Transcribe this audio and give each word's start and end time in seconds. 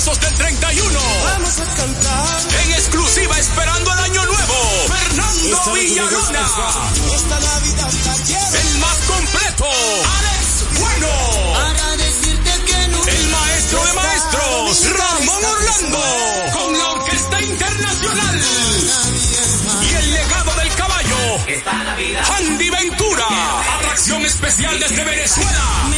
boletazos 0.00 0.20
del 0.20 0.34
31. 0.34 0.98
Vamos 1.24 1.60
a 1.60 1.74
cantar. 1.74 2.40
En 2.64 2.72
exclusiva 2.72 3.38
esperando 3.38 3.92
el 3.92 3.98
año 3.98 4.24
nuevo. 4.24 4.54
Fernando 4.88 5.72
Villalona. 5.74 6.46
Esta 7.14 7.40
Navidad. 7.40 7.90
El 8.54 8.78
más 8.78 8.98
completo. 9.06 9.64
Alex 9.64 10.80
Bueno. 10.80 11.08
Para 11.54 11.96
decirte 11.96 12.50
que 12.66 12.88
no. 12.88 13.04
El 13.06 13.28
maestro 13.28 13.84
de 13.84 13.92
maestros. 13.92 14.96
Ramón 14.96 15.44
Orlando. 15.44 16.02
Con 16.52 16.78
la 16.78 16.90
Orquesta 16.92 17.40
Internacional. 17.42 18.40
Y 19.82 19.94
el 19.94 20.12
legado 20.12 20.54
del 20.56 20.74
caballo. 20.74 21.16
Andy 22.38 22.70
Ventura. 22.70 23.26
Atracción 23.76 24.24
especial 24.24 24.78
desde 24.78 25.04
Venezuela. 25.04 25.89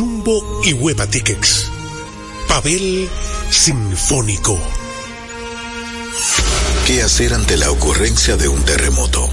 Jumbo 0.01 0.61
y 0.63 0.73
Hueva 0.73 1.05
Tickets. 1.05 1.69
Pavel 2.47 3.07
Sinfónico. 3.51 4.59
¿Qué 6.87 7.03
hacer 7.03 7.35
ante 7.35 7.55
la 7.55 7.69
ocurrencia 7.69 8.35
de 8.35 8.47
un 8.47 8.63
terremoto? 8.63 9.29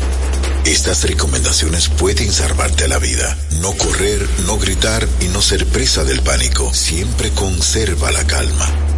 Estas 0.66 1.05
recomendaciones 1.05 1.89
pueden 1.89 2.30
salvarte 2.30 2.86
la 2.86 2.98
vida. 2.98 3.34
No 3.62 3.72
correr, 3.78 4.28
no 4.44 4.58
gritar 4.58 5.08
y 5.22 5.28
no 5.28 5.41
ser 5.41 5.64
presa 5.64 6.05
del 6.05 6.20
pánico. 6.20 6.74
Siempre 6.74 7.30
conserva 7.30 8.12
la 8.12 8.27
calma. 8.27 8.97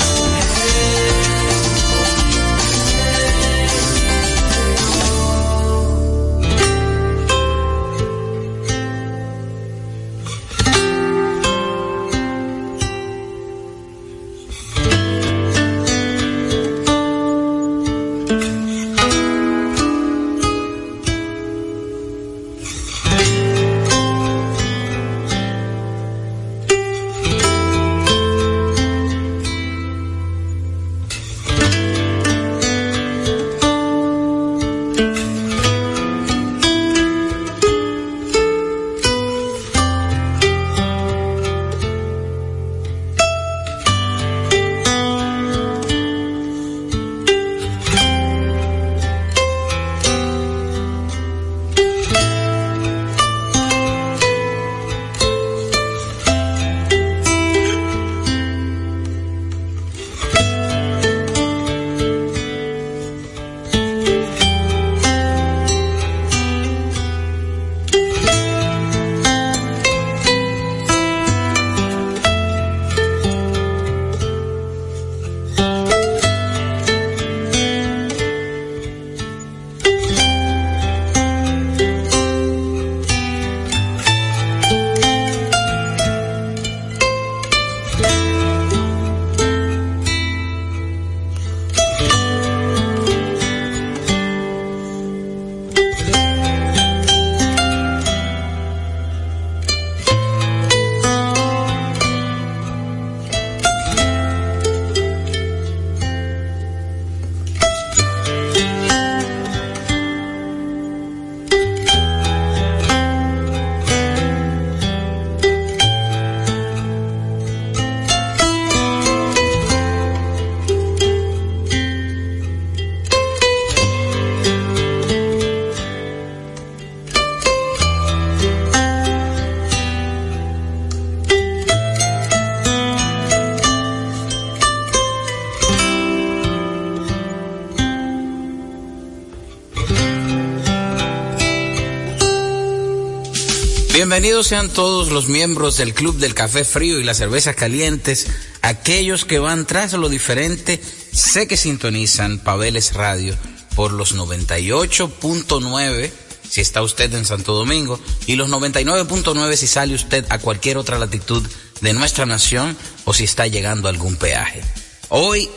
Bienvenidos 144.21 144.49
sean 144.49 144.69
todos 144.69 145.09
los 145.09 145.29
miembros 145.29 145.77
del 145.77 145.95
Club 145.95 146.17
del 146.17 146.35
Café 146.35 146.63
Frío 146.63 146.99
y 146.99 147.03
las 147.03 147.17
Cervezas 147.17 147.55
Calientes, 147.55 148.27
aquellos 148.61 149.25
que 149.25 149.39
van 149.39 149.65
tras 149.65 149.93
lo 149.93 150.09
diferente, 150.09 150.79
sé 151.11 151.47
que 151.47 151.57
sintonizan 151.57 152.37
Pabeles 152.37 152.93
Radio 152.93 153.35
por 153.75 153.93
los 153.93 154.15
98.9 154.15 156.11
si 156.47 156.61
está 156.61 156.83
usted 156.83 157.11
en 157.15 157.25
Santo 157.25 157.53
Domingo 157.53 157.99
y 158.27 158.35
los 158.35 158.47
99.9 158.47 159.55
si 159.55 159.65
sale 159.65 159.95
usted 159.95 160.23
a 160.29 160.37
cualquier 160.37 160.77
otra 160.77 160.99
latitud 160.99 161.41
de 161.81 161.93
nuestra 161.93 162.27
nación 162.27 162.77
o 163.05 163.15
si 163.15 163.23
está 163.23 163.47
llegando 163.47 163.89
algún 163.89 164.17
peaje. 164.17 164.61
Hoy 165.09 165.49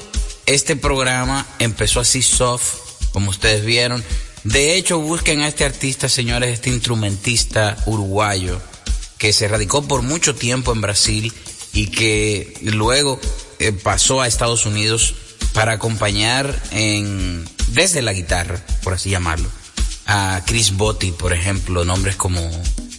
este 0.46 0.74
programa 0.74 1.46
empezó 1.58 2.00
así 2.00 2.22
soft, 2.22 2.76
como 3.12 3.28
ustedes 3.28 3.62
vieron. 3.62 4.02
De 4.44 4.76
hecho, 4.76 5.00
busquen 5.00 5.40
a 5.40 5.48
este 5.48 5.64
artista, 5.64 6.08
señores, 6.08 6.52
este 6.52 6.70
instrumentista 6.70 7.76
uruguayo 7.86 8.60
que 9.18 9.32
se 9.32 9.48
radicó 9.48 9.82
por 9.88 10.02
mucho 10.02 10.34
tiempo 10.34 10.72
en 10.72 10.80
Brasil 10.82 11.32
y 11.72 11.88
que 11.88 12.54
luego 12.62 13.18
eh, 13.58 13.72
pasó 13.72 14.20
a 14.20 14.26
Estados 14.26 14.66
Unidos 14.66 15.14
para 15.54 15.72
acompañar 15.72 16.62
en 16.72 17.44
desde 17.68 18.02
la 18.02 18.12
guitarra, 18.12 18.64
por 18.82 18.94
así 18.94 19.10
llamarlo, 19.10 19.48
a 20.06 20.42
Chris 20.46 20.76
Botti, 20.76 21.12
por 21.12 21.32
ejemplo, 21.32 21.84
nombres 21.84 22.16
como 22.16 22.40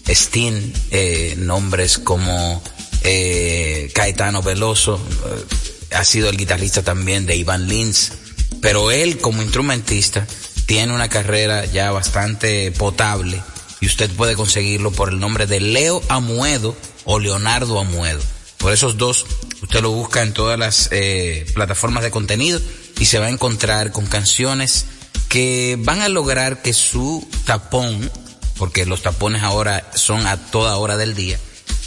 Steen, 0.07 0.73
eh, 0.91 1.35
nombres 1.37 1.97
como 1.97 2.61
eh, 3.03 3.91
Caetano 3.93 4.41
Veloso, 4.41 4.99
eh, 5.27 5.95
ha 5.95 6.03
sido 6.03 6.29
el 6.29 6.37
guitarrista 6.37 6.83
también 6.83 7.25
de 7.25 7.35
Ivan 7.35 7.67
Lins, 7.67 8.13
pero 8.61 8.91
él 8.91 9.19
como 9.19 9.41
instrumentista 9.41 10.27
tiene 10.65 10.93
una 10.93 11.09
carrera 11.09 11.65
ya 11.65 11.91
bastante 11.91 12.71
potable 12.71 13.41
y 13.81 13.87
usted 13.87 14.09
puede 14.11 14.35
conseguirlo 14.35 14.91
por 14.91 15.09
el 15.09 15.19
nombre 15.19 15.45
de 15.45 15.59
Leo 15.59 16.01
Amuedo 16.09 16.75
o 17.03 17.19
Leonardo 17.19 17.79
Amuedo. 17.79 18.21
Por 18.57 18.73
esos 18.73 18.97
dos, 18.97 19.25
usted 19.61 19.81
lo 19.81 19.91
busca 19.91 20.23
en 20.23 20.33
todas 20.33 20.57
las 20.57 20.89
eh, 20.91 21.45
plataformas 21.53 22.03
de 22.03 22.11
contenido 22.11 22.59
y 22.99 23.05
se 23.05 23.19
va 23.19 23.27
a 23.27 23.29
encontrar 23.29 23.91
con 23.91 24.07
canciones 24.07 24.85
que 25.29 25.77
van 25.79 26.01
a 26.01 26.09
lograr 26.09 26.61
que 26.61 26.73
su 26.73 27.27
tapón, 27.45 28.09
porque 28.57 28.85
los 28.85 29.01
tapones 29.01 29.43
ahora 29.43 29.91
son 29.93 30.25
a 30.25 30.37
toda 30.37 30.77
hora 30.77 30.97
del 30.97 31.13
día, 31.13 31.39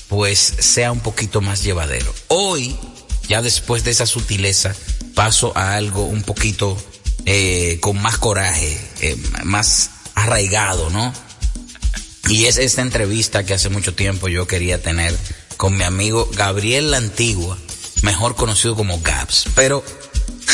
pues 0.08 0.38
sea 0.38 0.92
un 0.92 1.00
poquito 1.00 1.40
más 1.40 1.62
llevadero. 1.62 2.14
Hoy, 2.28 2.76
ya 3.26 3.42
después 3.42 3.84
de 3.84 3.90
esa 3.90 4.06
sutileza, 4.06 4.74
paso 5.14 5.52
a 5.56 5.74
algo 5.74 6.04
un 6.04 6.22
poquito 6.22 6.76
eh, 7.30 7.78
con 7.80 8.00
más 8.00 8.16
coraje, 8.16 8.78
eh, 9.02 9.16
más 9.44 9.90
arraigado, 10.14 10.88
¿no? 10.88 11.12
Y 12.28 12.46
es 12.46 12.56
esta 12.58 12.82
entrevista 12.82 13.44
que 13.44 13.54
hace 13.54 13.68
mucho 13.68 13.94
tiempo 13.94 14.28
yo 14.28 14.46
quería 14.46 14.82
tener 14.82 15.14
con 15.56 15.76
mi 15.76 15.84
amigo 15.84 16.28
Gabriel 16.34 16.90
La 16.90 16.96
Antigua, 16.98 17.58
mejor 18.02 18.34
conocido 18.34 18.74
como 18.76 19.00
Gaps. 19.00 19.44
Pero 19.54 19.84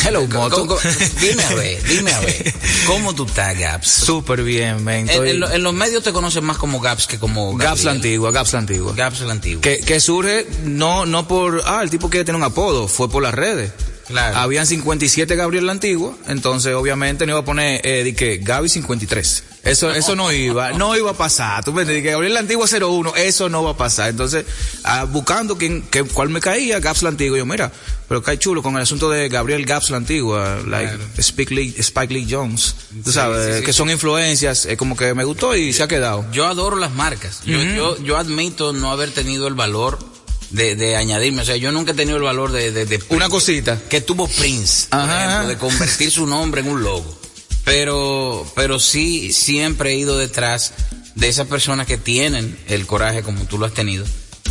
Hello, 0.05 0.27
Moto. 0.27 0.79
dime 1.21 1.45
a 1.45 1.55
ver, 1.55 1.83
dime 1.85 2.13
a 2.13 2.21
ver. 2.21 2.55
¿Cómo 2.87 3.15
tú 3.15 3.25
estás, 3.27 3.57
Gaps? 3.59 3.89
Súper 3.89 4.43
bien, 4.43 4.83
men. 4.85 5.09
En, 5.09 5.11
Estoy- 5.11 5.31
en 5.31 5.41
lo- 5.41 5.51
en 5.51 5.63
los 5.63 5.73
medios 5.73 6.03
te 6.03 6.13
conocen 6.13 6.45
más 6.45 6.59
como 6.59 6.81
Gaps 6.81 7.07
que 7.07 7.19
como 7.19 7.53
Gaps 7.57 7.63
la 7.63 7.67
Gabriel. 7.69 7.89
antigua, 7.97 8.31
Gaps 8.33 8.53
la 8.53 8.59
antigua. 8.59 8.93
Gaps 8.97 9.21
la 9.21 9.33
antigua. 9.33 9.63
Que, 9.63 9.79
que 9.81 10.01
surge 10.01 10.47
no, 10.65 11.07
no 11.07 11.27
por, 11.29 11.63
ah, 11.67 11.81
el 11.83 11.91
tipo 11.91 12.11
quiere 12.11 12.25
tener 12.25 12.37
un 12.37 12.43
apodo, 12.45 12.89
fue 12.89 13.09
por 13.09 13.23
las 13.23 13.35
redes. 13.35 13.73
Claro. 14.07 14.37
Habían 14.37 14.67
57 14.67 15.35
Gabriel 15.37 15.67
la 15.67 15.73
antigua, 15.73 16.15
entonces 16.29 16.75
obviamente 16.75 17.27
no 17.27 17.33
iba 17.33 17.41
a 17.41 17.45
poner, 17.45 17.81
eh, 17.85 18.05
di 18.05 18.13
que 18.13 18.39
Gaby 18.39 18.69
53. 18.69 19.45
Eso, 19.65 19.91
eso 19.91 20.15
no 20.15 20.31
iba, 20.31 20.73
no 20.73 20.95
iba 20.95 21.13
a 21.13 21.15
pasar. 21.15 21.65
Tú 21.65 21.73
me 21.73 21.87
que 21.87 22.03
Gabriel 22.03 22.35
la 22.35 22.41
antigua 22.41 22.67
01, 22.67 23.17
eso 23.17 23.49
no 23.49 23.63
va 23.65 23.71
a 23.71 23.77
pasar. 23.77 24.11
Entonces, 24.11 24.45
ah, 24.83 25.05
buscando 25.05 25.57
quién, 25.57 25.83
que, 25.83 26.05
cuál 26.05 26.29
me 26.29 26.41
caía, 26.41 26.81
Gaps 26.81 27.03
la 27.03 27.09
antigua, 27.09 27.39
yo, 27.39 27.47
mira, 27.47 27.73
pero 28.07 28.23
cae 28.23 28.39
chulo 28.39 28.63
con 28.63 28.77
el 28.77 28.83
asunto 28.83 29.09
de 29.09 29.31
Gabriel 29.31 29.65
Gaps 29.65 29.89
la 29.89 29.97
antigua, 29.97 30.59
like 30.67 30.99
Spike 31.17 31.55
Lee, 31.55 31.75
Spike 31.79 32.13
Lee 32.13 32.27
Jones. 32.29 32.77
Tú 33.03 33.11
sabes, 33.11 33.47
sí, 33.47 33.59
sí. 33.61 33.65
que 33.65 33.73
son 33.73 33.89
influencias, 33.89 34.67
eh, 34.67 34.77
como 34.77 34.97
que 34.97 35.15
me 35.15 35.25
gustó 35.25 35.57
y 35.57 35.73
se 35.73 35.83
ha 35.83 35.89
quedado. 35.89 36.27
Yo 36.31 36.47
adoro 36.47 36.77
las 36.77 36.93
marcas. 36.93 37.41
Yo, 37.47 37.63
yo, 37.63 38.03
yo 38.03 38.19
admito 38.19 38.75
no 38.75 38.93
haber 38.93 39.13
tenido 39.13 39.49
el 39.49 39.55
valor 39.55 40.14
de, 40.55 40.77
de 40.77 40.97
añadirme. 40.97 41.43
O 41.43 41.45
sea, 41.45 41.57
yo 41.57 41.73
nunca 41.73 41.93
he 41.93 41.95
tenido 41.95 42.17
el 42.17 42.23
valor 42.23 42.53
de... 42.53 42.71
de, 42.73 42.87
de- 42.87 43.01
Una 43.11 43.29
cosita. 43.29 43.81
que 43.89 44.01
tuvo 44.01 44.29
Prince, 44.29 44.87
por 44.91 45.01
ejemplo, 45.01 45.49
de 45.49 45.59
convertir 45.59 46.11
su 46.11 46.27
nombre 46.27 46.61
en 46.63 46.69
un 46.69 46.83
logo. 46.83 47.21
Pero, 47.65 48.51
pero 48.55 48.79
sí, 48.79 49.33
siempre 49.33 49.93
he 49.93 49.97
ido 49.97 50.19
detrás 50.19 50.73
de 51.15 51.29
esas 51.29 51.47
personas 51.47 51.87
que 51.87 51.97
tienen 51.97 52.57
el 52.69 52.87
coraje, 52.87 53.23
como 53.23 53.45
tú 53.45 53.59
lo 53.59 53.67
has 53.67 53.73
tenido, 53.75 54.05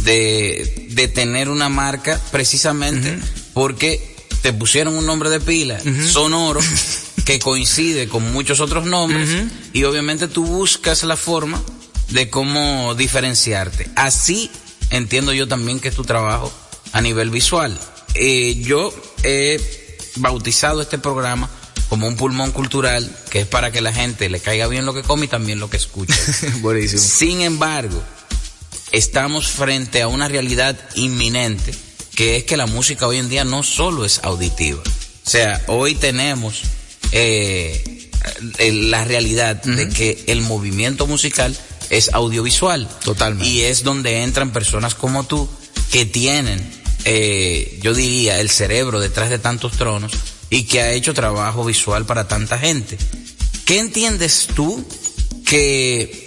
de, 0.04 0.88
de 0.92 1.08
tener 1.08 1.50
una 1.50 1.70
marca 1.70 2.20
precisamente 2.32 3.18
porque 3.54 4.16
te 4.42 4.52
pusieron 4.52 4.96
un 4.98 5.06
nombre 5.06 5.30
de 5.30 5.40
pila 5.40 5.80
sonoro 6.12 6.60
que 7.26 7.40
coincide 7.40 8.08
con 8.10 8.34
muchos 8.34 8.60
otros 8.60 8.86
nombres 8.86 9.30
y 9.72 9.84
obviamente 9.86 10.28
tú 10.28 10.44
buscas 10.46 11.04
la 11.04 11.16
forma 11.16 11.62
de 12.10 12.30
cómo 12.30 12.96
diferenciarte. 12.96 13.90
Así 13.96 14.50
entiendo 14.94 15.34
yo 15.34 15.48
también 15.48 15.80
que 15.80 15.90
es 15.90 15.96
tu 15.96 16.04
trabajo 16.04 16.52
a 16.92 17.02
nivel 17.02 17.30
visual. 17.30 17.78
Eh, 18.14 18.62
yo 18.64 18.94
he 19.24 19.60
bautizado 20.16 20.82
este 20.82 21.00
programa 21.00 21.50
como 21.90 22.08
un 22.08 22.16
pulmón 22.16 22.52
cultural 22.52 23.10
que 23.30 23.42
es 23.42 23.48
para 23.48 23.72
que 23.72 23.82
la 23.82 23.92
gente 23.92 24.30
le 24.30 24.40
caiga 24.40 24.68
bien 24.68 24.86
lo 24.86 24.94
que 24.94 25.02
come 25.02 25.26
y 25.26 25.28
también 25.28 25.60
lo 25.60 25.70
que 25.70 25.78
escucha. 25.78 26.16
Buenísimo. 26.62 27.02
Sin 27.02 27.42
embargo, 27.42 28.02
estamos 28.92 29.48
frente 29.48 30.02
a 30.02 30.08
una 30.08 30.28
realidad 30.28 30.80
inminente 30.96 31.74
que 32.16 32.38
es 32.38 32.44
que 32.44 32.58
la 32.58 32.68
música 32.68 33.08
hoy 33.08 33.18
en 33.18 33.30
día 33.30 33.44
no 33.44 33.64
solo 33.64 34.06
es 34.06 34.20
auditiva. 34.24 34.84
O 35.26 35.30
sea, 35.30 35.64
hoy 35.68 35.96
tenemos 35.96 36.62
eh, 37.12 38.10
la 38.60 39.04
realidad 39.04 39.62
de 39.64 39.90
que 39.90 40.24
el 40.28 40.42
movimiento 40.42 41.08
musical 41.08 41.58
es 41.90 42.14
audiovisual. 42.14 42.88
Totalmente. 43.04 43.48
Y 43.48 43.62
es 43.62 43.84
donde 43.84 44.24
entran 44.24 44.52
personas 44.52 44.96
como 44.96 45.26
tú 45.26 45.50
que 45.92 46.06
tienen, 46.06 46.68
eh, 47.06 47.80
yo 47.82 47.94
diría, 47.94 48.40
el 48.40 48.50
cerebro 48.50 49.00
detrás 49.00 49.30
de 49.30 49.40
tantos 49.40 49.74
tronos 49.74 50.12
y 50.50 50.64
que 50.64 50.82
ha 50.82 50.92
hecho 50.92 51.14
trabajo 51.14 51.64
visual 51.66 52.06
para 52.06 52.28
tanta 52.28 52.58
gente. 52.58 52.98
¿Qué 53.66 53.80
entiendes 53.80 54.48
tú 54.56 54.86
que 55.46 56.26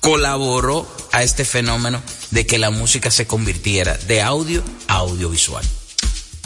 colaboró 0.00 0.86
a 1.12 1.22
este 1.22 1.44
fenómeno 1.44 2.02
de 2.30 2.46
que 2.46 2.58
la 2.58 2.70
música 2.70 3.10
se 3.10 3.26
convirtiera 3.26 3.96
de 3.96 4.22
audio 4.22 4.62
a 4.88 4.96
audiovisual? 4.96 5.64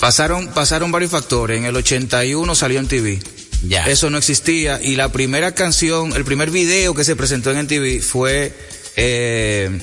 Pasaron, 0.01 0.49
pasaron 0.49 0.93
varios 0.93 1.11
factores. 1.11 1.59
En 1.59 1.65
el 1.65 1.77
81 1.77 2.55
salió 2.55 2.79
en 2.79 2.89
TV. 2.89 3.21
Ya. 3.63 3.87
Eso 3.87 4.11
no 4.11 4.19
existía. 4.19 4.81
Y 4.83 4.97
la 4.97 5.11
primera 5.11 5.53
canción, 5.55 6.13
el 6.15 6.25
primer 6.25 6.51
video 6.51 6.95
que 6.95 7.05
se 7.05 7.17
presentó 7.17 7.51
en 7.51 7.67
TV 7.67 8.01
fue 8.01 8.53
eh, 8.97 9.81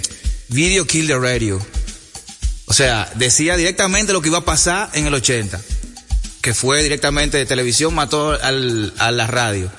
Video 0.49 0.85
Kill 0.85 1.07
the 1.07 1.17
Radio. 1.17 1.65
O 2.65 2.73
sea, 2.73 3.11
decía 3.15 3.57
directamente 3.57 4.13
lo 4.13 4.21
que 4.21 4.29
iba 4.29 4.39
a 4.39 4.45
pasar 4.45 4.89
en 4.93 5.07
el 5.07 5.13
80. 5.13 5.59
Que 6.41 6.53
fue 6.53 6.83
directamente 6.83 7.37
de 7.37 7.45
televisión, 7.45 7.93
mató 7.95 8.31
al, 8.39 8.93
a 8.99 9.11
la 9.11 9.25
radio. 9.25 9.71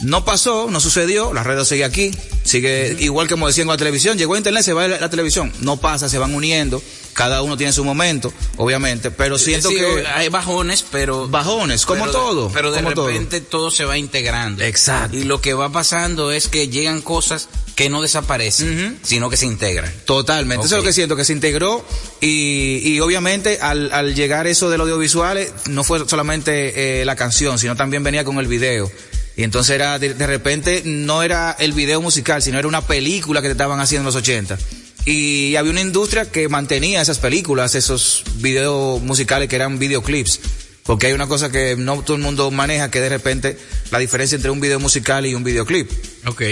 No 0.00 0.24
pasó, 0.24 0.68
no 0.70 0.78
sucedió, 0.78 1.32
la 1.32 1.42
radio 1.42 1.64
sigue 1.64 1.84
aquí, 1.84 2.10
sigue 2.44 2.96
igual 3.00 3.28
que 3.28 3.34
como 3.34 3.46
decían 3.46 3.66
con 3.66 3.74
la 3.74 3.78
televisión, 3.78 4.18
llegó 4.18 4.34
a 4.34 4.36
internet, 4.36 4.62
se 4.62 4.74
va 4.74 4.84
a 4.84 4.88
la, 4.88 5.00
la 5.00 5.08
televisión. 5.08 5.50
No 5.60 5.78
pasa, 5.78 6.10
se 6.10 6.18
van 6.18 6.34
uniendo, 6.34 6.82
cada 7.12 7.42
uno 7.42 7.56
tiene 7.56 7.72
su 7.72 7.84
momento, 7.84 8.32
obviamente, 8.56 9.10
pero 9.10 9.38
siento 9.38 9.68
Sí, 9.68 9.76
que... 9.76 10.04
hay 10.06 10.28
bajones, 10.28 10.84
pero 10.90 11.28
Bajones, 11.28 11.84
como 11.86 12.04
pero 12.04 12.12
de- 12.12 12.18
todo, 12.18 12.50
Pero 12.52 12.72
de 12.72 12.82
como 12.82 12.94
todo. 12.94 13.06
repente 13.08 13.40
todo. 13.40 13.70
se 13.70 13.84
va 13.84 13.98
integrando. 13.98 14.62
Exacto. 14.64 15.16
Y 15.16 15.24
lo 15.24 15.40
que 15.40 15.54
va 15.54 15.70
pasando 15.70 16.32
es 16.32 16.48
que 16.48 16.68
llegan 16.68 17.02
cosas 17.02 17.48
que 17.76 17.88
no 17.88 18.02
desaparecen, 18.02 18.98
sino 19.02 19.30
que 19.30 19.36
se 19.36 19.46
integran. 19.46 19.92
Totalmente, 20.04 20.66
eso 20.66 20.76
es 20.76 20.82
lo 20.82 20.86
que 20.86 20.92
siento, 20.92 21.16
que 21.16 21.24
se 21.24 21.32
integró 21.32 21.84
y, 22.20 22.80
y 22.84 23.00
obviamente 23.00 23.58
al, 23.60 23.90
al 23.92 24.14
llegar 24.14 24.46
eso 24.46 24.68
del 24.70 24.80
audiovisual 24.82 25.38
eh, 25.38 25.50
no 25.70 25.82
fue 25.84 26.06
solamente 26.08 27.00
eh, 27.00 27.04
la 27.04 27.16
canción, 27.16 27.58
sino 27.58 27.76
también 27.76 28.02
venía 28.02 28.24
con 28.24 28.38
el 28.38 28.46
video. 28.46 28.90
Y 29.36 29.44
entonces 29.44 29.74
era, 29.74 29.98
de, 29.98 30.12
de 30.12 30.26
repente 30.26 30.82
no 30.84 31.22
era 31.22 31.56
el 31.58 31.72
video 31.72 32.02
musical, 32.02 32.42
sino 32.42 32.58
era 32.58 32.68
una 32.68 32.82
película 32.82 33.40
que 33.40 33.48
te 33.48 33.52
estaban 33.52 33.80
haciendo 33.80 34.02
en 34.02 34.14
los 34.14 34.16
80. 34.16 34.58
Y 35.04 35.56
había 35.56 35.72
una 35.72 35.80
industria 35.80 36.30
que 36.30 36.48
mantenía 36.48 37.02
esas 37.02 37.18
películas, 37.18 37.74
esos 37.74 38.22
videos 38.36 39.02
musicales 39.02 39.48
que 39.48 39.56
eran 39.56 39.78
videoclips. 39.78 40.40
Porque 40.84 41.08
hay 41.08 41.12
una 41.12 41.26
cosa 41.26 41.50
que 41.50 41.76
no 41.76 42.02
todo 42.02 42.16
el 42.16 42.22
mundo 42.22 42.50
maneja, 42.50 42.90
que 42.90 43.00
de 43.00 43.08
repente 43.08 43.58
la 43.90 43.98
diferencia 43.98 44.36
entre 44.36 44.50
un 44.50 44.60
video 44.60 44.80
musical 44.80 45.26
y 45.26 45.34
un 45.34 45.44
videoclip. 45.44 45.90
Ok. 46.26 46.42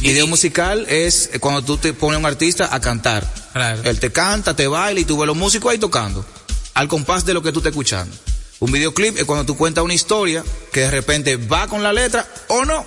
Video 0.00 0.26
musical 0.28 0.86
es 0.88 1.30
cuando 1.40 1.62
tú 1.62 1.76
te 1.76 1.92
pones 1.92 2.16
a 2.16 2.18
un 2.20 2.26
artista 2.26 2.72
a 2.72 2.80
cantar. 2.80 3.26
Claro. 3.52 3.82
Él 3.84 3.98
te 3.98 4.12
canta, 4.12 4.54
te 4.54 4.68
baila 4.68 5.00
y 5.00 5.04
tú 5.04 5.18
ves 5.18 5.26
los 5.26 5.36
músicos 5.36 5.72
ahí 5.72 5.78
tocando. 5.78 6.24
Al 6.74 6.86
compás 6.86 7.24
de 7.24 7.34
lo 7.34 7.42
que 7.42 7.50
tú 7.50 7.58
estás 7.58 7.72
escuchando. 7.72 8.14
Un 8.60 8.72
videoclip 8.72 9.18
es 9.18 9.24
cuando 9.24 9.44
tú 9.44 9.56
cuentas 9.56 9.84
una 9.84 9.94
historia 9.94 10.44
que 10.72 10.80
de 10.80 10.90
repente 10.90 11.36
va 11.36 11.66
con 11.66 11.82
la 11.82 11.92
letra 11.92 12.26
o 12.48 12.64
no. 12.64 12.84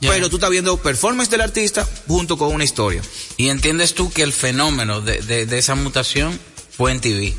Pero 0.00 0.28
tú 0.28 0.36
estás 0.36 0.50
viendo 0.50 0.76
performance 0.76 1.30
del 1.30 1.40
artista 1.40 1.88
junto 2.06 2.36
con 2.36 2.54
una 2.54 2.64
historia. 2.64 3.02
¿Y 3.36 3.48
entiendes 3.48 3.94
tú 3.94 4.12
que 4.12 4.22
el 4.22 4.32
fenómeno 4.32 5.00
de, 5.00 5.22
de, 5.22 5.46
de 5.46 5.58
esa 5.58 5.74
mutación 5.74 6.38
fue 6.76 6.92
en 6.92 7.00
TV? 7.00 7.34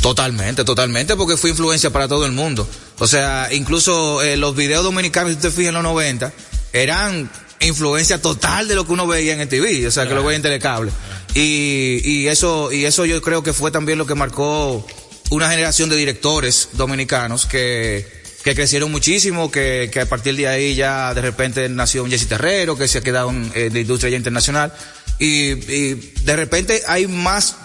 Totalmente, 0.00 0.64
totalmente, 0.64 1.14
porque 1.14 1.36
fue 1.36 1.50
influencia 1.50 1.90
para 1.90 2.08
todo 2.08 2.24
el 2.24 2.32
mundo. 2.32 2.66
O 2.98 3.06
sea, 3.06 3.48
incluso 3.52 4.22
eh, 4.22 4.36
los 4.36 4.56
videos 4.56 4.82
dominicanos, 4.82 5.32
si 5.32 5.36
usted 5.36 5.52
fija 5.52 5.68
en 5.68 5.74
los 5.74 5.82
90, 5.82 6.32
eran 6.72 7.30
influencia 7.60 8.20
total 8.22 8.66
de 8.66 8.74
lo 8.74 8.86
que 8.86 8.92
uno 8.92 9.06
veía 9.06 9.34
en 9.34 9.40
el 9.40 9.48
TV, 9.48 9.86
o 9.86 9.90
sea, 9.90 10.08
que 10.08 10.14
lo 10.14 10.24
veía 10.24 10.36
en 10.36 10.42
telecable. 10.42 10.90
Y, 11.34 12.00
y 12.02 12.28
eso, 12.28 12.72
y 12.72 12.86
eso 12.86 13.04
yo 13.04 13.20
creo 13.20 13.42
que 13.42 13.52
fue 13.52 13.70
también 13.70 13.98
lo 13.98 14.06
que 14.06 14.14
marcó 14.14 14.86
una 15.28 15.50
generación 15.50 15.90
de 15.90 15.96
directores 15.96 16.70
dominicanos 16.72 17.44
que, 17.44 18.19
que 18.42 18.54
crecieron 18.54 18.90
muchísimo, 18.90 19.50
que, 19.50 19.90
que 19.92 20.00
a 20.00 20.08
partir 20.08 20.36
de 20.36 20.48
ahí 20.48 20.74
ya 20.74 21.12
de 21.14 21.20
repente 21.20 21.68
nació 21.68 22.04
un 22.04 22.10
Jesse 22.10 22.28
Terrero, 22.28 22.76
que 22.76 22.88
se 22.88 22.98
ha 22.98 23.02
quedado 23.02 23.30
en, 23.30 23.50
en 23.54 23.72
la 23.72 23.80
industria 23.80 24.10
ya 24.10 24.16
internacional. 24.16 24.72
Y, 25.18 25.50
y 25.72 26.12
de 26.24 26.36
repente 26.36 26.82
hay 26.86 27.06
más, 27.06 27.56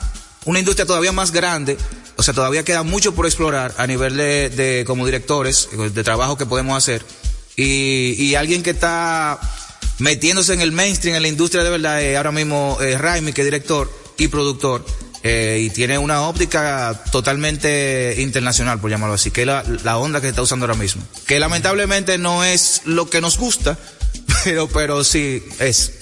una 0.46 0.60
industria 0.60 0.86
todavía 0.86 1.12
más 1.12 1.32
grande 1.32 1.78
o 2.18 2.24
sea, 2.24 2.34
todavía 2.34 2.64
queda 2.64 2.84
mucho 2.84 3.14
por 3.14 3.26
explorar 3.26 3.76
a 3.78 3.88
nivel 3.88 4.16
de, 4.16 4.50
de 4.50 4.84
como 4.86 5.06
directores, 5.06 5.70
de 5.94 6.04
trabajo 6.04 6.38
que 6.38 6.46
podemos 6.46 6.78
hacer. 6.78 7.04
Y, 7.58 8.16
y 8.18 8.36
alguien 8.36 8.64
que 8.64 8.72
está 8.72 9.40
metiéndose 10.00 10.54
en 10.54 10.62
el 10.62 10.72
mainstream, 10.72 11.16
en 11.16 11.22
la 11.22 11.28
industria 11.28 11.64
de 11.64 11.70
verdad, 11.70 12.16
ahora 12.16 12.32
mismo 12.32 12.78
eh, 12.82 12.98
Raimi, 12.98 13.34
que 13.34 13.42
es 13.42 13.48
director 13.48 13.92
y 14.18 14.30
productor, 14.30 14.86
eh, 15.28 15.60
y 15.60 15.72
tiene 15.72 15.98
una 15.98 16.22
óptica 16.22 17.02
totalmente 17.12 18.18
internacional, 18.20 18.80
por 18.80 18.92
llamarlo 18.92 19.16
así, 19.16 19.32
que 19.32 19.42
es 19.42 19.48
la, 19.48 19.64
la 19.84 19.98
onda 19.98 20.22
que 20.22 20.28
se 20.28 20.30
está 20.30 20.44
usando 20.44 20.68
ahora 20.68 20.78
mismo. 20.78 21.02
Que 21.26 21.40
lamentablemente 21.40 22.20
no 22.20 22.44
es 22.44 22.84
lo 22.86 23.10
que 23.10 23.22
nos 23.22 23.40
gusta, 23.40 23.76
pero, 24.44 24.68
pero 24.68 25.04
sí 25.04 25.44
es. 25.58 25.94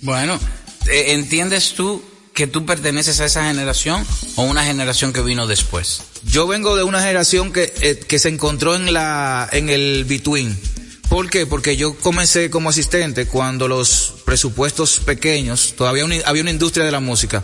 Bueno, 0.00 0.38
eh, 0.86 1.06
¿entiendes 1.08 1.74
tú 1.74 2.04
que 2.32 2.46
tú 2.46 2.64
perteneces 2.66 3.18
a 3.18 3.24
esa 3.24 3.48
generación 3.48 4.06
o 4.36 4.42
una 4.42 4.64
generación 4.64 5.12
que 5.12 5.22
vino 5.22 5.48
después? 5.48 6.02
Yo 6.22 6.46
vengo 6.46 6.76
de 6.76 6.84
una 6.84 7.00
generación 7.00 7.52
que, 7.52 7.72
eh, 7.80 7.98
que 7.98 8.20
se 8.20 8.28
encontró 8.28 8.76
en 8.76 8.92
la, 8.92 9.48
en 9.50 9.70
el 9.70 10.04
between. 10.04 10.56
¿Por 11.08 11.28
qué? 11.30 11.46
Porque 11.46 11.76
yo 11.76 11.96
comencé 11.96 12.48
como 12.48 12.70
asistente 12.70 13.26
cuando 13.26 13.66
los 13.66 14.14
presupuestos 14.24 15.00
pequeños, 15.00 15.74
todavía 15.76 16.04
había 16.26 16.42
una 16.42 16.52
industria 16.52 16.84
de 16.84 16.92
la 16.92 17.00
música, 17.00 17.42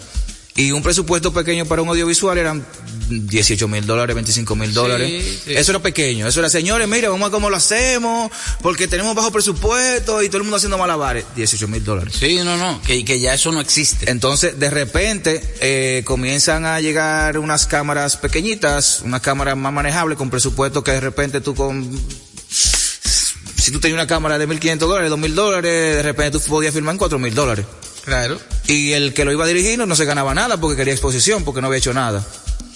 y 0.56 0.70
un 0.70 0.82
presupuesto 0.82 1.32
pequeño 1.32 1.66
para 1.66 1.82
un 1.82 1.88
audiovisual 1.88 2.38
eran 2.38 2.64
18 3.08 3.66
mil 3.66 3.84
dólares, 3.86 4.14
25 4.14 4.54
mil 4.54 4.72
dólares. 4.72 5.40
sí. 5.44 5.52
Eso 5.52 5.72
era 5.72 5.80
pequeño. 5.80 6.28
Eso 6.28 6.38
era, 6.38 6.48
señores, 6.48 6.86
mira, 6.86 7.08
vamos 7.08 7.22
a 7.22 7.28
ver 7.28 7.32
cómo 7.32 7.50
lo 7.50 7.56
hacemos, 7.56 8.30
porque 8.62 8.86
tenemos 8.86 9.16
bajo 9.16 9.32
presupuesto 9.32 10.22
y 10.22 10.28
todo 10.28 10.38
el 10.38 10.44
mundo 10.44 10.56
haciendo 10.56 10.78
malabares. 10.78 11.24
18 11.34 11.66
mil 11.66 11.84
dólares. 11.84 12.14
Sí, 12.18 12.38
no, 12.44 12.56
no, 12.56 12.80
que, 12.82 13.04
que 13.04 13.18
ya 13.18 13.34
eso 13.34 13.50
no 13.50 13.60
existe. 13.60 14.08
Entonces, 14.10 14.58
de 14.58 14.70
repente, 14.70 15.42
eh, 15.60 16.02
comienzan 16.04 16.66
a 16.66 16.80
llegar 16.80 17.38
unas 17.38 17.66
cámaras 17.66 18.16
pequeñitas, 18.16 19.00
unas 19.04 19.22
cámaras 19.22 19.56
más 19.56 19.72
manejables 19.72 20.16
con 20.16 20.30
presupuesto 20.30 20.84
que 20.84 20.92
de 20.92 21.00
repente 21.00 21.40
tú 21.40 21.54
con... 21.54 22.00
Si 22.48 23.72
tú 23.72 23.80
tenías 23.80 23.96
una 23.96 24.06
cámara 24.06 24.38
de 24.38 24.46
1.500 24.46 24.76
dólares, 24.78 25.10
2.000 25.10 25.32
dólares, 25.32 25.96
de 25.96 26.02
repente 26.02 26.38
tú 26.38 26.44
podías 26.44 26.74
filmar 26.74 26.94
en 26.94 27.00
4.000 27.00 27.32
dólares. 27.32 27.66
Claro. 28.04 28.40
Y 28.66 28.92
el 28.92 29.14
que 29.14 29.24
lo 29.24 29.32
iba 29.32 29.44
a 29.44 29.48
dirigir 29.48 29.78
no, 29.78 29.86
no 29.86 29.96
se 29.96 30.04
ganaba 30.04 30.34
nada 30.34 30.58
porque 30.60 30.76
quería 30.76 30.92
exposición, 30.94 31.44
porque 31.44 31.60
no 31.60 31.68
había 31.68 31.78
hecho 31.78 31.94
nada. 31.94 32.26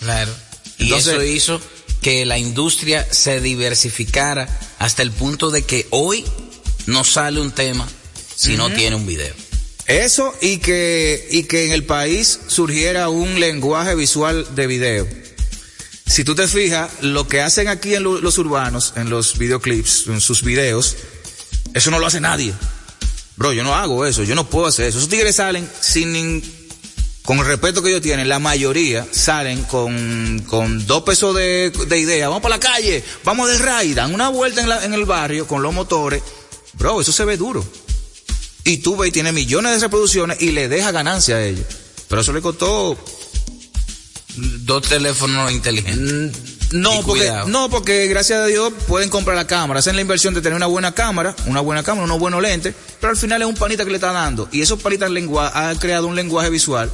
Claro. 0.00 0.32
Y 0.78 0.84
Entonces- 0.84 1.14
eso 1.14 1.22
hizo 1.24 1.60
que 2.02 2.24
la 2.24 2.38
industria 2.38 3.06
se 3.10 3.40
diversificara 3.40 4.48
hasta 4.78 5.02
el 5.02 5.10
punto 5.10 5.50
de 5.50 5.62
que 5.62 5.86
hoy 5.90 6.24
no 6.86 7.04
sale 7.04 7.40
un 7.40 7.50
tema 7.50 7.86
si 8.36 8.56
no 8.56 8.70
tiene 8.72 8.96
un 8.96 9.06
video. 9.06 9.34
Eso 9.86 10.34
y 10.40 10.58
que, 10.58 11.26
y 11.30 11.44
que 11.44 11.66
en 11.66 11.72
el 11.72 11.84
país 11.84 12.38
surgiera 12.46 13.08
un 13.08 13.40
lenguaje 13.40 13.94
visual 13.94 14.46
de 14.54 14.66
video. 14.66 15.08
Si 16.06 16.24
tú 16.24 16.34
te 16.34 16.46
fijas, 16.46 16.90
lo 17.02 17.26
que 17.28 17.40
hacen 17.42 17.68
aquí 17.68 17.94
en 17.94 18.02
lo- 18.02 18.20
los 18.20 18.38
urbanos, 18.38 18.92
en 18.96 19.10
los 19.10 19.36
videoclips, 19.38 20.06
en 20.06 20.20
sus 20.20 20.42
videos, 20.42 20.96
eso 21.74 21.90
no 21.90 21.98
lo 21.98 22.06
hace 22.06 22.20
nadie. 22.20 22.54
Bro, 23.38 23.52
yo 23.54 23.62
no 23.64 23.74
hago 23.74 24.04
eso, 24.04 24.22
yo 24.24 24.34
no 24.34 24.50
puedo 24.50 24.66
hacer 24.66 24.86
eso. 24.88 24.98
Esos 24.98 25.08
tigres 25.08 25.36
salen 25.36 25.66
sin 25.80 26.12
nin- 26.14 26.42
con 27.22 27.38
el 27.38 27.44
respeto 27.46 27.82
que 27.82 27.90
ellos 27.90 28.02
tienen, 28.02 28.28
la 28.28 28.38
mayoría 28.38 29.06
salen 29.12 29.62
con, 29.64 30.40
con 30.48 30.86
dos 30.86 31.02
pesos 31.04 31.34
de, 31.36 31.70
de 31.70 31.98
idea. 31.98 32.28
Vamos 32.28 32.42
para 32.42 32.56
la 32.56 32.60
calle, 32.60 33.04
vamos 33.24 33.48
del 33.48 33.58
ride, 33.60 33.94
dan 33.94 34.12
una 34.12 34.28
vuelta 34.28 34.60
en, 34.60 34.68
la- 34.68 34.84
en 34.84 34.92
el 34.94 35.04
barrio 35.04 35.46
con 35.46 35.62
los 35.62 35.72
motores. 35.72 36.22
Bro, 36.74 37.00
eso 37.00 37.12
se 37.12 37.24
ve 37.24 37.36
duro. 37.36 37.64
Y 38.64 38.78
tú 38.78 38.96
ves 38.96 39.08
y 39.10 39.12
tiene 39.12 39.32
millones 39.32 39.72
de 39.72 39.78
reproducciones 39.78 40.40
y 40.42 40.50
le 40.52 40.68
deja 40.68 40.90
ganancia 40.90 41.36
a 41.36 41.44
ellos. 41.44 41.64
Pero 42.08 42.20
eso 42.22 42.32
le 42.32 42.40
costó 42.42 42.98
Dos 44.36 44.82
teléfonos 44.88 45.50
inteligentes. 45.50 46.57
No, 46.72 47.02
porque, 47.02 47.32
no, 47.46 47.70
porque 47.70 48.06
gracias 48.06 48.40
a 48.40 48.46
Dios 48.46 48.72
pueden 48.86 49.08
comprar 49.08 49.36
la 49.36 49.46
cámara, 49.46 49.80
hacen 49.80 49.96
la 49.96 50.02
inversión 50.02 50.34
de 50.34 50.40
tener 50.40 50.56
una 50.56 50.66
buena 50.66 50.92
cámara, 50.92 51.34
una 51.46 51.60
buena 51.60 51.82
cámara, 51.82 52.04
unos 52.04 52.18
buenos 52.18 52.42
lentes, 52.42 52.74
pero 53.00 53.10
al 53.10 53.16
final 53.16 53.42
es 53.42 53.48
un 53.48 53.54
panita 53.54 53.84
que 53.84 53.90
le 53.90 53.96
está 53.96 54.12
dando. 54.12 54.48
Y 54.52 54.60
esos 54.60 54.80
panitas 54.80 55.10
lengua, 55.10 55.50
han 55.54 55.76
creado 55.78 56.06
un 56.06 56.16
lenguaje 56.16 56.50
visual 56.50 56.90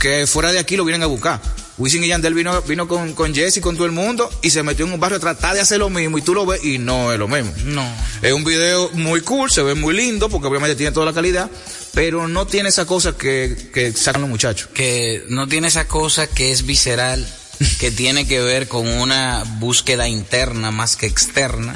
que 0.00 0.26
fuera 0.26 0.50
de 0.50 0.58
aquí 0.58 0.76
lo 0.76 0.84
vienen 0.84 1.02
a 1.02 1.06
buscar. 1.06 1.40
Wisin 1.76 2.04
y 2.04 2.08
Yandel 2.08 2.34
vino, 2.34 2.60
vino 2.62 2.86
con, 2.88 3.14
con 3.14 3.34
Jesse 3.34 3.58
y 3.58 3.60
con 3.60 3.74
todo 3.74 3.86
el 3.86 3.92
mundo 3.92 4.30
y 4.42 4.50
se 4.50 4.62
metió 4.62 4.84
en 4.84 4.92
un 4.92 5.00
barrio 5.00 5.16
a 5.16 5.20
tratar 5.20 5.54
de 5.54 5.60
hacer 5.60 5.78
lo 5.78 5.88
mismo 5.88 6.18
y 6.18 6.22
tú 6.22 6.34
lo 6.34 6.44
ves 6.44 6.62
y 6.64 6.78
no 6.78 7.12
es 7.12 7.18
lo 7.18 7.26
mismo. 7.26 7.52
No. 7.64 7.86
Es 8.20 8.32
un 8.32 8.44
video 8.44 8.90
muy 8.92 9.22
cool, 9.22 9.50
se 9.50 9.62
ve 9.62 9.74
muy 9.74 9.94
lindo 9.94 10.28
porque 10.28 10.46
obviamente 10.48 10.76
tiene 10.76 10.92
toda 10.92 11.06
la 11.06 11.12
calidad, 11.12 11.50
pero 11.94 12.28
no 12.28 12.46
tiene 12.46 12.68
esa 12.68 12.86
cosa 12.86 13.16
que, 13.16 13.70
que 13.72 13.92
sacan 13.92 14.22
los 14.22 14.30
muchachos. 14.30 14.68
Que 14.74 15.24
no 15.28 15.48
tiene 15.48 15.68
esa 15.68 15.86
cosa 15.86 16.26
que 16.26 16.52
es 16.52 16.66
visceral, 16.66 17.26
que 17.78 17.90
tiene 17.90 18.26
que 18.26 18.40
ver 18.40 18.68
con 18.68 18.86
una 18.88 19.44
búsqueda 19.58 20.08
interna 20.08 20.70
más 20.70 20.96
que 20.96 21.06
externa 21.06 21.74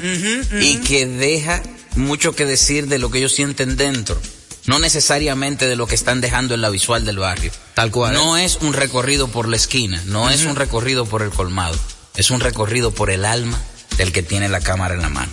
y 0.59 0.77
que 0.77 1.05
deja 1.05 1.61
mucho 1.95 2.35
que 2.35 2.45
decir 2.45 2.87
de 2.87 2.99
lo 2.99 3.11
que 3.11 3.19
ellos 3.19 3.33
sienten 3.33 3.77
dentro. 3.77 4.19
No 4.65 4.79
necesariamente 4.79 5.67
de 5.67 5.75
lo 5.75 5.85
que 5.85 5.93
están 5.93 6.21
dejando 6.21 6.55
en 6.55 6.61
la 6.61 6.69
visual 6.69 7.05
del 7.05 7.19
barrio. 7.19 7.51
Tal 7.75 7.91
cual. 7.91 8.13
No 8.13 8.35
es 8.37 8.57
un 8.61 8.73
recorrido 8.73 9.27
por 9.27 9.47
la 9.47 9.57
esquina, 9.57 10.01
no 10.07 10.31
es 10.31 10.45
un 10.45 10.55
recorrido 10.55 11.05
por 11.05 11.21
el 11.21 11.29
colmado, 11.29 11.77
es 12.15 12.31
un 12.31 12.39
recorrido 12.39 12.91
por 12.91 13.11
el 13.11 13.25
alma 13.25 13.61
del 13.97 14.11
que 14.11 14.23
tiene 14.23 14.49
la 14.49 14.61
cámara 14.61 14.95
en 14.95 15.03
la 15.03 15.09
mano. 15.09 15.31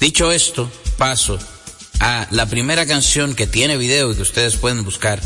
Dicho 0.00 0.32
esto, 0.32 0.72
paso 0.96 1.38
a 2.00 2.26
la 2.30 2.46
primera 2.46 2.86
canción 2.86 3.34
que 3.34 3.46
tiene 3.46 3.76
video 3.76 4.10
y 4.10 4.16
que 4.16 4.22
ustedes 4.22 4.56
pueden 4.56 4.84
buscar, 4.84 5.20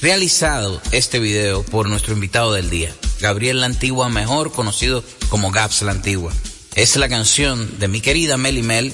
realizado 0.00 0.80
este 0.92 1.18
video 1.18 1.62
por 1.62 1.88
nuestro 1.88 2.14
invitado 2.14 2.52
del 2.52 2.70
día, 2.70 2.94
Gabriel 3.20 3.60
La 3.60 3.66
Antigua, 3.66 4.08
mejor 4.08 4.52
conocido 4.52 5.02
como 5.28 5.50
Gaps 5.50 5.82
La 5.82 5.92
Antigua. 5.92 6.32
Es 6.74 6.96
la 6.96 7.08
canción 7.08 7.78
de 7.78 7.88
mi 7.88 8.00
querida 8.00 8.36
Meli 8.36 8.62
Mel. 8.62 8.92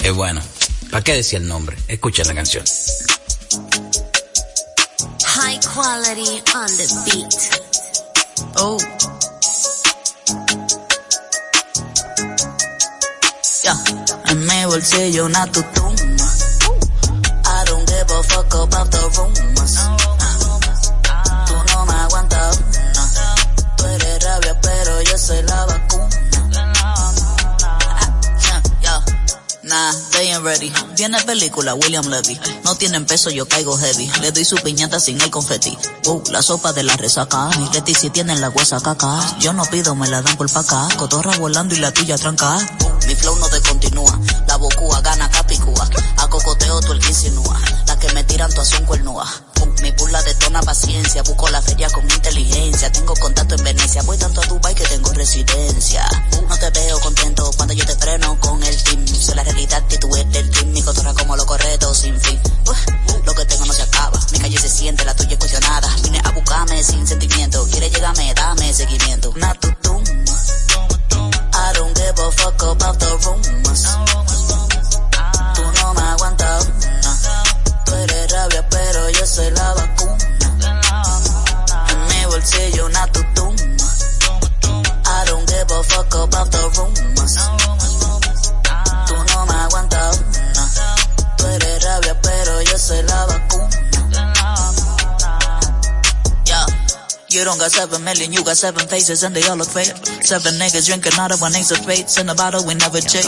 Eh, 0.00 0.10
bueno, 0.10 0.40
¿para 0.90 1.02
qué 1.02 1.14
decía 1.14 1.38
el 1.38 1.48
nombre? 1.48 1.76
Escuchen 1.88 2.26
la 2.28 2.34
canción. 2.34 2.64
High 5.24 5.60
quality 5.60 6.42
on 6.54 6.66
the 6.76 6.86
beat. 7.06 7.34
Oh. 8.56 8.78
Yeah. 13.62 13.76
En 14.28 14.46
mi 14.46 14.64
bolsillo 14.66 15.26
una 15.26 15.46
tutuma. 15.50 15.94
I 17.44 17.64
don't 17.64 17.88
give 17.88 18.10
a 18.10 18.22
fuck 18.22 18.54
about 18.54 18.90
the 18.90 19.00
rumors. 19.16 20.17
La 25.18 25.66
vacuna. 25.66 26.08
Ah, 26.80 27.12
yeah. 28.80 29.02
Nah, 29.64 29.92
they 30.12 30.30
ain't 30.30 30.44
ready. 30.44 30.72
Viene 30.96 31.20
película, 31.22 31.74
William 31.74 32.06
Levy. 32.06 32.38
No 32.64 32.76
tienen 32.76 33.04
peso, 33.04 33.28
yo 33.30 33.48
caigo 33.48 33.76
heavy. 33.76 34.08
Le 34.20 34.30
doy 34.30 34.44
su 34.44 34.56
piñata 34.56 35.00
sin 35.00 35.20
el 35.20 35.30
confeti. 35.30 35.76
Uh, 36.06 36.22
la 36.30 36.40
sopa 36.40 36.72
de 36.72 36.84
la 36.84 36.96
resaca. 36.96 37.50
Mi 37.58 37.68
Leti 37.70 37.94
si 37.94 38.10
tienen 38.10 38.40
la 38.40 38.50
huesa 38.50 38.80
caca. 38.80 39.18
Yo 39.40 39.52
no 39.52 39.64
pido, 39.64 39.96
me 39.96 40.06
la 40.06 40.22
dan 40.22 40.36
por 40.36 40.50
pa' 40.52 40.60
acá. 40.60 40.88
Cotorra 40.96 41.36
volando 41.38 41.74
y 41.74 41.78
la 41.78 41.92
tuya 41.92 42.16
tranca. 42.16 42.56
Uh, 42.56 43.06
mi 43.06 43.14
flow 43.16 43.36
no 43.36 43.48
te 43.48 43.60
continúa. 43.60 44.20
La 44.46 44.56
bocúa 44.56 45.00
gana 45.00 45.28
capicúa. 45.30 45.88
A 46.18 46.28
cocoteo 46.28 46.80
tú 46.80 46.92
el 46.92 47.00
que 47.00 47.08
insinúa. 47.08 47.60
Que 48.00 48.12
me 48.12 48.22
tiran 48.22 48.48
todas 48.50 48.68
son 48.68 48.84
cuernúas. 48.84 49.42
Mi 49.82 49.90
burla 49.92 50.22
detona 50.22 50.60
paciencia. 50.62 51.22
Busco 51.24 51.48
la 51.48 51.60
feria 51.60 51.90
con 51.90 52.08
inteligencia. 52.08 52.92
Tengo 52.92 53.12
contacto 53.14 53.56
en 53.56 53.64
Venecia. 53.64 54.02
Voy 54.02 54.16
tanto 54.16 54.40
a 54.40 54.46
Dubai 54.46 54.72
que 54.72 54.84
tengo 54.84 55.12
residencia. 55.12 56.06
No 56.48 56.56
te 56.56 56.70
veo 56.70 57.00
contento 57.00 57.50
cuando 57.56 57.74
yo 57.74 57.84
te 57.84 57.96
freno 57.96 58.38
con 58.38 58.62
el 58.62 58.82
team. 58.84 59.04
Soy 59.06 59.34
la 59.34 59.42
realidad 59.42 59.82
y 59.90 59.98
tú 59.98 60.14
eres 60.14 60.36
el 60.36 60.50
team. 60.50 60.72
Mi 60.72 60.82
cotorra 60.82 61.12
como 61.12 61.34
lo 61.36 61.44
correcto 61.44 61.92
sin 61.92 62.20
fin. 62.20 62.40
Lo 63.24 63.34
que 63.34 63.44
tengo 63.46 63.64
no 63.64 63.72
se 63.72 63.82
acaba. 63.82 64.20
Mi 64.30 64.38
calle 64.38 64.58
se 64.58 64.68
siente, 64.68 65.04
la 65.04 65.14
tuya 65.16 65.32
es 65.32 65.38
cuestionada. 65.38 65.88
Vine 66.02 66.20
a 66.22 66.30
buscarme 66.30 66.84
sin 66.84 67.04
sentimiento. 67.04 67.66
Quiere 67.68 67.90
llegarme, 67.90 68.32
dame 68.32 68.72
seguimiento. 68.72 69.32
Natutum. 69.36 70.04
I 71.52 71.72
don't 71.74 71.96
give 71.96 72.18
a 72.18 72.30
fuck 72.30 72.62
about 72.62 72.98
the 73.00 73.18
rumors. 73.24 74.37
rabia, 78.48 78.68
pero 78.68 79.10
yo 79.10 79.26
soy 79.26 79.50
la 79.50 79.74
vacuna. 79.74 80.16
En 81.88 82.06
mi 82.08 82.24
bolsillo 82.26 82.86
una 82.86 83.06
tutuma. 83.12 83.54
I 85.04 85.24
don't 85.26 85.48
give 85.48 85.70
a 85.70 85.82
fuck 85.82 86.14
about 86.14 86.50
the 86.50 86.70
rumors. 86.76 87.36
Tú 89.06 89.14
no 89.14 89.46
me 89.46 89.54
aguantas 89.54 90.18
una. 90.18 90.70
Tú 91.36 91.46
eres 91.46 91.84
rabia, 91.84 92.20
pero 92.20 92.62
yo 92.62 92.78
soy 92.78 93.02
la 93.02 93.26
vacuna. 93.26 93.68
Yeah, 96.44 96.66
You 97.28 97.44
don't 97.44 97.58
got 97.58 97.70
seven 97.70 98.04
million, 98.04 98.32
you 98.32 98.42
got 98.44 98.56
seven 98.56 98.86
faces 98.88 99.22
and 99.22 99.34
they 99.34 99.42
all 99.48 99.56
look 99.56 99.68
fake. 99.68 99.92
Seven 100.22 100.54
niggas 100.54 100.86
drinking 100.86 101.18
out 101.18 101.32
of 101.32 101.40
one 101.40 101.54
ace 101.54 101.70
of 101.70 101.78
spades 101.78 102.18
in 102.18 102.28
a 102.28 102.34
bottle 102.34 102.64
we 102.66 102.74
never 102.74 103.00
chase. 103.00 103.26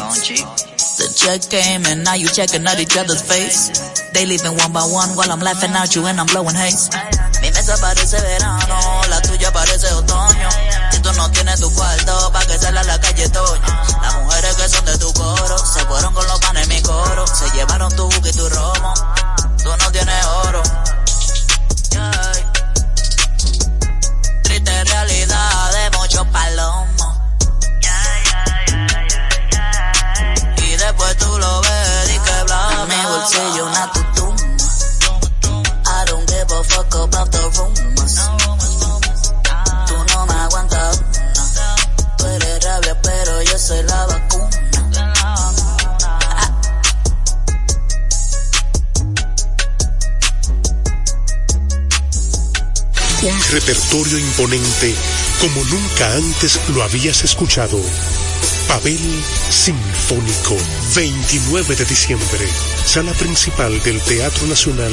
The 1.00 1.08
check 1.16 1.48
came 1.48 1.88
and 1.88 2.04
now 2.04 2.12
you 2.12 2.28
checking 2.28 2.60
out 2.68 2.76
each 2.76 2.92
other's 2.92 3.24
face. 3.24 3.72
They 4.12 4.28
leaving 4.28 4.52
one 4.52 4.68
by 4.68 4.84
one 4.84 5.16
while 5.16 5.32
I'm 5.32 5.40
laughing 5.40 5.72
at 5.72 5.96
you 5.96 6.04
and 6.04 6.20
I'm 6.20 6.28
blowing 6.28 6.52
haze. 6.52 6.92
Mi 7.40 7.48
mesa 7.48 7.72
parece 7.80 8.20
verano, 8.20 8.76
la 9.08 9.16
tuya 9.24 9.48
parece 9.50 9.88
otoño. 9.96 10.48
Si 10.92 11.00
tú 11.00 11.10
no 11.14 11.30
tienes 11.32 11.58
tu 11.58 11.72
cuarto, 11.72 12.30
pa' 12.34 12.44
que 12.44 12.58
salga 12.58 12.82
a 12.82 12.84
la 12.84 13.00
calle 13.00 13.26
Toño. 13.30 13.72
Las 14.02 14.14
mujeres 14.20 14.56
que 14.56 14.68
son 14.68 14.84
de 14.84 14.98
tu 14.98 15.10
coro, 15.14 15.56
se 15.56 15.80
fueron 15.86 16.12
con 16.12 16.26
los 16.26 16.38
panes 16.38 16.64
en 16.64 16.68
mi 16.68 16.82
coro. 16.82 17.26
Se 17.26 17.48
llevaron 17.56 17.96
tu 17.96 18.04
buque 18.04 18.28
y 18.28 18.32
tu 18.32 18.46
romo. 18.50 18.92
Tú 19.56 19.70
no 19.74 19.92
tienes 19.92 20.24
oro. 20.44 20.62
Triste 24.42 24.84
realidad 24.84 25.72
de 25.72 25.96
muchos 25.96 26.26
palomos. 26.26 26.89
Imponente 54.18 54.94
como 55.40 55.64
nunca 55.64 56.12
antes 56.16 56.60
lo 56.74 56.82
habías 56.82 57.22
escuchado. 57.22 57.80
Pavel 58.66 58.98
Sinfónico, 59.48 60.56
29 60.96 61.76
de 61.76 61.84
diciembre, 61.84 62.48
sala 62.84 63.12
principal 63.12 63.80
del 63.82 64.00
Teatro 64.02 64.46
Nacional, 64.46 64.92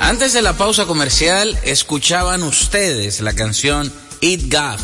Antes 0.00 0.32
de 0.32 0.42
la 0.42 0.54
pausa 0.54 0.86
comercial, 0.86 1.58
escuchaban 1.64 2.42
ustedes 2.42 3.20
la 3.20 3.34
canción 3.34 3.92
Eat 4.20 4.42
Gaff 4.46 4.80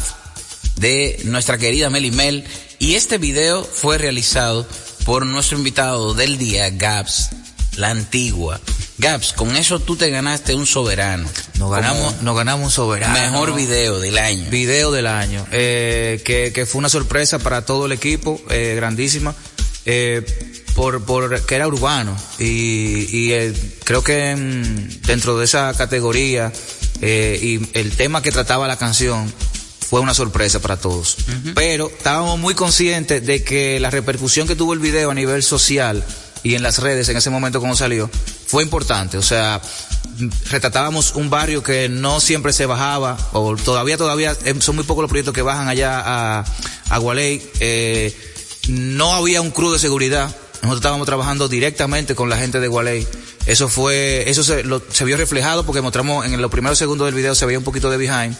de 0.77 1.21
nuestra 1.25 1.57
querida 1.57 1.89
Meli 1.89 2.11
Mel 2.11 2.45
y 2.79 2.95
este 2.95 3.19
video 3.19 3.65
fue 3.65 3.97
realizado 3.97 4.67
por 5.05 5.25
nuestro 5.25 5.57
invitado 5.57 6.15
del 6.15 6.37
día, 6.37 6.69
Gaps, 6.71 7.31
la 7.77 7.91
antigua. 7.91 8.61
Gaps, 8.99 9.33
con 9.33 9.57
eso 9.57 9.81
tú 9.81 9.97
te 9.97 10.11
ganaste 10.11 10.55
un 10.55 10.67
soberano. 10.67 11.29
Nos 11.59 11.71
ganamos, 11.71 12.23
nos 12.23 12.37
ganamos 12.37 12.67
un 12.67 12.71
soberano. 12.71 13.15
Mejor 13.15 13.55
video 13.55 14.01
del 14.01 14.19
año. 14.19 14.51
Video 14.51 14.93
del 14.93 15.07
año. 15.07 15.47
Eh, 15.53 16.23
que, 16.25 16.53
que 16.53 16.67
fue 16.67 16.81
una 16.81 16.89
sorpresa 16.89 17.39
para 17.39 17.65
todo 17.65 17.87
el 17.87 17.93
equipo, 17.93 18.41
eh, 18.51 18.75
grandísima. 18.77 19.35
Eh, 19.87 20.25
por, 20.75 21.05
por 21.05 21.41
que 21.43 21.55
era 21.55 21.67
urbano. 21.67 22.17
Y, 22.39 23.09
y 23.11 23.33
eh, 23.33 23.53
creo 23.85 24.03
que 24.03 24.35
mm, 24.35 25.03
dentro 25.07 25.39
de 25.39 25.45
esa 25.45 25.73
categoría 25.75 26.53
eh, 27.01 27.39
y 27.43 27.79
el 27.79 27.97
tema 27.97 28.23
que 28.23 28.31
trataba 28.31 28.69
la 28.69 28.77
canción 28.77 29.33
fue 29.89 30.01
una 30.01 30.15
sorpresa 30.15 30.61
para 30.61 30.77
todos. 30.77 31.17
Pero 31.55 31.89
estábamos 31.89 32.39
muy 32.39 32.55
conscientes 32.55 33.25
de 33.25 33.45
que 33.45 33.79
la 33.79 33.91
repercusión 33.91 34.49
que 34.49 34.57
tuvo 34.57 34.73
el 34.73 34.79
video 34.81 35.11
a 35.11 35.15
nivel 35.15 35.43
social 35.43 36.05
y 36.43 36.55
en 36.55 36.63
las 36.63 36.79
redes 36.79 37.09
en 37.09 37.17
ese 37.17 37.31
momento 37.31 37.61
cuando 37.61 37.77
salió 37.77 38.11
fue 38.47 38.63
importante. 38.63 39.19
O 39.19 39.23
sea, 39.23 39.61
retratábamos 40.51 41.15
un 41.15 41.31
barrio 41.31 41.63
que 41.63 41.89
no 41.89 42.21
siempre 42.21 42.53
se 42.53 42.67
bajaba, 42.67 43.17
o 43.33 43.57
todavía, 43.57 43.97
todavía, 43.97 44.37
eh, 44.45 44.55
son 44.61 44.77
muy 44.77 44.85
pocos 44.85 45.03
los 45.03 45.09
proyectos 45.09 45.35
que 45.35 45.43
bajan 45.43 45.69
allá 45.69 46.01
a, 46.05 46.45
a 46.91 46.99
Gualey. 46.99 47.43
Eh, 47.61 48.17
no 48.69 49.15
había 49.15 49.41
un 49.41 49.51
crew 49.51 49.73
de 49.73 49.79
seguridad. 49.79 50.35
Nosotros 50.63 50.77
estábamos 50.77 51.07
trabajando 51.07 51.49
directamente 51.49 52.15
con 52.15 52.29
la 52.29 52.37
gente 52.37 52.61
de 52.61 52.69
Gualey. 52.69 53.07
Eso 53.47 53.69
fue, 53.69 54.29
eso 54.29 54.43
se, 54.43 54.65
lo, 54.65 54.83
se 54.91 55.05
vio 55.05 55.17
reflejado 55.17 55.67
porque 55.67 55.83
mostramos 55.83 56.25
en 56.25 56.41
los 56.41 56.51
primeros 56.51 56.79
segundos 56.79 57.07
del 57.07 57.15
video 57.15 57.35
se 57.35 57.45
veía 57.45 57.59
un 57.59 57.65
poquito 57.65 57.91
de 57.91 57.99
behind 57.99 58.35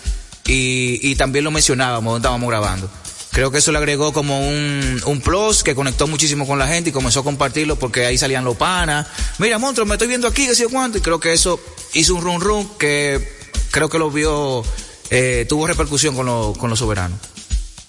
y, 0.47 0.99
y 1.03 1.17
también 1.17 1.45
lo 1.45 1.51
mencionábamos 1.51 2.13
donde 2.13 2.27
estábamos 2.27 2.49
grabando. 2.49 2.91
Creo 3.35 3.51
que 3.51 3.59
eso 3.59 3.73
le 3.73 3.79
agregó 3.79 4.13
como 4.13 4.49
un, 4.49 5.03
un 5.05 5.21
plus 5.21 5.65
que 5.65 5.75
conectó 5.75 6.07
muchísimo 6.07 6.47
con 6.47 6.57
la 6.57 6.69
gente 6.69 6.91
y 6.91 6.93
comenzó 6.93 7.21
a 7.21 7.25
compartirlo 7.25 7.77
porque 7.77 8.07
ahí 8.07 8.17
salían 8.17 8.45
los 8.45 8.57
panas. 8.57 9.09
Mira, 9.39 9.59
monstruo, 9.59 9.87
me 9.87 9.95
estoy 9.95 10.07
viendo 10.07 10.29
aquí, 10.29 10.47
que 10.47 10.55
sé 10.55 10.69
cuánto. 10.69 10.99
Y 10.99 11.01
creo 11.01 11.19
que 11.19 11.33
eso 11.33 11.59
hizo 11.95 12.15
un 12.15 12.23
run 12.23 12.41
run 12.41 12.69
que 12.79 13.29
creo 13.73 13.89
que 13.89 13.99
lo 13.99 14.09
vio, 14.09 14.65
eh, 15.11 15.47
tuvo 15.49 15.67
repercusión 15.67 16.15
con, 16.15 16.27
lo, 16.27 16.55
con 16.57 16.71
los 16.71 16.79
soberanos. 16.79 17.19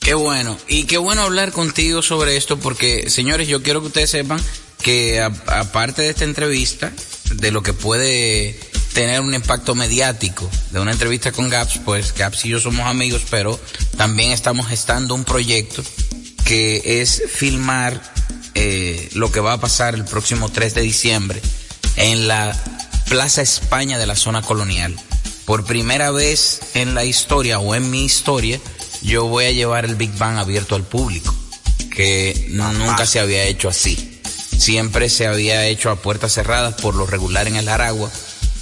Qué 0.05 0.13
bueno. 0.13 0.55
Y 0.67 0.83
qué 0.83 0.99
bueno 0.99 1.23
hablar 1.23 1.51
contigo 1.51 2.03
sobre 2.03 2.37
esto 2.37 2.59
porque, 2.59 3.09
señores, 3.09 3.47
yo 3.47 3.63
quiero 3.63 3.81
que 3.81 3.87
ustedes 3.87 4.11
sepan 4.11 4.39
que 4.83 5.19
aparte 5.19 6.03
de 6.03 6.09
esta 6.09 6.25
entrevista, 6.25 6.93
de 7.33 7.49
lo 7.49 7.63
que 7.63 7.73
puede 7.73 8.55
tener 8.93 9.19
un 9.21 9.33
impacto 9.33 9.73
mediático 9.73 10.47
de 10.69 10.79
una 10.79 10.91
entrevista 10.91 11.31
con 11.31 11.49
Gaps, 11.49 11.79
pues 11.83 12.13
Gaps 12.13 12.45
y 12.45 12.49
yo 12.49 12.59
somos 12.59 12.85
amigos, 12.85 13.23
pero 13.31 13.59
también 13.97 14.31
estamos 14.31 14.67
gestando 14.67 15.15
un 15.15 15.25
proyecto 15.25 15.81
que 16.45 17.01
es 17.01 17.23
filmar 17.27 17.99
eh, 18.53 19.09
lo 19.15 19.31
que 19.31 19.39
va 19.39 19.53
a 19.53 19.59
pasar 19.59 19.95
el 19.95 20.05
próximo 20.05 20.49
3 20.49 20.75
de 20.75 20.81
diciembre 20.81 21.41
en 21.95 22.27
la 22.27 22.55
Plaza 23.09 23.41
España 23.41 23.97
de 23.97 24.05
la 24.05 24.15
zona 24.15 24.43
colonial. 24.43 24.95
Por 25.45 25.65
primera 25.65 26.11
vez 26.11 26.59
en 26.75 26.93
la 26.93 27.05
historia 27.05 27.57
o 27.57 27.73
en 27.73 27.89
mi 27.89 28.05
historia, 28.05 28.59
yo 29.05 29.25
voy 29.25 29.45
a 29.45 29.51
llevar 29.51 29.85
el 29.85 29.95
Big 29.95 30.11
Bang 30.17 30.37
abierto 30.37 30.75
al 30.75 30.83
público, 30.83 31.33
que 31.95 32.47
no- 32.51 32.73
nunca 32.73 33.05
se 33.05 33.19
había 33.19 33.43
hecho 33.45 33.69
así. 33.69 34.19
Siempre 34.57 35.09
se 35.09 35.27
había 35.27 35.65
hecho 35.67 35.89
a 35.89 35.97
puertas 36.01 36.33
cerradas 36.33 36.75
por 36.81 36.95
lo 36.95 37.05
regular 37.05 37.47
en 37.47 37.55
el 37.57 37.67
Aragua. 37.69 38.09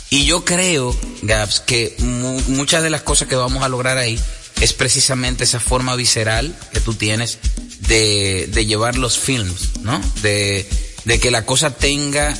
Y 0.09 0.25
yo 0.25 0.43
creo, 0.45 0.95
Gaps, 1.23 1.59
que 1.61 1.95
mu- 1.99 2.41
muchas 2.47 2.83
de 2.83 2.89
las 2.89 3.01
cosas 3.01 3.27
que 3.27 3.35
vamos 3.35 3.63
a 3.63 3.69
lograr 3.69 3.97
ahí 3.97 4.19
es 4.61 4.73
precisamente 4.73 5.43
esa 5.43 5.59
forma 5.59 5.95
visceral 5.95 6.55
que 6.71 6.79
tú 6.79 6.93
tienes 6.93 7.39
de, 7.87 8.47
de 8.51 8.65
llevar 8.65 8.95
los 8.97 9.17
films, 9.17 9.69
¿no? 9.81 9.99
De, 10.21 10.67
de 11.05 11.19
que 11.19 11.31
la 11.31 11.45
cosa 11.45 11.71
tenga 11.71 12.31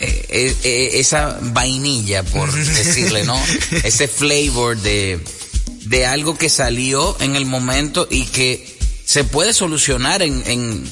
eh, 0.00 0.26
eh, 0.28 0.56
eh, 0.64 0.90
esa 0.94 1.38
vainilla, 1.40 2.22
por 2.22 2.52
decirle, 2.52 3.24
¿no? 3.24 3.40
Ese 3.82 4.08
flavor 4.08 4.76
de, 4.78 5.20
de 5.84 6.06
algo 6.06 6.36
que 6.36 6.48
salió 6.48 7.16
en 7.20 7.36
el 7.36 7.46
momento 7.46 8.06
y 8.10 8.24
que 8.26 8.78
se 9.04 9.24
puede 9.24 9.52
solucionar 9.52 10.22
en, 10.22 10.42
en, 10.46 10.84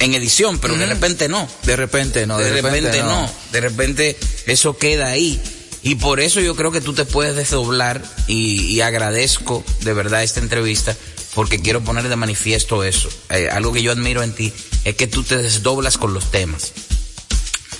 en 0.00 0.14
edición, 0.14 0.58
pero 0.58 0.76
de 0.76 0.86
repente 0.86 1.28
no. 1.28 1.48
De 1.64 1.76
repente 1.76 2.26
no, 2.26 2.38
De, 2.38 2.50
repente, 2.50 3.02
no. 3.02 3.30
De 3.52 3.60
repente 3.60 4.16
eso 4.46 4.76
queda 4.76 5.08
ahí. 5.08 5.40
Y 5.82 5.94
por 5.94 6.20
eso 6.20 6.40
yo 6.40 6.56
creo 6.56 6.72
que 6.72 6.80
tú 6.80 6.92
te 6.92 7.04
puedes 7.04 7.36
desdoblar 7.36 8.02
y, 8.26 8.62
y 8.62 8.80
agradezco 8.80 9.64
de 9.82 9.92
verdad 9.94 10.22
esta 10.22 10.40
entrevista 10.40 10.96
porque 11.34 11.60
quiero 11.60 11.82
poner 11.82 12.08
de 12.08 12.16
manifiesto 12.16 12.82
eso. 12.82 13.08
Eh, 13.30 13.48
algo 13.50 13.72
que 13.72 13.82
yo 13.82 13.92
admiro 13.92 14.22
en 14.22 14.32
ti 14.32 14.52
es 14.84 14.96
que 14.96 15.06
tú 15.06 15.22
te 15.22 15.36
desdoblas 15.36 15.96
con 15.96 16.12
los 16.12 16.30
temas. 16.30 16.72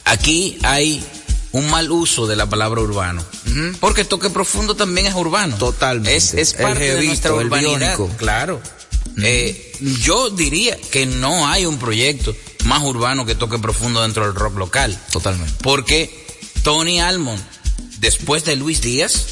Aquí 0.05 0.59
hay 0.63 1.05
un 1.53 1.71
mal 1.71 1.91
uso 1.91 2.27
de 2.27 2.37
la 2.37 2.47
palabra 2.47 2.81
urbano. 2.81 3.25
Porque 3.81 4.05
toque 4.05 4.31
profundo 4.31 4.75
también 4.75 5.07
es 5.07 5.15
urbano. 5.15 5.57
Totalmente. 5.57 6.17
Es, 6.17 6.35
es 6.35 6.55
parte 6.55 6.95
de 6.95 7.03
nuestra 7.07 7.33
urbanidad. 7.35 7.99
Claro. 8.17 8.61
Eh, 9.23 9.73
yo 10.01 10.31
diría 10.31 10.77
que 10.91 11.07
no 11.07 11.49
hay 11.49 11.67
un 11.67 11.79
proyecto 11.79 12.35
más 12.65 12.83
urbano 12.83 13.27
que 13.27 13.35
toque 13.35 13.59
profundo 13.59 14.03
dentro 14.03 14.25
del 14.27 14.35
rock 14.35 14.57
local. 14.57 14.99
Totalmente. 15.11 15.53
Porque 15.63 16.27
Tony 16.63 17.01
Almond, 17.01 17.43
después 17.99 18.45
de 18.45 18.57
Luis 18.57 18.81
Díaz, 18.81 19.27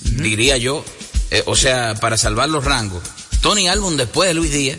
diría 0.00 0.56
yo, 0.56 0.84
eh, 1.30 1.42
o 1.46 1.56
sea, 1.56 1.94
para 1.94 2.18
salvar 2.18 2.48
los 2.48 2.64
rangos, 2.64 3.02
Tony 3.40 3.68
Almond 3.68 3.98
después 3.98 4.28
de 4.28 4.34
Luis 4.34 4.52
Díaz 4.52 4.78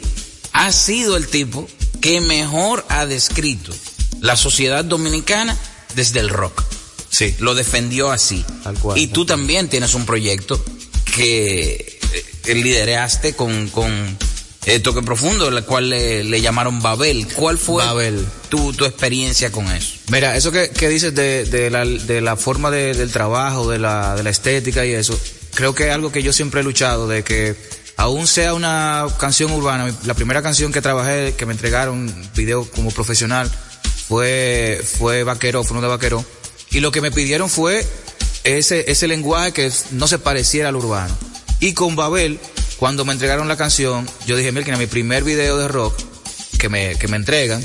ha 0.53 0.71
sido 0.71 1.17
el 1.17 1.27
tipo 1.27 1.67
que 2.01 2.21
mejor 2.21 2.85
ha 2.89 3.05
descrito 3.05 3.73
la 4.19 4.35
sociedad 4.35 4.83
dominicana 4.83 5.57
desde 5.95 6.19
el 6.19 6.29
rock. 6.29 6.63
Sí. 7.21 7.35
Lo 7.39 7.53
defendió 7.53 8.11
así. 8.11 8.43
Tal 8.63 8.77
cual, 8.79 8.97
y 8.97 9.07
tal 9.07 9.13
tú 9.13 9.25
también 9.25 9.69
tienes 9.69 9.93
un 9.93 10.05
proyecto 10.05 10.63
que 11.15 11.99
eh, 12.45 12.55
lideraste 12.55 13.33
con, 13.33 13.69
con 13.69 14.17
eh, 14.65 14.79
Toque 14.79 15.01
Profundo, 15.01 15.49
la 15.51 15.63
cual 15.63 15.89
le, 15.89 16.41
llamaron 16.41 16.81
Babel. 16.81 17.27
¿Cuál 17.35 17.57
fue 17.57 17.83
Tu, 18.49 18.73
tu 18.73 18.85
experiencia 18.85 19.51
con 19.51 19.65
eso? 19.71 19.95
Mira, 20.11 20.35
eso 20.35 20.51
que, 20.51 20.69
que 20.69 20.89
dices 20.89 21.13
de, 21.15 21.45
de, 21.45 21.69
la, 21.69 21.85
de 21.85 22.21
la 22.21 22.35
forma 22.35 22.71
del 22.71 23.11
trabajo, 23.11 23.69
de 23.69 23.79
la, 23.79 24.15
de 24.15 24.23
la 24.23 24.29
estética 24.29 24.85
y 24.85 24.91
eso, 24.91 25.19
creo 25.53 25.73
que 25.73 25.87
es 25.87 25.93
algo 25.93 26.11
que 26.11 26.23
yo 26.23 26.33
siempre 26.33 26.61
he 26.61 26.63
luchado, 26.63 27.07
de 27.07 27.23
que 27.23 27.55
aún 27.97 28.27
sea 28.27 28.53
una 28.53 29.07
canción 29.19 29.51
urbana, 29.51 29.93
la 30.05 30.13
primera 30.13 30.41
canción 30.41 30.71
que 30.71 30.81
trabajé, 30.81 31.33
que 31.35 31.45
me 31.45 31.53
entregaron 31.53 32.13
video 32.35 32.69
como 32.69 32.91
profesional, 32.91 33.49
fue, 34.07 34.81
fue 34.97 35.23
Vaquero, 35.23 35.63
fue 35.63 35.77
uno 35.77 35.81
de 35.81 35.87
Vaquero, 35.87 36.25
y 36.71 36.79
lo 36.79 36.91
que 36.91 37.01
me 37.01 37.11
pidieron 37.11 37.49
fue 37.49 37.85
ese, 38.43 38.89
ese 38.91 39.07
lenguaje 39.07 39.51
que 39.51 39.71
no 39.91 40.07
se 40.07 40.19
pareciera 40.19 40.69
al 40.69 40.75
urbano. 40.75 41.15
Y 41.59 41.73
con 41.73 41.95
Babel, 41.95 42.39
cuando 42.77 43.05
me 43.05 43.13
entregaron 43.13 43.47
la 43.47 43.57
canción, 43.57 44.09
yo 44.25 44.35
dije, 44.35 44.51
mira, 44.51 44.77
mi 44.77 44.87
primer 44.87 45.23
video 45.23 45.57
de 45.57 45.67
rock 45.67 45.93
que 46.57 46.69
me, 46.69 46.95
que 46.95 47.07
me 47.07 47.17
entregan, 47.17 47.63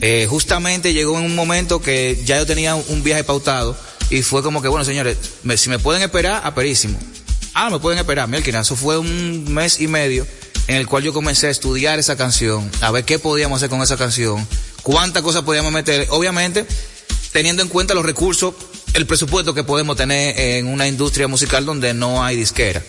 eh, 0.00 0.26
justamente 0.28 0.92
llegó 0.92 1.18
en 1.18 1.24
un 1.24 1.34
momento 1.34 1.80
que 1.80 2.20
ya 2.24 2.38
yo 2.38 2.46
tenía 2.46 2.74
un 2.74 3.02
viaje 3.02 3.24
pautado 3.24 3.76
y 4.10 4.22
fue 4.22 4.42
como 4.42 4.62
que, 4.62 4.68
bueno, 4.68 4.84
señores, 4.84 5.16
si 5.56 5.68
me 5.68 5.78
pueden 5.78 6.02
esperar, 6.02 6.42
aperísimo. 6.44 6.98
Ah, 7.54 7.70
me 7.70 7.78
pueden 7.78 7.98
esperar, 7.98 8.28
mira, 8.28 8.60
eso 8.60 8.76
fue 8.76 8.98
un 8.98 9.52
mes 9.52 9.80
y 9.80 9.88
medio 9.88 10.26
en 10.68 10.76
el 10.76 10.86
cual 10.86 11.02
yo 11.02 11.12
comencé 11.12 11.48
a 11.48 11.50
estudiar 11.50 11.98
esa 11.98 12.16
canción, 12.16 12.70
a 12.80 12.90
ver 12.90 13.04
qué 13.04 13.18
podíamos 13.18 13.56
hacer 13.56 13.70
con 13.70 13.82
esa 13.82 13.96
canción, 13.96 14.46
cuántas 14.82 15.22
cosas 15.22 15.42
podíamos 15.42 15.72
meter, 15.72 16.06
obviamente 16.10 16.66
teniendo 17.38 17.62
en 17.62 17.68
cuenta 17.68 17.94
los 17.94 18.04
recursos, 18.04 18.52
el 18.94 19.06
presupuesto 19.06 19.54
que 19.54 19.62
podemos 19.62 19.96
tener 19.96 20.36
en 20.40 20.66
una 20.66 20.88
industria 20.88 21.28
musical 21.28 21.64
donde 21.64 21.94
no 21.94 22.24
hay 22.24 22.34
disquera. 22.34 22.82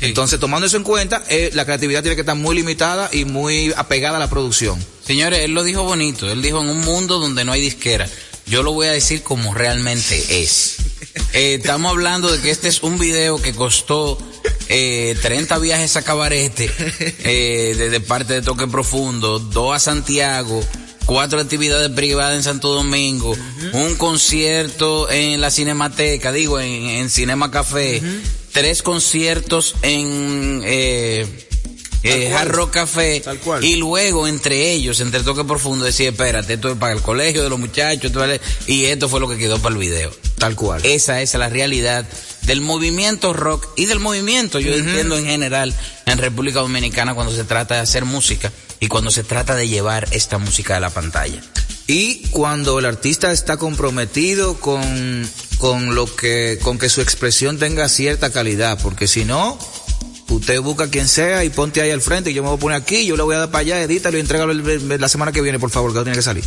Entonces, 0.00 0.40
tomando 0.40 0.66
eso 0.66 0.76
en 0.76 0.82
cuenta, 0.82 1.22
eh, 1.28 1.50
la 1.54 1.64
creatividad 1.64 2.02
tiene 2.02 2.16
que 2.16 2.22
estar 2.22 2.34
muy 2.34 2.56
limitada 2.56 3.08
y 3.12 3.24
muy 3.24 3.72
apegada 3.76 4.16
a 4.16 4.18
la 4.18 4.28
producción. 4.28 4.84
Señores, 5.06 5.38
él 5.42 5.52
lo 5.52 5.62
dijo 5.62 5.84
bonito. 5.84 6.28
Él 6.28 6.42
dijo 6.42 6.60
en 6.60 6.68
un 6.68 6.80
mundo 6.80 7.20
donde 7.20 7.44
no 7.44 7.52
hay 7.52 7.60
disquera. 7.60 8.08
Yo 8.44 8.64
lo 8.64 8.72
voy 8.72 8.88
a 8.88 8.90
decir 8.90 9.22
como 9.22 9.54
realmente 9.54 10.42
es. 10.42 10.78
Eh, 11.34 11.54
estamos 11.60 11.90
hablando 11.90 12.30
de 12.30 12.40
que 12.40 12.50
este 12.50 12.68
es 12.68 12.82
un 12.82 12.98
video 12.98 13.40
que 13.40 13.54
costó 13.54 14.18
eh, 14.68 15.14
30 15.20 15.58
viajes 15.58 15.96
a 15.96 16.02
Cabarete 16.02 16.70
eh, 17.24 17.74
de, 17.90 18.00
parte 18.00 18.34
de 18.34 18.42
Toque 18.42 18.66
Profundo, 18.66 19.38
dos 19.38 19.76
a 19.76 19.78
Santiago, 19.78 20.62
cuatro 21.06 21.40
actividades 21.40 21.90
privadas 21.90 22.36
en 22.36 22.42
Santo 22.42 22.72
Domingo, 22.72 23.36
un 23.72 23.94
concierto 23.96 25.10
en 25.10 25.40
la 25.40 25.50
Cinemateca, 25.50 26.32
digo, 26.32 26.60
en, 26.60 27.08
Cinema 27.10 27.50
Café, 27.50 28.02
tres 28.52 28.82
conciertos 28.82 29.74
en 29.82 30.62
eh, 30.64 31.26
eh, 32.02 32.34
Café 32.70 33.20
Tal 33.20 33.38
cual. 33.38 33.64
y 33.64 33.76
luego 33.76 34.26
entre 34.26 34.72
ellos, 34.72 35.00
entre 35.00 35.20
Toque 35.20 35.44
Profundo, 35.44 35.84
decía, 35.84 36.10
espérate, 36.10 36.54
esto 36.54 36.70
es 36.72 36.78
para 36.78 36.94
el 36.94 37.02
colegio 37.02 37.42
de 37.42 37.50
los 37.50 37.58
muchachos, 37.58 38.12
y 38.66 38.84
esto 38.86 39.08
fue 39.08 39.20
lo 39.20 39.28
que 39.28 39.38
quedó 39.38 39.58
para 39.58 39.74
el 39.74 39.80
video. 39.80 40.10
Tal 40.38 40.56
cual. 40.56 40.84
Esa 40.84 41.22
es 41.22 41.34
la 41.34 41.48
realidad 41.48 42.04
del 42.42 42.60
movimiento 42.60 43.32
rock 43.32 43.68
y 43.76 43.86
del 43.86 44.00
movimiento, 44.00 44.58
yo 44.58 44.74
entiendo 44.74 45.16
en 45.16 45.26
general, 45.26 45.72
en 46.06 46.18
República 46.18 46.60
Dominicana 46.60 47.14
cuando 47.14 47.32
se 47.32 47.44
trata 47.44 47.76
de 47.76 47.80
hacer 47.80 48.04
música 48.04 48.52
y 48.82 48.88
cuando 48.88 49.12
se 49.12 49.22
trata 49.22 49.54
de 49.54 49.68
llevar 49.68 50.08
esta 50.10 50.38
música 50.38 50.76
a 50.76 50.80
la 50.80 50.90
pantalla. 50.90 51.40
Y 51.86 52.26
cuando 52.30 52.80
el 52.80 52.84
artista 52.84 53.30
está 53.30 53.56
comprometido 53.56 54.58
con, 54.58 55.24
con 55.58 55.94
lo 55.94 56.12
que, 56.16 56.58
con 56.60 56.78
que 56.78 56.88
su 56.88 57.00
expresión 57.00 57.60
tenga 57.60 57.88
cierta 57.88 58.32
calidad, 58.32 58.80
porque 58.82 59.06
si 59.06 59.24
no, 59.24 59.56
usted 60.30 60.60
busca 60.60 60.90
quien 60.90 61.06
sea 61.06 61.44
y 61.44 61.50
ponte 61.50 61.80
ahí 61.80 61.92
al 61.92 62.00
frente 62.00 62.32
y 62.32 62.34
yo 62.34 62.42
me 62.42 62.48
voy 62.48 62.56
a 62.56 62.60
poner 62.60 62.82
aquí, 62.82 63.06
yo 63.06 63.16
le 63.16 63.22
voy 63.22 63.36
a 63.36 63.38
dar 63.38 63.52
para 63.52 63.60
allá, 63.60 63.80
edítalo 63.80 64.16
y 64.16 64.20
entrégalo 64.20 64.52
la 64.52 65.08
semana 65.08 65.30
que 65.30 65.42
viene, 65.42 65.60
por 65.60 65.70
favor, 65.70 65.92
que 65.92 65.98
no 65.98 66.02
tiene 66.02 66.16
que 66.16 66.22
salir. 66.22 66.44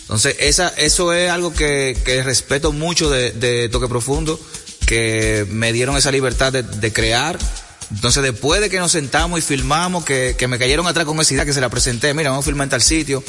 Entonces, 0.00 0.34
esa, 0.40 0.68
eso 0.78 1.12
es 1.12 1.30
algo 1.30 1.52
que, 1.52 1.94
que 2.06 2.22
respeto 2.22 2.72
mucho 2.72 3.10
de, 3.10 3.32
de 3.32 3.68
Toque 3.68 3.86
Profundo, 3.86 4.40
que 4.86 5.46
me 5.50 5.74
dieron 5.74 5.98
esa 5.98 6.10
libertad 6.10 6.54
de, 6.54 6.62
de 6.62 6.90
crear. 6.94 7.38
Entonces, 7.90 8.22
después 8.22 8.60
de 8.60 8.68
que 8.68 8.78
nos 8.78 8.92
sentamos 8.92 9.38
y 9.38 9.42
filmamos, 9.42 10.04
que, 10.04 10.34
que 10.36 10.48
me 10.48 10.58
cayeron 10.58 10.86
atrás 10.86 11.06
con 11.06 11.20
esa 11.20 11.34
idea 11.34 11.44
que 11.44 11.52
se 11.52 11.60
la 11.60 11.68
presenté, 11.68 12.14
mira, 12.14 12.30
vamos 12.30 12.44
a 12.44 12.46
filmar 12.46 12.66
en 12.66 12.70
tal 12.70 12.82
sitio, 12.82 13.22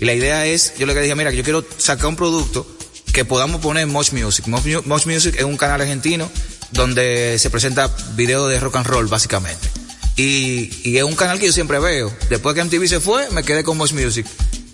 y 0.00 0.04
la 0.04 0.14
idea 0.14 0.46
es, 0.46 0.74
yo 0.78 0.86
le 0.86 1.00
dije, 1.00 1.14
mira, 1.14 1.30
yo 1.30 1.44
quiero 1.44 1.64
sacar 1.78 2.06
un 2.06 2.16
producto 2.16 2.66
que 3.12 3.24
podamos 3.24 3.60
poner 3.60 3.84
en 3.84 3.90
Moch 3.90 4.12
Music. 4.12 4.46
Moch 4.46 5.06
Music 5.06 5.36
es 5.38 5.44
un 5.44 5.56
canal 5.56 5.80
argentino 5.80 6.30
donde 6.72 7.38
se 7.38 7.50
presenta 7.50 7.94
videos 8.16 8.50
de 8.50 8.58
rock 8.58 8.76
and 8.76 8.86
roll, 8.86 9.06
básicamente. 9.06 9.68
Y, 10.16 10.70
y, 10.82 10.96
es 10.98 11.04
un 11.04 11.14
canal 11.14 11.38
que 11.38 11.46
yo 11.46 11.52
siempre 11.52 11.78
veo. 11.78 12.12
Después 12.28 12.54
que 12.54 12.64
MTV 12.64 12.86
se 12.88 13.00
fue, 13.00 13.30
me 13.30 13.44
quedé 13.44 13.62
con 13.62 13.76
Moch 13.76 13.92
Music. 13.92 14.26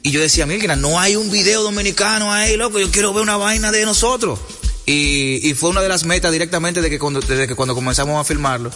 Y 0.02 0.12
yo 0.12 0.20
decía, 0.20 0.46
mira, 0.46 0.76
no 0.76 0.98
hay 0.98 1.16
un 1.16 1.30
video 1.30 1.62
dominicano 1.62 2.32
ahí, 2.32 2.56
loco, 2.56 2.78
yo 2.78 2.90
quiero 2.90 3.12
ver 3.12 3.22
una 3.22 3.36
vaina 3.36 3.70
de 3.70 3.84
nosotros. 3.84 4.38
Y, 4.86 5.46
y 5.48 5.54
fue 5.54 5.70
una 5.70 5.82
de 5.82 5.88
las 5.88 6.04
metas 6.04 6.32
directamente 6.32 6.80
de 6.80 6.88
que 6.88 6.98
cuando, 6.98 7.20
desde 7.20 7.46
que 7.46 7.54
cuando 7.54 7.74
comenzamos 7.74 8.18
a 8.18 8.24
filmarlo. 8.24 8.70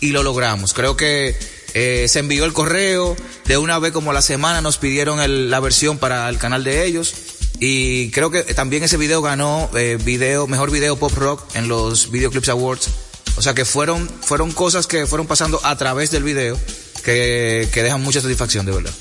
Y 0.00 0.10
lo 0.10 0.22
logramos. 0.22 0.74
Creo 0.74 0.96
que 0.96 1.36
eh, 1.74 2.06
se 2.08 2.20
envió 2.20 2.44
el 2.44 2.52
correo, 2.52 3.16
de 3.44 3.58
una 3.58 3.78
vez 3.78 3.92
como 3.92 4.12
la 4.12 4.22
semana 4.22 4.60
nos 4.60 4.78
pidieron 4.78 5.50
la 5.50 5.60
versión 5.60 5.98
para 5.98 6.28
el 6.28 6.38
canal 6.38 6.64
de 6.64 6.84
ellos. 6.86 7.14
Y 7.60 8.10
creo 8.10 8.30
que 8.30 8.42
también 8.42 8.82
ese 8.82 8.96
video 8.96 9.22
ganó 9.22 9.70
eh, 9.74 9.98
video, 10.02 10.46
mejor 10.46 10.70
video 10.70 10.96
pop 10.96 11.12
rock 11.14 11.42
en 11.54 11.68
los 11.68 12.10
Video 12.10 12.30
Clips 12.30 12.48
Awards. 12.50 12.88
O 13.36 13.42
sea 13.42 13.54
que 13.54 13.64
fueron, 13.64 14.08
fueron 14.08 14.52
cosas 14.52 14.86
que 14.86 15.06
fueron 15.06 15.26
pasando 15.26 15.60
a 15.64 15.76
través 15.76 16.10
del 16.10 16.22
video 16.22 16.58
que, 17.04 17.68
que 17.72 17.82
dejan 17.82 18.02
mucha 18.02 18.20
satisfacción, 18.20 18.66
de 18.66 18.72
verdad. 18.72 18.92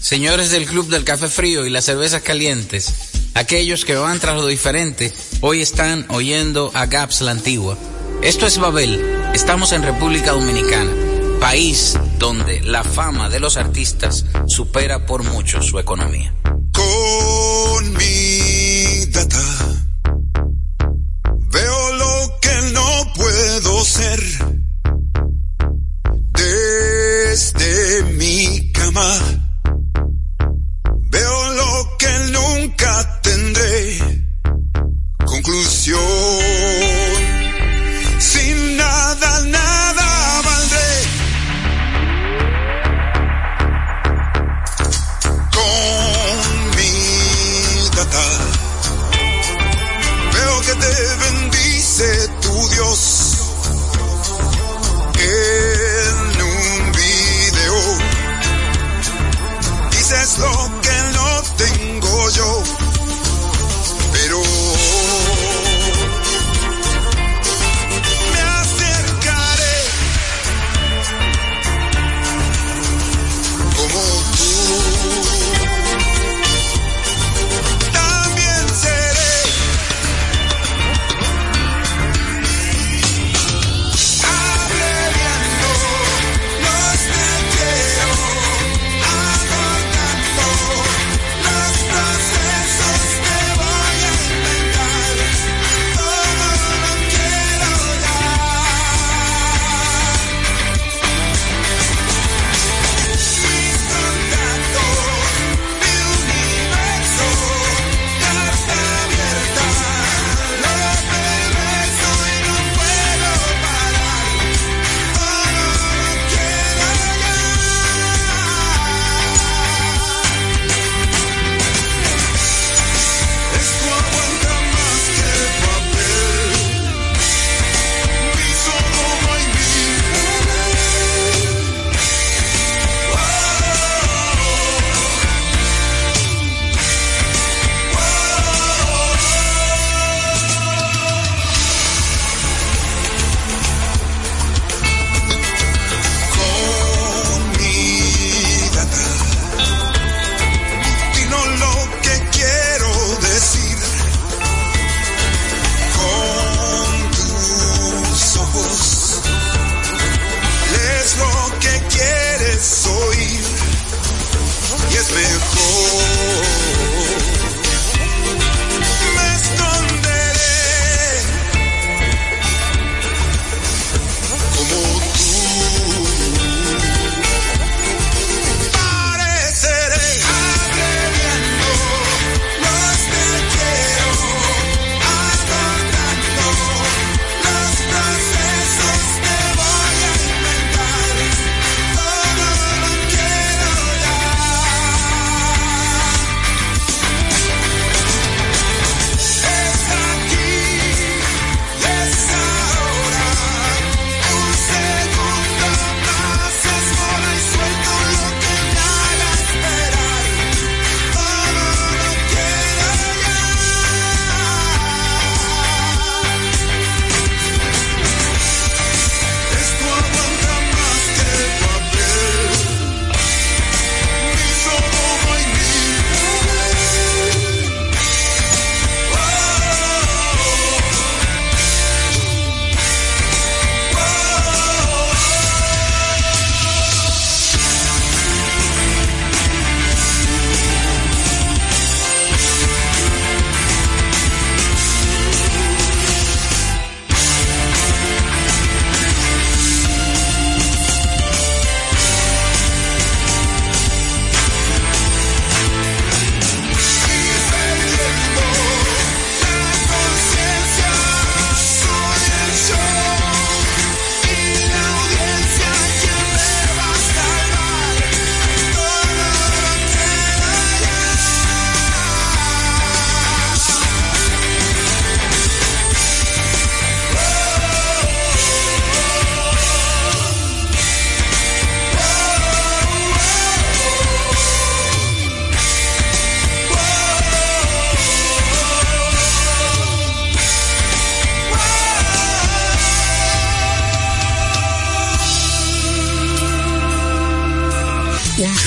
Señores 0.00 0.50
del 0.50 0.66
Club 0.66 0.88
del 0.88 1.04
Café 1.04 1.28
Frío 1.28 1.64
y 1.64 1.70
las 1.70 1.84
cervezas 1.84 2.22
calientes, 2.22 2.92
aquellos 3.34 3.84
que 3.84 3.94
van 3.94 4.18
tras 4.18 4.36
lo 4.36 4.46
diferente, 4.46 5.12
hoy 5.40 5.62
están 5.62 6.06
oyendo 6.08 6.70
a 6.74 6.86
Gaps 6.86 7.20
la 7.20 7.30
Antigua. 7.30 7.78
Esto 8.22 8.46
es 8.46 8.58
Babel, 8.58 9.04
estamos 9.34 9.72
en 9.72 9.82
República 9.82 10.32
Dominicana 10.32 10.90
país 11.42 11.98
donde 12.20 12.60
la 12.60 12.84
fama 12.84 13.28
de 13.28 13.40
los 13.40 13.56
artistas 13.56 14.24
supera 14.46 15.06
por 15.06 15.24
mucho 15.24 15.60
su 15.60 15.76
economía. 15.80 16.32
Con 16.72 17.92
mi 17.94 19.06
data 19.06 19.42
veo 21.50 21.92
lo 21.94 22.38
que 22.40 22.72
no 22.72 23.12
puedo 23.16 23.84
ser. 23.84 24.22
Desde 26.32 28.04
mi 28.12 28.70
cama 28.70 29.12
veo 31.10 31.52
lo 31.54 31.96
que 31.98 32.18
nunca 32.30 33.20
tendré. 33.20 33.98
Conclusión 35.24 36.61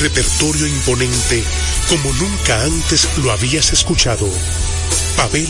repertorio 0.05 0.67
imponente 0.67 1.43
como 1.89 2.13
nunca 2.13 2.61
antes 2.61 3.09
lo 3.17 3.31
habías 3.31 3.73
escuchado. 3.73 4.29
Pavel 5.17 5.49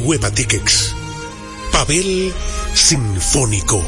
Hueva 0.03 0.31
Tickets. 0.31 0.95
Pavel 1.71 2.33
Sinfónico. 2.73 3.83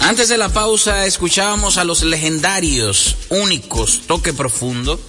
Antes 0.00 0.28
de 0.28 0.36
la 0.36 0.48
pausa 0.50 1.06
escuchábamos 1.06 1.78
a 1.78 1.84
los 1.84 2.02
legendarios, 2.02 3.16
únicos, 3.30 4.02
Toque 4.06 4.32
Profundo. 4.32 5.00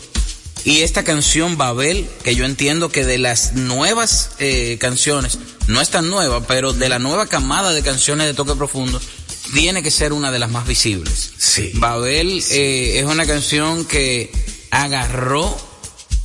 Y 0.64 0.82
esta 0.82 1.04
canción 1.04 1.58
Babel, 1.58 2.08
que 2.24 2.36
yo 2.36 2.46
entiendo 2.46 2.90
que 2.90 3.04
de 3.04 3.18
las 3.18 3.54
nuevas 3.54 4.32
eh, 4.38 4.78
canciones, 4.80 5.40
no 5.68 5.82
es 5.82 5.90
tan 5.90 6.10
nueva, 6.10 6.46
pero 6.46 6.72
de 6.72 6.88
la 6.88 7.00
nueva 7.00 7.26
camada 7.28 7.74
de 7.74 7.82
canciones 7.82 8.28
de 8.28 8.34
Toque 8.34 8.56
Profundo, 8.56 9.02
tiene 9.54 9.82
que 9.82 9.92
ser 9.92 10.14
una 10.14 10.32
de 10.32 10.40
las 10.40 10.52
más 10.52 10.68
visibles. 10.68 11.32
Sí. 11.38 11.72
Babel 11.74 12.44
eh, 12.52 13.00
es 13.00 13.06
una 13.06 13.26
canción 13.26 13.86
que 13.86 14.32
agarró 14.70 15.71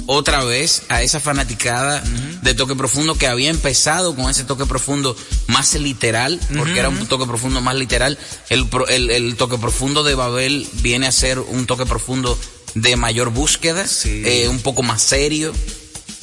otra 0.07 0.45
vez 0.45 0.83
a 0.89 1.03
esa 1.03 1.19
fanaticada 1.21 2.03
de 2.43 2.55
toque 2.55 2.75
profundo 2.77 3.15
que 3.17 3.27
había 3.27 3.51
empezado 3.51 4.15
con 4.15 4.31
ese 4.31 4.45
toque 4.45 4.67
profundo 4.67 5.17
más 5.49 5.75
literal, 5.75 6.41
porque 6.57 6.79
era 6.79 6.89
un 6.89 7.07
toque 7.07 7.27
profundo 7.27 7.61
más 7.61 7.75
literal. 7.77 8.19
El, 8.49 8.67
pro- 8.69 8.87
el, 8.89 9.11
el 9.11 9.37
toque 9.37 9.59
profundo 9.59 10.03
de 10.05 10.15
Babel 10.15 10.67
viene 10.75 11.07
a 11.07 11.13
ser 11.13 11.39
un 11.41 11.67
toque 11.67 11.87
profundo 11.87 12.39
de 12.75 12.97
mayor 12.97 13.31
búsqueda, 13.31 13.87
Sí. 13.89 14.23
eh, 14.25 14.49
un 14.49 14.61
poco 14.61 14.83
más 14.83 15.03
serio, 15.03 15.53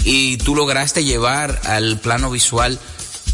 y 0.05 0.37
tú 0.37 0.55
lograste 0.55 1.03
llevar 1.03 1.61
al 1.65 1.99
plano 1.99 2.29
visual 2.29 2.79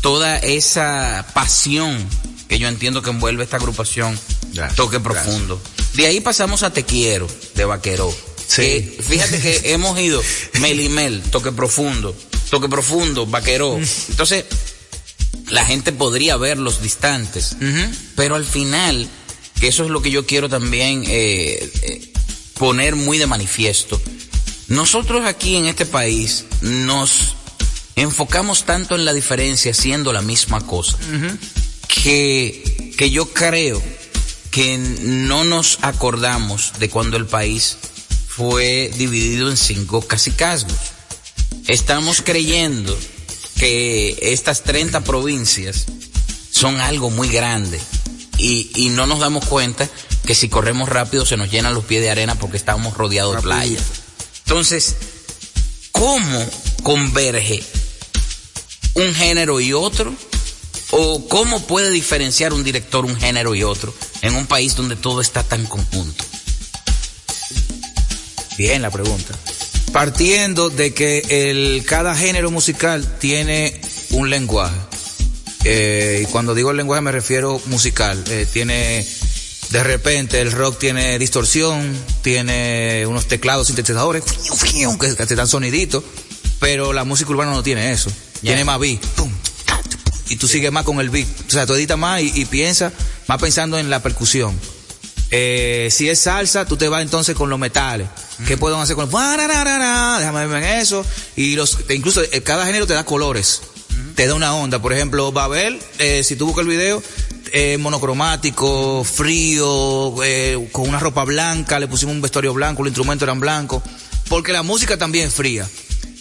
toda 0.01 0.37
esa 0.37 1.25
pasión 1.33 2.07
que 2.47 2.57
yo 2.59 2.67
entiendo 2.67 3.01
que 3.01 3.09
envuelve 3.09 3.43
esta 3.43 3.57
agrupación 3.57 4.17
Gracias, 4.53 4.77
Toque 4.77 4.97
gracias. 4.97 5.25
Profundo. 5.25 5.61
De 5.93 6.07
ahí 6.07 6.21
pasamos 6.21 6.63
a 6.63 6.71
Te 6.73 6.83
Quiero, 6.83 7.27
de 7.55 7.65
Vaqueró. 7.65 8.11
Sí. 8.49 8.61
Que, 8.63 9.03
fíjate 9.07 9.39
que 9.39 9.61
hemos 9.73 9.99
ido 9.99 10.21
Melimel, 10.59 11.21
Toque 11.21 11.51
Profundo, 11.51 12.15
Toque 12.49 12.67
Profundo, 12.67 13.27
Vaqueró. 13.27 13.77
Entonces, 14.09 14.45
la 15.49 15.65
gente 15.65 15.91
podría 15.91 16.35
verlos 16.35 16.81
distantes, 16.81 17.55
pero 18.15 18.35
al 18.35 18.45
final, 18.45 19.07
que 19.59 19.67
eso 19.67 19.83
es 19.83 19.91
lo 19.91 20.01
que 20.01 20.09
yo 20.09 20.25
quiero 20.25 20.49
también 20.49 21.03
eh, 21.07 21.71
eh, 21.83 22.13
poner 22.55 22.95
muy 22.95 23.19
de 23.19 23.27
manifiesto, 23.27 24.01
nosotros 24.67 25.25
aquí 25.25 25.55
en 25.55 25.67
este 25.67 25.85
país 25.85 26.45
nos 26.61 27.35
enfocamos 27.95 28.65
tanto 28.65 28.95
en 28.95 29.05
la 29.05 29.13
diferencia 29.13 29.73
siendo 29.73 30.11
la 30.11 30.21
misma 30.21 30.65
cosa, 30.65 30.97
que, 31.87 32.93
que 32.97 33.11
yo 33.11 33.31
creo 33.31 33.81
que 34.51 34.77
no 34.77 35.43
nos 35.43 35.79
acordamos 35.81 36.73
de 36.79 36.89
cuando 36.89 37.17
el 37.17 37.25
país 37.25 37.77
fue 38.39 38.89
dividido 38.95 39.49
en 39.49 39.57
cinco 39.57 39.99
cacicazgos. 40.01 40.71
Estamos 41.67 42.21
creyendo 42.21 42.97
que 43.57 44.17
estas 44.21 44.63
30 44.63 45.01
provincias 45.01 45.87
son 46.49 46.79
algo 46.79 47.09
muy 47.09 47.27
grande 47.27 47.81
y, 48.37 48.71
y 48.75 48.89
no 48.91 49.07
nos 49.07 49.19
damos 49.19 49.43
cuenta 49.43 49.89
que 50.25 50.35
si 50.35 50.47
corremos 50.47 50.87
rápido 50.87 51.25
se 51.25 51.35
nos 51.35 51.51
llenan 51.51 51.73
los 51.73 51.83
pies 51.83 52.01
de 52.01 52.11
arena 52.11 52.35
porque 52.35 52.55
estamos 52.55 52.93
rodeados 52.93 53.35
de 53.35 53.41
playa. 53.41 53.79
Entonces, 54.45 54.95
¿cómo 55.91 56.45
converge 56.81 57.61
un 58.93 59.13
género 59.15 59.59
y 59.59 59.73
otro? 59.73 60.15
¿O 60.91 61.27
cómo 61.27 61.67
puede 61.67 61.91
diferenciar 61.91 62.53
un 62.53 62.63
director 62.63 63.03
un 63.03 63.17
género 63.17 63.53
y 63.53 63.63
otro 63.63 63.93
en 64.21 64.35
un 64.35 64.47
país 64.47 64.77
donde 64.77 64.95
todo 64.95 65.19
está 65.19 65.43
tan 65.43 65.65
conjunto? 65.65 66.28
Bien 68.59 68.81
la 68.81 68.91
pregunta. 68.91 69.33
Partiendo 69.93 70.69
de 70.69 70.93
que 70.93 71.23
el, 71.29 71.85
cada 71.85 72.13
género 72.13 72.51
musical 72.51 73.17
tiene 73.17 73.79
un 74.09 74.29
lenguaje. 74.29 74.75
Eh, 75.63 76.25
y 76.27 76.29
cuando 76.29 76.53
digo 76.53 76.73
lenguaje 76.73 77.01
me 77.01 77.13
refiero 77.13 77.61
musical. 77.67 78.21
Eh, 78.27 78.45
tiene 78.51 79.07
De 79.69 79.81
repente 79.81 80.41
el 80.41 80.51
rock 80.51 80.77
tiene 80.77 81.17
distorsión, 81.17 81.97
tiene 82.21 83.05
unos 83.07 83.29
teclados 83.29 83.67
sintetizadores 83.67 84.25
que, 84.25 85.15
que 85.15 85.25
te 85.25 85.35
dan 85.35 85.47
soniditos, 85.47 86.03
pero 86.59 86.91
la 86.91 87.05
música 87.05 87.31
urbana 87.31 87.51
no 87.51 87.63
tiene 87.63 87.93
eso. 87.93 88.11
Tiene 88.41 88.65
más 88.65 88.77
beat. 88.77 88.99
pum, 89.15 89.31
y 90.27 90.35
tú 90.35 90.49
sigues 90.49 90.73
más 90.73 90.83
con 90.83 90.99
el 90.99 91.09
beat. 91.09 91.29
O 91.47 91.49
sea, 91.49 91.65
tú 91.65 91.75
editas 91.75 91.97
más 91.97 92.21
y, 92.21 92.33
y 92.35 92.43
piensas 92.43 92.91
más 93.25 93.39
pensando 93.39 93.79
en 93.79 93.89
la 93.89 94.03
percusión. 94.03 94.53
Eh, 95.31 95.89
si 95.91 96.09
es 96.09 96.19
salsa, 96.21 96.65
tú 96.65 96.75
te 96.77 96.87
vas 96.89 97.01
entonces 97.01 97.35
con 97.35 97.49
los 97.49 97.59
metales. 97.59 98.07
¿Qué 98.47 98.57
pueden 98.57 98.79
hacer 98.79 98.95
con. 98.95 99.09
Déjame 99.09 100.47
verme 100.47 100.57
en 100.73 100.79
eso. 100.79 101.05
Y 101.35 101.55
los, 101.55 101.77
incluso 101.89 102.21
eh, 102.23 102.41
cada 102.41 102.65
género 102.65 102.87
te 102.87 102.93
da 102.93 103.03
colores. 103.05 103.61
Te 104.15 104.27
da 104.27 104.33
una 104.33 104.53
onda. 104.55 104.81
Por 104.81 104.91
ejemplo, 104.93 105.31
Babel, 105.31 105.79
eh, 105.99 106.23
si 106.23 106.35
tú 106.35 106.47
buscas 106.47 106.63
el 106.63 106.69
video, 106.71 107.01
eh, 107.53 107.77
monocromático, 107.79 109.03
frío, 109.03 110.15
eh, 110.23 110.67
con 110.71 110.89
una 110.89 110.99
ropa 110.99 111.23
blanca, 111.25 111.79
le 111.79 111.87
pusimos 111.87 112.15
un 112.15 112.21
vestuario 112.21 112.53
blanco, 112.53 112.81
los 112.83 112.89
instrumentos 112.89 113.25
eran 113.25 113.39
blancos. 113.39 113.83
Porque 114.27 114.51
la 114.51 114.63
música 114.63 114.97
también 114.97 115.27
es 115.27 115.33
fría. 115.33 115.67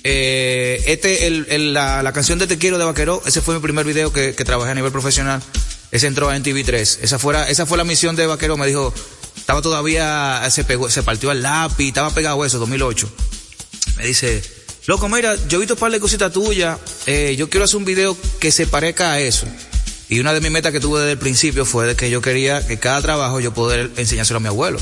Eh, 0.04 0.82
este, 0.86 1.26
el, 1.26 1.46
el- 1.50 1.74
la, 1.74 2.02
la 2.02 2.12
canción 2.12 2.38
de 2.38 2.46
Te 2.46 2.56
Quiero 2.58 2.78
de 2.78 2.84
Vaquero, 2.84 3.22
ese 3.26 3.40
fue 3.40 3.54
mi 3.56 3.60
primer 3.60 3.84
video 3.84 4.12
que, 4.12 4.34
que 4.34 4.44
trabajé 4.44 4.70
a 4.72 4.74
nivel 4.74 4.92
profesional. 4.92 5.42
Ese 5.90 6.06
entró 6.06 6.32
en 6.32 6.42
TV3. 6.42 6.98
Esa, 7.02 7.18
fuera, 7.18 7.48
esa 7.48 7.66
fue 7.66 7.78
la 7.78 7.84
misión 7.84 8.16
de 8.16 8.26
Vaquero. 8.26 8.56
Me 8.56 8.66
dijo, 8.66 8.92
estaba 9.36 9.62
todavía, 9.62 10.46
se 10.50 10.64
pegó, 10.64 10.90
se 10.90 11.02
partió 11.02 11.32
el 11.32 11.42
lápiz, 11.42 11.88
estaba 11.88 12.10
pegado 12.10 12.44
eso, 12.44 12.58
2008. 12.58 13.08
Me 13.96 14.06
dice, 14.06 14.42
loco, 14.86 15.08
mira, 15.08 15.34
yo 15.48 15.56
he 15.56 15.60
visto 15.60 15.74
un 15.74 15.80
par 15.80 15.90
de 15.90 16.00
cositas 16.00 16.32
tuyas, 16.32 16.78
eh, 17.06 17.34
yo 17.36 17.48
quiero 17.48 17.64
hacer 17.64 17.76
un 17.78 17.84
video 17.84 18.16
que 18.38 18.52
se 18.52 18.66
parezca 18.66 19.12
a 19.12 19.20
eso. 19.20 19.46
Y 20.10 20.20
una 20.20 20.32
de 20.32 20.40
mis 20.40 20.50
metas 20.50 20.72
que 20.72 20.80
tuve 20.80 21.00
desde 21.00 21.12
el 21.12 21.18
principio 21.18 21.64
fue 21.64 21.86
de 21.86 21.96
que 21.96 22.10
yo 22.10 22.22
quería 22.22 22.66
que 22.66 22.78
cada 22.78 23.02
trabajo 23.02 23.40
yo 23.40 23.52
poder 23.52 23.90
enseñárselo 23.96 24.38
a 24.38 24.40
mi 24.40 24.48
abuelo. 24.48 24.78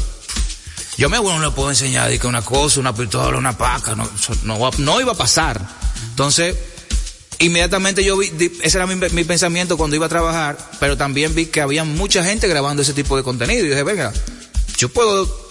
Yo 0.96 1.08
a 1.08 1.10
mi 1.10 1.16
abuelo 1.16 1.38
no 1.38 1.46
le 1.46 1.50
puedo 1.50 1.70
enseñar 1.70 2.16
que 2.18 2.26
una 2.26 2.42
cosa, 2.42 2.80
una 2.80 2.94
pistola, 2.94 3.36
una 3.36 3.56
paca, 3.56 3.94
no, 3.94 4.08
no, 4.44 4.70
no 4.78 5.00
iba 5.00 5.12
a 5.12 5.16
pasar. 5.16 5.60
Entonces, 6.10 6.56
inmediatamente 7.38 8.04
yo 8.04 8.16
vi, 8.16 8.32
ese 8.62 8.78
era 8.78 8.86
mi, 8.86 8.94
mi 8.94 9.24
pensamiento 9.24 9.76
cuando 9.76 9.96
iba 9.96 10.06
a 10.06 10.08
trabajar, 10.08 10.56
pero 10.80 10.96
también 10.96 11.34
vi 11.34 11.46
que 11.46 11.60
había 11.60 11.84
mucha 11.84 12.24
gente 12.24 12.48
grabando 12.48 12.82
ese 12.82 12.92
tipo 12.92 13.16
de 13.16 13.22
contenido 13.22 13.64
y 13.64 13.68
dije, 13.68 13.82
venga, 13.82 14.12
yo 14.76 14.88
puedo 14.88 15.46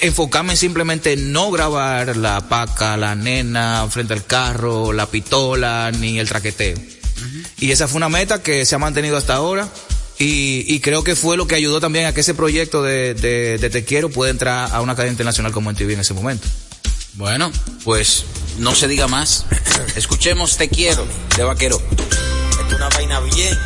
enfocarme 0.00 0.52
en 0.52 0.56
simplemente 0.56 1.16
no 1.16 1.50
grabar 1.50 2.16
la 2.16 2.48
paca, 2.48 2.96
la 2.96 3.14
nena 3.14 3.86
frente 3.90 4.14
al 4.14 4.24
carro, 4.24 4.92
la 4.92 5.06
pistola, 5.06 5.90
ni 5.92 6.18
el 6.18 6.28
traqueteo. 6.28 6.76
Y 7.58 7.70
esa 7.70 7.86
fue 7.86 7.98
una 7.98 8.08
meta 8.08 8.42
que 8.42 8.66
se 8.66 8.74
ha 8.74 8.78
mantenido 8.78 9.16
hasta 9.16 9.34
ahora. 9.34 9.68
Y, 10.18 10.64
y 10.72 10.80
creo 10.80 11.02
que 11.02 11.16
fue 11.16 11.36
lo 11.36 11.46
que 11.46 11.54
ayudó 11.54 11.80
también 11.80 12.06
a 12.06 12.14
que 12.14 12.20
ese 12.20 12.34
proyecto 12.34 12.82
de, 12.82 13.14
de, 13.14 13.58
de 13.58 13.70
Te 13.70 13.84
Quiero 13.84 14.08
pueda 14.10 14.30
entrar 14.30 14.70
a 14.72 14.80
una 14.80 14.94
cadena 14.94 15.12
internacional 15.12 15.52
como 15.52 15.70
en 15.70 15.76
TV 15.76 15.94
en 15.94 16.00
ese 16.00 16.14
momento. 16.14 16.46
Bueno, 17.14 17.50
pues 17.84 18.24
no 18.58 18.74
se 18.74 18.88
diga 18.88 19.06
más. 19.08 19.46
Escuchemos 19.96 20.56
Te 20.56 20.68
Quiero 20.68 21.06
de 21.36 21.44
Vaquero. 21.44 21.80
Es 22.66 22.74
una 22.74 22.88
vaina 22.88 23.20
bien. 23.20 23.58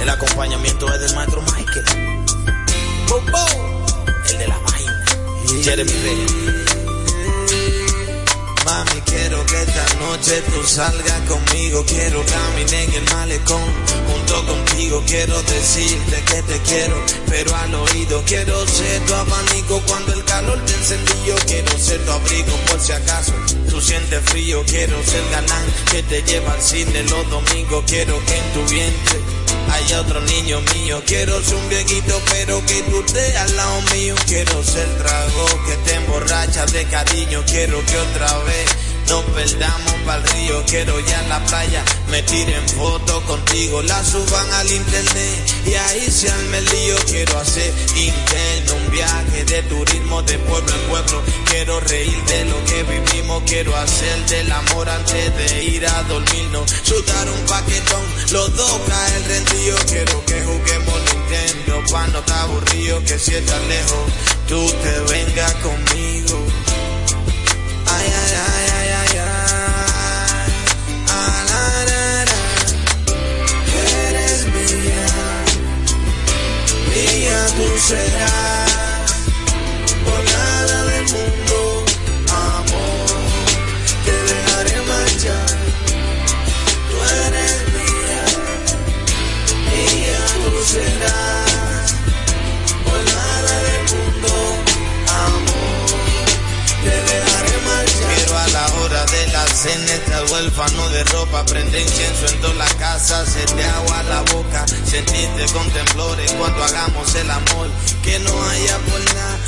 El 0.00 0.08
acompañamiento 0.08 0.92
es 0.92 1.00
del 1.00 1.14
maestro 1.14 1.42
Michael. 1.42 1.84
El 4.30 4.38
de 4.38 4.48
la 4.48 4.58
vaina. 4.58 5.04
Jeremy 5.62 5.92
Reyes. 5.92 6.67
Mami, 8.68 9.00
quiero 9.06 9.46
que 9.46 9.62
esta 9.62 9.94
noche 9.94 10.42
tú 10.52 10.62
salgas 10.62 11.20
conmigo. 11.22 11.82
Quiero 11.86 12.22
caminar 12.26 12.74
en 12.74 12.92
el 12.92 13.14
malecón 13.14 13.64
junto 14.06 14.44
contigo. 14.44 15.02
Quiero 15.06 15.42
decirte 15.42 16.22
que 16.28 16.42
te 16.42 16.60
quiero, 16.68 16.96
pero 17.28 17.56
al 17.56 17.74
oído 17.74 18.22
quiero 18.26 18.66
ser 18.66 19.00
tu 19.06 19.14
abanico 19.14 19.80
cuando 19.86 20.12
el 20.12 20.22
calor 20.24 20.62
te 20.66 20.74
encendió. 20.74 21.34
Quiero 21.46 21.78
ser 21.78 22.04
tu 22.04 22.12
abrigo 22.12 22.54
por 22.68 22.78
si 22.78 22.92
acaso 22.92 23.32
tú 23.70 23.80
sientes 23.80 24.20
frío. 24.26 24.62
Quiero 24.66 25.02
ser 25.02 25.24
galán 25.30 25.64
que 25.90 26.02
te 26.02 26.22
lleva 26.24 26.52
al 26.52 26.60
cine 26.60 27.04
los 27.04 27.30
domingos. 27.30 27.84
Quiero 27.86 28.22
que 28.26 28.36
en 28.36 28.52
tu 28.52 28.70
vientre 28.70 29.37
haya 29.70 30.00
otro 30.00 30.20
niño 30.20 30.60
mío. 30.74 31.02
Quiero 31.06 31.42
ser 31.42 31.56
un 31.56 31.68
viejito, 31.68 32.20
pero 32.30 32.64
que 32.66 32.82
tú 32.82 33.00
estés 33.06 33.36
al 33.36 33.56
lado 33.56 33.80
mío. 33.94 34.14
Quiero 34.26 34.62
ser 34.62 34.88
trago 34.98 35.46
que 35.66 35.76
te 35.84 35.94
emborracha 35.94 36.66
de 36.66 36.84
cariño. 36.86 37.42
Quiero 37.46 37.84
que 37.86 37.96
otra 37.98 38.38
vez 38.44 38.66
nos 39.08 39.24
perdamos 39.24 39.94
pa'l 40.06 40.22
río. 40.22 40.62
Quiero 40.66 41.00
ya 41.00 41.22
la 41.28 41.44
playa 41.46 41.82
me 42.10 42.22
tiren 42.22 42.68
fotos 42.70 43.22
contigo, 43.24 43.82
la 43.82 44.02
suban 44.04 44.52
al 44.54 44.70
internet 44.70 45.54
y 45.66 45.74
ahí 45.74 46.10
se 46.10 46.30
arme 46.30 46.58
el 46.58 46.64
lío. 46.66 46.96
Quiero 47.06 47.38
hacer 47.38 47.72
interno 47.96 48.74
un 48.74 48.90
viaje 48.90 49.44
de 49.44 49.62
turismo 49.62 50.22
de 50.22 50.38
pueblo 50.38 50.72
en 50.74 50.80
pueblo. 50.88 51.22
Quiero 51.50 51.80
reír 51.80 52.24
de 52.24 52.44
lo 52.46 52.64
que 52.64 52.82
vivimos. 52.82 53.42
Quiero 53.46 53.76
hacer 53.76 54.26
del 54.26 54.50
amor 54.52 54.88
antes 54.88 55.36
de 55.36 55.64
ir 55.64 55.86
a 55.86 56.02
dormirnos. 56.04 56.70
Sudar 56.82 57.28
un 57.30 57.46
paquetón, 57.46 58.04
los 58.30 58.56
dos 58.56 58.80
caen 58.88 59.24
rendido. 59.28 59.76
Quiero 59.86 60.24
que 60.24 60.42
juguemos 60.42 61.00
Nintendo 61.12 61.82
pa' 61.90 62.06
no 62.08 62.18
estar 62.18 62.38
aburrido. 62.40 63.02
Que 63.04 63.18
si 63.18 63.34
estás 63.34 63.62
lejos, 63.66 64.04
tú 64.48 64.70
te 64.82 65.12
vengas 65.12 65.54
conmigo. 65.56 66.46
Ay, 67.90 68.06
ay, 68.06 68.34
ay, 68.54 68.57
mía 76.98 77.46
tú 77.56 77.78
serás. 77.78 79.12
Por 80.04 80.24
nada 80.24 80.84
del 80.84 81.04
mundo, 81.14 81.47
la 99.58 99.64
cena 99.64 99.92
estás 99.92 100.30
huérfano 100.30 100.88
de 100.90 101.04
ropa, 101.04 101.44
prende 101.46 101.80
incienso 101.80 102.26
en 102.28 102.40
toda 102.40 102.54
la 102.54 102.68
casa, 102.76 103.26
se 103.26 103.44
te 103.44 103.64
agua 103.64 104.02
la 104.04 104.20
boca, 104.32 104.64
sentirte 104.84 105.46
con 105.52 105.68
temblores 105.70 106.30
cuando 106.32 106.62
hagamos 106.62 107.14
el 107.16 107.28
amor, 107.30 107.68
que 108.02 108.18
no 108.20 108.42
haya 108.44 108.78
por 108.78 109.14
nada 109.14 109.38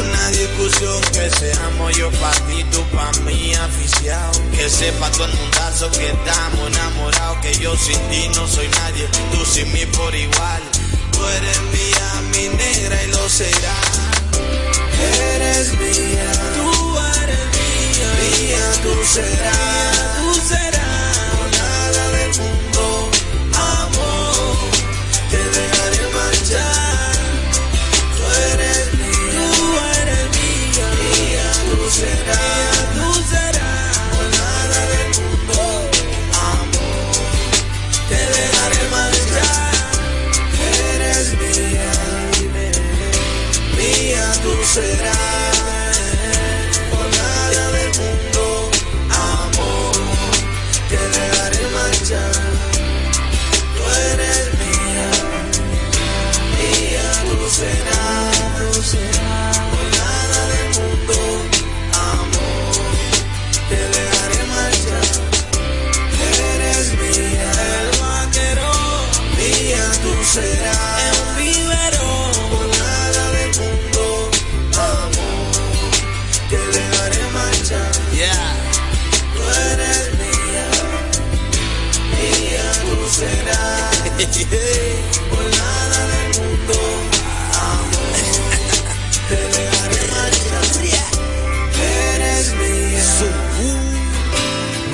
una 0.00 0.28
discusión, 0.30 1.00
que 1.12 1.30
seamos 1.30 1.96
yo 1.96 2.10
pa' 2.10 2.32
ti, 2.46 2.64
tú 2.70 2.82
pa' 2.94 3.10
mí 3.24 3.54
aficiado, 3.54 4.32
que 4.54 4.68
sepa 4.68 5.10
todo 5.12 5.24
el 5.24 5.34
mundazo 5.34 5.90
que 5.92 6.08
estamos 6.08 6.68
enamorados, 6.68 7.38
que 7.38 7.54
yo 7.54 7.74
sin 7.76 7.98
ti 8.10 8.28
no 8.34 8.46
soy 8.46 8.68
nadie, 8.68 9.08
tú 9.32 9.44
sin 9.46 9.72
mí 9.72 9.86
por 9.96 10.14
igual, 10.14 10.62
tú 11.12 11.26
eres 11.26 11.60
mía, 11.72 12.22
mi 12.32 12.48
negra 12.56 13.02
y 13.02 13.06
lo 13.08 13.28
serás. 13.28 14.00
Eres 15.34 15.72
mía, 15.78 16.32
tú 16.56 16.98
eres 17.22 17.46
mía, 17.56 17.73
mía 18.20 18.64
tú 18.82 18.92
serás, 19.04 20.16
tú 20.18 20.34
serás, 20.48 21.18
por 21.36 21.48
nada 21.58 22.02
del 22.16 22.32
mundo, 22.40 23.10
amor, 23.52 24.56
te 25.30 25.40
dejaré 25.58 26.04
marchar. 26.18 27.16
Tú 28.14 28.22
eres 28.52 28.84
mía, 28.94 29.44
tú 29.56 29.66
eres 30.00 30.24
mía, 30.36 30.88
mía 31.02 31.48
tú 31.70 31.78
serás, 31.90 32.76
tú 32.96 33.08
serás, 33.30 33.98
por 34.12 34.26
nada 34.40 34.80
del 34.92 35.08
mundo, 35.18 35.56
amor, 36.52 37.14
te 38.08 38.20
dejaré 38.36 38.82
marchar. 38.96 39.74
Eres 40.94 41.26
mía, 41.40 41.92
mía 43.76 44.26
tú 44.42 44.52
serás. 44.74 45.73
será 70.34 70.76
en 71.06 71.14
un 71.22 71.36
vivero 71.36 72.06
por 72.50 72.66
nada 72.66 73.24
del 73.36 73.50
mundo, 73.60 74.30
amor, 74.74 75.52
que 76.50 76.58
le 76.74 76.82
haré 76.98 77.24
marcha. 77.38 77.80
Yeah. 78.12 78.56
Tú 79.32 79.42
eres 79.70 80.02
mía, 80.20 80.66
mía 82.18 82.66
tú 82.82 82.96
serás 83.18 83.94
por 85.30 85.44
nada 85.62 85.98
del 86.12 86.30
mundo, 86.40 86.76
amor, 87.70 88.14
que 89.28 89.40
le 89.54 89.64
haré 89.78 90.02
marcha. 90.14 90.60
Eres 92.10 92.46
mía, 92.60 93.06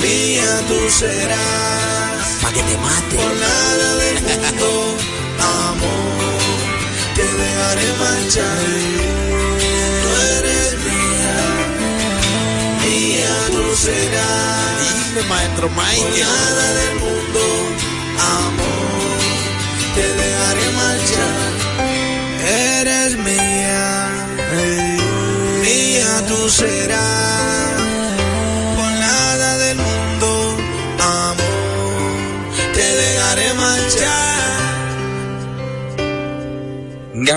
mía 0.02 0.50
tú 0.68 0.78
serás. 0.90 1.80
Pa' 2.42 2.52
que 2.52 2.62
te 2.62 2.76
mate. 2.76 3.16
Por 3.16 3.32
nada 3.36 3.88
del 4.02 4.22
mundo 4.22 5.19
amor, 5.80 6.40
te 7.14 7.22
dejaré 7.22 7.88
marchar. 7.98 8.64
Tú 10.02 10.08
eres 10.36 10.68
mía, 10.86 11.38
mía 12.82 13.34
tú 13.48 13.76
serás. 13.76 15.14
Dime, 15.14 15.22
maestro 15.28 15.68
Mike. 15.70 16.20
nada 16.20 16.66
del 16.80 16.94
mundo, 17.04 17.42
amor, 18.42 19.18
te 19.94 20.06
dejaré 20.22 20.66
marchar. 20.82 21.50
Eres 22.80 23.16
mía, 23.16 24.08
mía 25.62 26.24
tú 26.28 26.48
serás. 26.48 27.59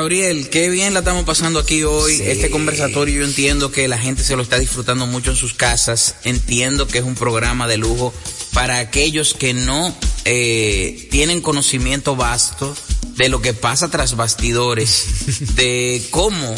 Gabriel, 0.03 0.49
qué 0.49 0.69
bien 0.69 0.93
la 0.93 0.99
estamos 0.99 1.23
pasando 1.23 1.59
aquí 1.59 1.83
hoy. 1.83 2.17
Sí. 2.17 2.23
Este 2.25 2.49
conversatorio 2.49 3.19
yo 3.19 3.25
entiendo 3.25 3.71
que 3.71 3.87
la 3.87 3.97
gente 3.97 4.21
se 4.21 4.35
lo 4.35 4.43
está 4.43 4.59
disfrutando 4.59 5.07
mucho 5.07 5.31
en 5.31 5.37
sus 5.37 5.53
casas. 5.53 6.15
Entiendo 6.25 6.89
que 6.89 6.97
es 6.97 7.05
un 7.05 7.15
programa 7.15 7.69
de 7.69 7.77
lujo 7.77 8.13
para 8.51 8.79
aquellos 8.79 9.33
que 9.33 9.53
no 9.53 9.95
eh, 10.25 11.07
tienen 11.09 11.39
conocimiento 11.39 12.17
vasto 12.17 12.75
de 13.15 13.29
lo 13.29 13.41
que 13.41 13.53
pasa 13.53 13.89
tras 13.89 14.17
bastidores, 14.17 15.05
de 15.55 16.05
cómo 16.09 16.53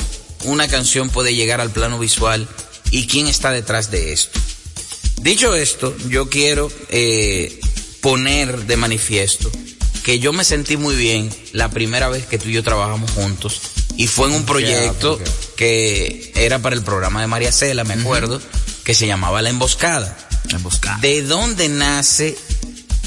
una 0.46 0.68
canción 0.68 1.12
puede 1.12 1.36
llegar 1.36 1.62
al 1.62 1.70
plano 1.70 2.00
visual 2.00 2.48
y 2.90 3.06
quién 3.06 3.28
está 3.28 3.52
detrás 3.52 3.92
de 3.92 4.12
esto. 4.12 4.40
Dicho 5.22 5.54
esto, 5.54 5.96
yo 6.10 6.32
quiero 6.32 6.72
eh, 6.90 7.60
poner 8.02 8.66
de 8.66 8.76
manifiesto 8.76 9.52
que 10.06 10.20
yo 10.20 10.34
me 10.34 10.44
sentí 10.44 10.78
muy 10.78 10.96
bien 10.96 11.32
la 11.52 11.72
primera 11.72 12.10
vez 12.10 12.28
que 12.28 12.38
tú 12.38 12.50
y 12.50 12.54
yo 12.54 12.62
trabajamos 12.62 13.10
juntos 13.10 13.60
y 13.98 14.06
fue 14.06 14.28
en 14.28 14.36
un 14.36 14.46
proyecto 14.46 15.20
que 15.56 16.32
era 16.36 16.60
para 16.60 16.76
el 16.76 16.84
programa 16.84 17.22
de 17.22 17.28
María 17.28 17.52
Cela, 17.52 17.84
me 17.86 17.96
acuerdo, 17.96 18.40
que 18.84 18.94
se 18.94 19.08
llamaba 19.08 19.42
La 19.42 19.50
Emboscada. 19.50 20.16
La 20.52 20.58
emboscada. 20.58 21.00
¿De 21.00 21.24
dónde 21.24 21.70
nace 21.70 22.38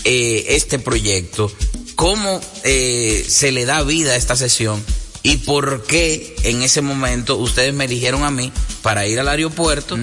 eh, 0.02 0.46
este 0.48 0.80
proyecto? 0.80 1.52
¿Cómo 1.94 2.40
eh, 2.64 3.24
se 3.28 3.52
le 3.52 3.64
da 3.64 3.84
vida 3.84 4.14
a 4.14 4.16
esta 4.16 4.34
sesión? 4.34 4.84
¿Y 5.22 5.36
por 5.36 5.84
qué 5.84 6.34
en 6.42 6.64
ese 6.64 6.80
momento 6.80 7.36
ustedes 7.36 7.72
me 7.72 7.84
eligieron 7.84 8.24
a 8.24 8.32
mí 8.32 8.50
para 8.82 9.06
ir 9.06 9.20
al 9.20 9.28
aeropuerto 9.28 9.96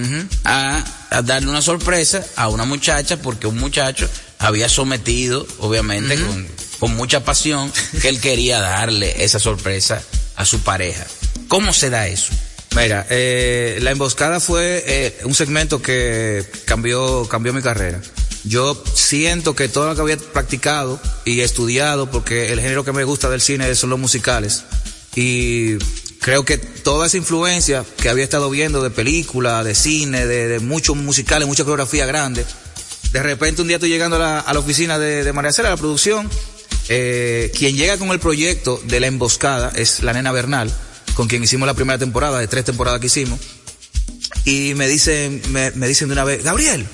a, 0.44 0.82
a 1.10 1.22
darle 1.22 1.50
una 1.50 1.60
sorpresa 1.60 2.24
a 2.36 2.48
una 2.48 2.64
muchacha? 2.64 3.20
Porque 3.20 3.46
un 3.46 3.58
muchacho 3.58 4.08
había 4.38 4.70
sometido, 4.70 5.46
obviamente, 5.58 6.18
con, 6.18 6.46
con 6.78 6.94
mucha 6.96 7.24
pasión, 7.24 7.72
que 8.00 8.08
él 8.08 8.20
quería 8.20 8.60
darle 8.60 9.24
esa 9.24 9.38
sorpresa 9.38 10.02
a 10.36 10.44
su 10.44 10.60
pareja. 10.60 11.06
¿Cómo 11.48 11.72
se 11.72 11.90
da 11.90 12.08
eso? 12.08 12.32
Mira, 12.76 13.06
eh, 13.08 13.78
la 13.80 13.90
emboscada 13.90 14.38
fue 14.38 14.84
eh, 14.86 15.18
un 15.24 15.34
segmento 15.34 15.80
que 15.80 16.44
cambió, 16.66 17.26
cambió 17.26 17.54
mi 17.54 17.62
carrera. 17.62 18.02
Yo 18.44 18.80
siento 18.94 19.56
que 19.56 19.68
todo 19.68 19.88
lo 19.88 19.94
que 19.94 20.00
había 20.02 20.16
practicado 20.18 21.00
y 21.24 21.40
estudiado, 21.40 22.10
porque 22.10 22.52
el 22.52 22.60
género 22.60 22.84
que 22.84 22.92
me 22.92 23.04
gusta 23.04 23.30
del 23.30 23.40
cine 23.40 23.74
son 23.74 23.90
los 23.90 23.98
musicales, 23.98 24.64
y 25.16 25.78
creo 26.20 26.44
que 26.44 26.58
toda 26.58 27.06
esa 27.06 27.16
influencia 27.16 27.84
que 27.96 28.08
había 28.08 28.24
estado 28.24 28.50
viendo 28.50 28.82
de 28.82 28.90
película, 28.90 29.64
de 29.64 29.74
cine, 29.74 30.26
de, 30.26 30.60
muchos 30.60 30.96
musicales, 30.96 31.48
mucha 31.48 31.64
coreografía 31.64 32.04
grande, 32.04 32.44
de 33.10 33.22
repente 33.22 33.62
un 33.62 33.68
día 33.68 33.78
estoy 33.78 33.88
llegando 33.88 34.16
a 34.16 34.44
la, 34.52 34.58
oficina 34.58 34.98
de, 34.98 35.24
de 35.24 35.32
María 35.32 35.52
Cela, 35.52 35.68
a 35.68 35.70
la 35.72 35.76
producción, 35.78 36.28
eh, 36.88 37.52
quien 37.56 37.76
llega 37.76 37.98
con 37.98 38.10
el 38.10 38.20
proyecto 38.20 38.80
de 38.84 39.00
la 39.00 39.06
emboscada 39.06 39.72
es 39.74 40.02
la 40.02 40.12
nena 40.12 40.32
Bernal, 40.32 40.72
con 41.14 41.28
quien 41.28 41.42
hicimos 41.42 41.66
la 41.66 41.74
primera 41.74 41.98
temporada, 41.98 42.38
de 42.38 42.48
tres 42.48 42.64
temporadas 42.64 43.00
que 43.00 43.06
hicimos, 43.06 43.40
y 44.44 44.74
me 44.74 44.86
dicen, 44.86 45.42
me, 45.50 45.70
me 45.72 45.88
dicen 45.88 46.08
de 46.08 46.12
una 46.12 46.24
vez, 46.24 46.44
Gabriel, 46.44 46.86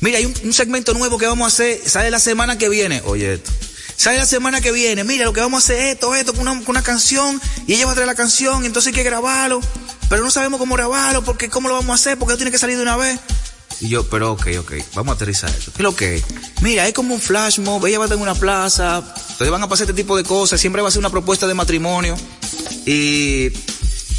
mira, 0.00 0.18
hay 0.18 0.26
un, 0.26 0.52
segmento 0.52 0.94
nuevo 0.94 1.18
que 1.18 1.26
vamos 1.26 1.44
a 1.44 1.48
hacer, 1.48 1.80
sale 1.84 2.10
la 2.10 2.20
semana 2.20 2.56
que 2.56 2.68
viene, 2.68 3.02
oye 3.04 3.34
esto, 3.34 3.50
sale 3.96 4.18
la 4.18 4.26
semana 4.26 4.60
que 4.60 4.72
viene, 4.72 5.04
mira, 5.04 5.24
lo 5.24 5.32
que 5.32 5.40
vamos 5.40 5.62
a 5.62 5.64
hacer 5.64 5.78
es 5.78 5.94
esto, 5.94 6.14
esto, 6.14 6.32
con 6.32 6.48
una, 6.48 6.62
una 6.66 6.82
canción, 6.82 7.40
y 7.66 7.74
ella 7.74 7.86
va 7.86 7.92
a 7.92 7.94
traer 7.94 8.06
la 8.06 8.14
canción, 8.14 8.64
entonces 8.64 8.88
hay 8.88 8.94
que 8.94 9.02
grabarlo, 9.02 9.60
pero 10.08 10.22
no 10.22 10.30
sabemos 10.30 10.58
cómo 10.58 10.74
grabarlo, 10.74 11.24
porque 11.24 11.50
cómo 11.50 11.68
lo 11.68 11.74
vamos 11.74 11.90
a 11.90 11.94
hacer, 11.94 12.18
porque 12.18 12.36
tiene 12.36 12.50
que 12.50 12.58
salir 12.58 12.76
de 12.76 12.82
una 12.82 12.96
vez. 12.96 13.18
Y 13.80 13.88
yo, 13.88 14.08
pero 14.08 14.32
ok, 14.32 14.46
ok, 14.60 14.72
vamos 14.94 15.12
a 15.12 15.14
aterrizar 15.16 15.50
esto. 15.50 15.72
¿Qué 15.72 15.78
es 15.78 15.82
lo 15.82 15.94
que 15.94 16.16
es? 16.16 16.24
Mira, 16.62 16.86
es 16.86 16.94
como 16.94 17.14
un 17.14 17.20
flash 17.20 17.58
mob, 17.58 17.84
ella 17.86 17.98
va 17.98 18.06
a 18.06 18.08
tener 18.08 18.22
una 18.22 18.34
plaza, 18.34 19.02
ustedes 19.30 19.50
van 19.50 19.62
a 19.62 19.68
pasar 19.68 19.88
este 19.88 20.00
tipo 20.00 20.16
de 20.16 20.22
cosas, 20.24 20.60
siempre 20.60 20.80
va 20.82 20.88
a 20.88 20.90
ser 20.90 21.00
una 21.00 21.10
propuesta 21.10 21.46
de 21.46 21.54
matrimonio. 21.54 22.16
Y, 22.86 23.46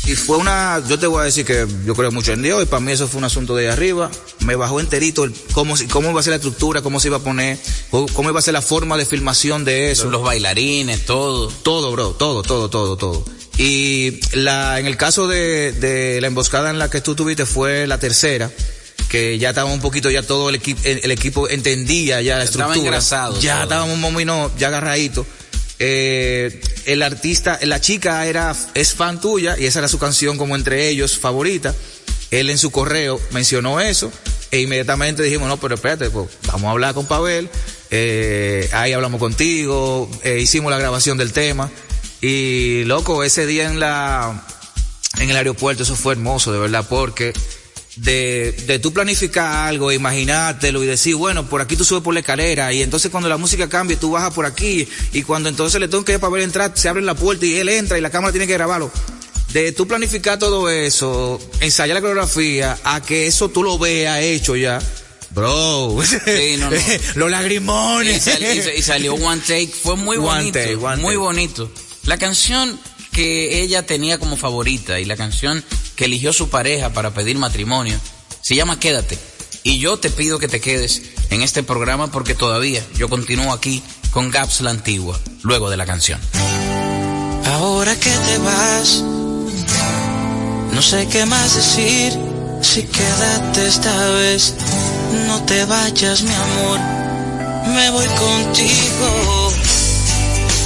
y 0.07 0.15
fue 0.15 0.37
una, 0.37 0.83
yo 0.87 0.99
te 0.99 1.07
voy 1.07 1.21
a 1.21 1.23
decir 1.23 1.45
que 1.45 1.65
yo 1.85 1.95
creo 1.95 2.11
mucho 2.11 2.33
en 2.33 2.41
Dios, 2.41 2.61
y 2.61 2.65
para 2.65 2.79
mí 2.79 2.91
eso 2.91 3.07
fue 3.07 3.17
un 3.19 3.23
asunto 3.23 3.55
de 3.55 3.67
ahí 3.67 3.73
arriba. 3.73 4.11
Me 4.41 4.55
bajó 4.55 4.79
enterito 4.79 5.23
el, 5.23 5.33
cómo, 5.53 5.75
cómo 5.89 6.11
iba 6.11 6.19
a 6.19 6.23
ser 6.23 6.31
la 6.31 6.37
estructura, 6.37 6.81
cómo 6.81 6.99
se 6.99 7.07
iba 7.07 7.17
a 7.17 7.21
poner, 7.21 7.57
cómo 7.89 8.29
iba 8.29 8.39
a 8.39 8.43
ser 8.43 8.53
la 8.53 8.61
forma 8.61 8.97
de 8.97 9.05
filmación 9.05 9.65
de 9.65 9.91
eso. 9.91 10.09
Los 10.09 10.21
bailarines, 10.21 11.05
todo. 11.05 11.47
Todo, 11.47 11.91
bro, 11.91 12.09
todo, 12.11 12.43
todo, 12.43 12.69
todo, 12.69 12.97
todo. 12.97 13.25
Y 13.57 14.19
la, 14.35 14.79
en 14.79 14.85
el 14.85 14.97
caso 14.97 15.27
de, 15.27 15.71
de 15.71 16.19
la 16.19 16.27
emboscada 16.27 16.69
en 16.69 16.77
la 16.77 16.89
que 16.89 17.01
tú 17.01 17.15
tuviste 17.15 17.45
fue 17.45 17.87
la 17.87 17.99
tercera, 17.99 18.51
que 19.09 19.37
ya 19.37 19.49
estaba 19.49 19.71
un 19.71 19.81
poquito, 19.81 20.09
ya 20.09 20.23
todo 20.23 20.49
el 20.49 20.55
equipo, 20.55 20.81
el, 20.83 21.01
el 21.03 21.11
equipo 21.11 21.49
entendía 21.49 22.21
ya 22.21 22.37
la 22.37 22.43
estructura. 22.43 22.99
Ya 22.99 23.27
todo. 23.55 23.63
estábamos 23.63 23.93
un 23.93 24.01
momento 24.01 24.51
ya 24.57 24.67
agarradito. 24.67 25.25
Eh, 25.77 26.61
el 26.85 27.01
artista, 27.01 27.59
la 27.63 27.81
chica 27.81 28.25
era, 28.25 28.55
es 28.73 28.93
fan 28.93 29.19
tuya 29.19 29.57
y 29.57 29.65
esa 29.65 29.79
era 29.79 29.87
su 29.87 29.99
canción 29.99 30.37
como 30.37 30.55
entre 30.55 30.87
ellos 30.89 31.17
favorita. 31.17 31.75
Él 32.31 32.49
en 32.49 32.57
su 32.57 32.71
correo 32.71 33.19
mencionó 33.31 33.79
eso 33.79 34.11
e 34.51 34.61
inmediatamente 34.61 35.23
dijimos, 35.23 35.47
no, 35.47 35.57
pero 35.57 35.75
espérate, 35.75 36.09
pues, 36.09 36.29
vamos 36.47 36.63
a 36.63 36.71
hablar 36.71 36.93
con 36.93 37.05
Pavel, 37.05 37.49
eh, 37.91 38.69
ahí 38.73 38.93
hablamos 38.93 39.19
contigo, 39.19 40.09
eh, 40.23 40.39
hicimos 40.39 40.71
la 40.71 40.77
grabación 40.77 41.17
del 41.17 41.33
tema 41.33 41.69
y 42.21 42.83
loco, 42.85 43.23
ese 43.23 43.45
día 43.45 43.69
en 43.69 43.79
la, 43.79 44.45
en 45.19 45.29
el 45.29 45.35
aeropuerto 45.35 45.83
eso 45.83 45.95
fue 45.95 46.13
hermoso, 46.13 46.53
de 46.53 46.59
verdad, 46.59 46.85
porque 46.89 47.33
de, 47.97 48.51
de 48.67 48.79
tú 48.79 48.91
planificar 48.93 49.67
algo, 49.67 49.91
imaginártelo 49.91 50.83
y 50.83 50.87
decir, 50.87 51.15
bueno, 51.15 51.47
por 51.47 51.61
aquí 51.61 51.75
tú 51.77 51.85
subes 51.85 52.03
por 52.03 52.13
la 52.13 52.19
escalera 52.19 52.73
y 52.73 52.81
entonces 52.81 53.09
cuando 53.11 53.29
la 53.29 53.37
música 53.37 53.69
cambie 53.69 53.95
tú 53.97 54.11
bajas 54.11 54.33
por 54.33 54.45
aquí 54.45 54.87
y 55.13 55.23
cuando 55.23 55.47
entonces 55.49 55.79
le 55.79 55.87
tengo 55.87 56.03
que 56.03 56.19
para 56.19 56.31
ver 56.33 56.41
entrar, 56.41 56.71
se 56.75 56.89
abre 56.89 57.01
la 57.01 57.15
puerta 57.15 57.45
y 57.45 57.55
él 57.55 57.69
entra 57.69 57.97
y 57.97 58.01
la 58.01 58.09
cámara 58.09 58.31
tiene 58.33 58.47
que 58.47 58.53
grabarlo. 58.53 58.91
De 59.53 59.71
tú 59.71 59.87
planificar 59.87 60.37
todo 60.37 60.69
eso, 60.69 61.39
ensayar 61.61 61.95
la 61.95 62.01
coreografía, 62.01 62.77
a 62.83 63.01
que 63.01 63.27
eso 63.27 63.47
tú 63.49 63.63
lo 63.63 63.79
veas 63.79 64.21
hecho 64.21 64.55
ya. 64.57 64.81
Bro, 65.31 65.97
Sí, 66.03 66.55
no, 66.59 66.69
no. 66.69 66.77
los 67.15 67.31
lagrimones. 67.31 68.17
Y, 68.17 68.19
sal- 68.31 68.43
y 68.43 68.61
sa- 68.61 68.73
y 68.73 68.81
salió 68.81 69.13
One 69.15 69.41
Take, 69.41 69.67
fue 69.67 69.95
muy 69.95 70.17
One 70.17 70.25
bonito, 70.27 70.59
Take, 70.59 70.75
One 70.75 70.95
muy 70.97 71.13
Take. 71.13 71.17
bonito. 71.17 71.71
La 72.05 72.17
canción 72.17 72.77
que 73.15 73.61
ella 73.61 73.85
tenía 73.85 74.19
como 74.19 74.35
favorita 74.35 74.99
y 74.99 75.05
la 75.05 75.15
canción 75.15 75.63
que 75.95 76.03
eligió 76.03 76.33
su 76.33 76.49
pareja 76.49 76.89
para 76.89 77.13
pedir 77.13 77.37
matrimonio 77.37 77.97
se 78.41 78.55
llama 78.55 78.77
Quédate. 78.77 79.17
Y 79.63 79.79
yo 79.79 79.97
te 79.97 80.09
pido 80.09 80.37
que 80.37 80.49
te 80.49 80.59
quedes 80.59 81.01
en 81.29 81.41
este 81.41 81.63
programa 81.63 82.11
porque 82.11 82.35
todavía 82.35 82.83
yo 82.97 83.07
continúo 83.07 83.53
aquí 83.53 83.81
con 84.11 84.31
Gaps 84.31 84.59
la 84.59 84.71
Antigua, 84.71 85.17
luego 85.43 85.69
de 85.69 85.77
la 85.77 85.85
canción. 85.85 86.19
Ahora 87.45 87.97
que 87.97 88.09
te 88.09 88.37
vas, 88.39 89.01
no 90.73 90.81
sé 90.81 91.07
qué 91.07 91.25
más 91.25 91.55
decir. 91.55 92.11
Si 92.61 92.83
quédate 92.83 93.65
esta 93.65 94.09
vez, 94.09 94.55
no 95.27 95.41
te 95.45 95.63
vayas, 95.63 96.21
mi 96.21 96.33
amor. 96.33 96.79
Me 97.75 97.89
voy 97.91 98.07
contigo. 98.07 99.53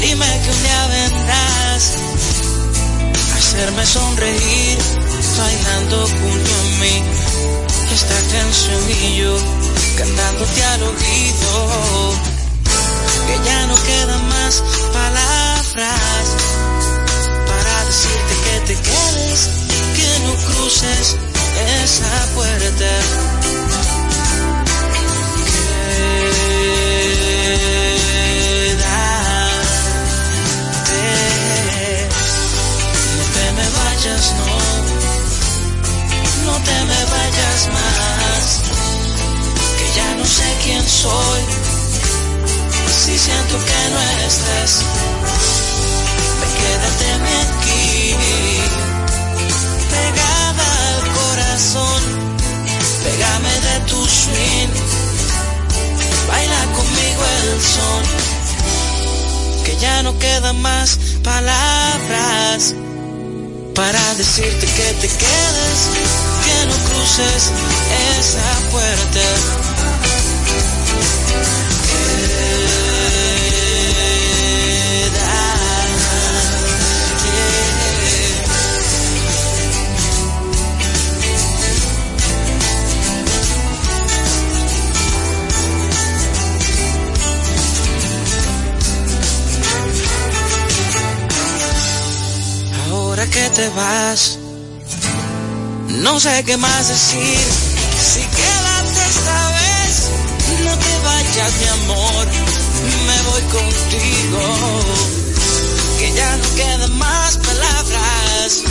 Dime 0.02 0.26
que 0.26 0.50
un 0.50 0.64
día 0.64 0.88
vendrás 0.88 2.10
hacerme 3.50 3.84
sonreír, 3.84 4.78
bailando 5.39 6.08
junto 6.08 6.52
a 6.54 6.64
mí. 6.82 7.04
Esta 7.91 8.16
canción 8.32 8.82
y 8.91 9.18
yo 9.18 9.36
cantándote 9.97 10.64
al 10.66 10.84
oído 10.84 12.14
que 13.26 13.50
ya 13.50 13.66
no 13.66 13.76
quedan 13.76 14.30
más 14.30 14.64
palabras 14.93 16.26
para 17.47 17.86
decirte 17.86 18.34
que 18.45 18.60
te 18.68 18.82
quedes, 18.88 19.50
que 19.97 20.10
no 20.26 20.34
cruces 20.54 21.18
esa 21.84 22.26
puerta. 22.36 23.59
No, 34.10 34.45
no 36.45 36.57
te 36.64 36.78
me 36.89 37.05
vayas 37.14 37.62
más, 37.78 38.62
que 39.78 39.88
ya 39.95 40.16
no 40.16 40.26
sé 40.26 40.47
quién 40.64 40.84
soy. 40.84 41.41
Si 43.05 43.18
siento 43.18 43.55
que 43.68 43.82
no 43.93 43.99
estés, 44.28 44.72
me 46.39 46.47
quédate 46.60 47.07
aquí, 47.43 48.16
pegada 49.93 50.68
al 50.89 51.01
corazón, 51.20 52.01
pégame 53.03 53.53
de 53.68 53.76
tu 53.89 53.99
swing, 54.07 54.74
baila 56.28 56.62
conmigo 56.78 57.22
el 57.43 57.62
son, 57.62 58.03
que 59.66 59.78
ya 59.78 60.01
no 60.01 60.18
quedan 60.18 60.62
más 60.62 60.97
palabras 61.24 62.74
para 63.80 64.13
decirte 64.15 64.65
que 64.65 64.93
te 64.99 65.07
quedes, 65.07 65.80
que 66.43 66.65
no 66.67 66.75
cruces 66.89 67.49
esa 68.19 68.69
puerta. 68.71 69.21
Que 93.39 93.49
te 93.51 93.69
vas, 93.69 94.37
no 96.03 96.19
sé 96.19 96.43
qué 96.45 96.57
más 96.57 96.87
decir. 96.89 97.39
Si 98.11 98.21
quédate 98.37 99.01
esta 99.15 99.39
vez, 99.59 99.93
no 100.65 100.73
te 100.85 100.93
vayas, 101.07 101.51
mi 101.61 101.67
amor. 101.79 102.25
Me 103.07 103.17
voy 103.29 103.43
contigo. 103.57 104.41
Que 105.99 106.13
ya 106.13 106.37
no 106.37 106.55
quedan 106.55 106.97
más 106.97 107.37
palabras 107.37 108.63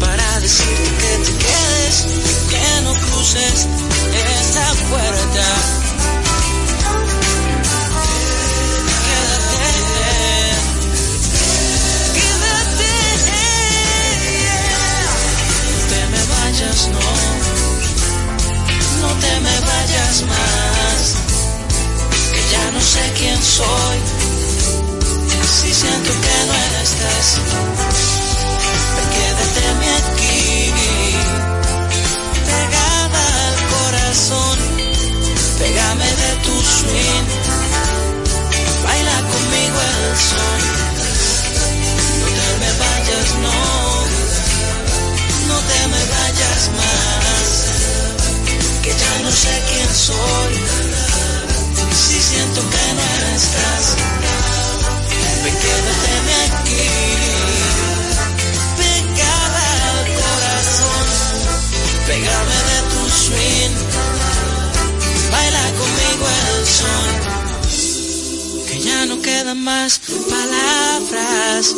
para 0.00 0.40
decirte 0.40 0.90
que 1.00 1.12
te 1.26 1.32
quedes, 1.44 1.96
que 2.50 2.80
no 2.84 2.92
cruces 3.06 3.66
esta 4.40 4.66
puerta. 4.90 5.83
Palabras 70.30 71.74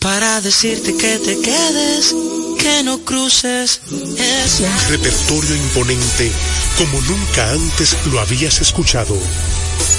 para 0.00 0.40
decirte 0.40 0.96
que 0.96 1.18
te 1.18 1.40
quedes, 1.40 2.14
que 2.58 2.82
no 2.82 2.98
cruces 3.04 3.80
esa 4.18 4.64
Un 4.64 4.90
repertorio 4.90 5.54
imponente 5.54 6.32
como 6.76 7.00
nunca 7.02 7.52
antes 7.52 7.96
lo 8.06 8.18
habías 8.20 8.60
escuchado. 8.60 9.16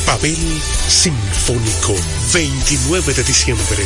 Pavel 0.05 0.61
Sinfónico, 0.87 1.95
29 2.33 3.13
de 3.13 3.23
diciembre, 3.23 3.85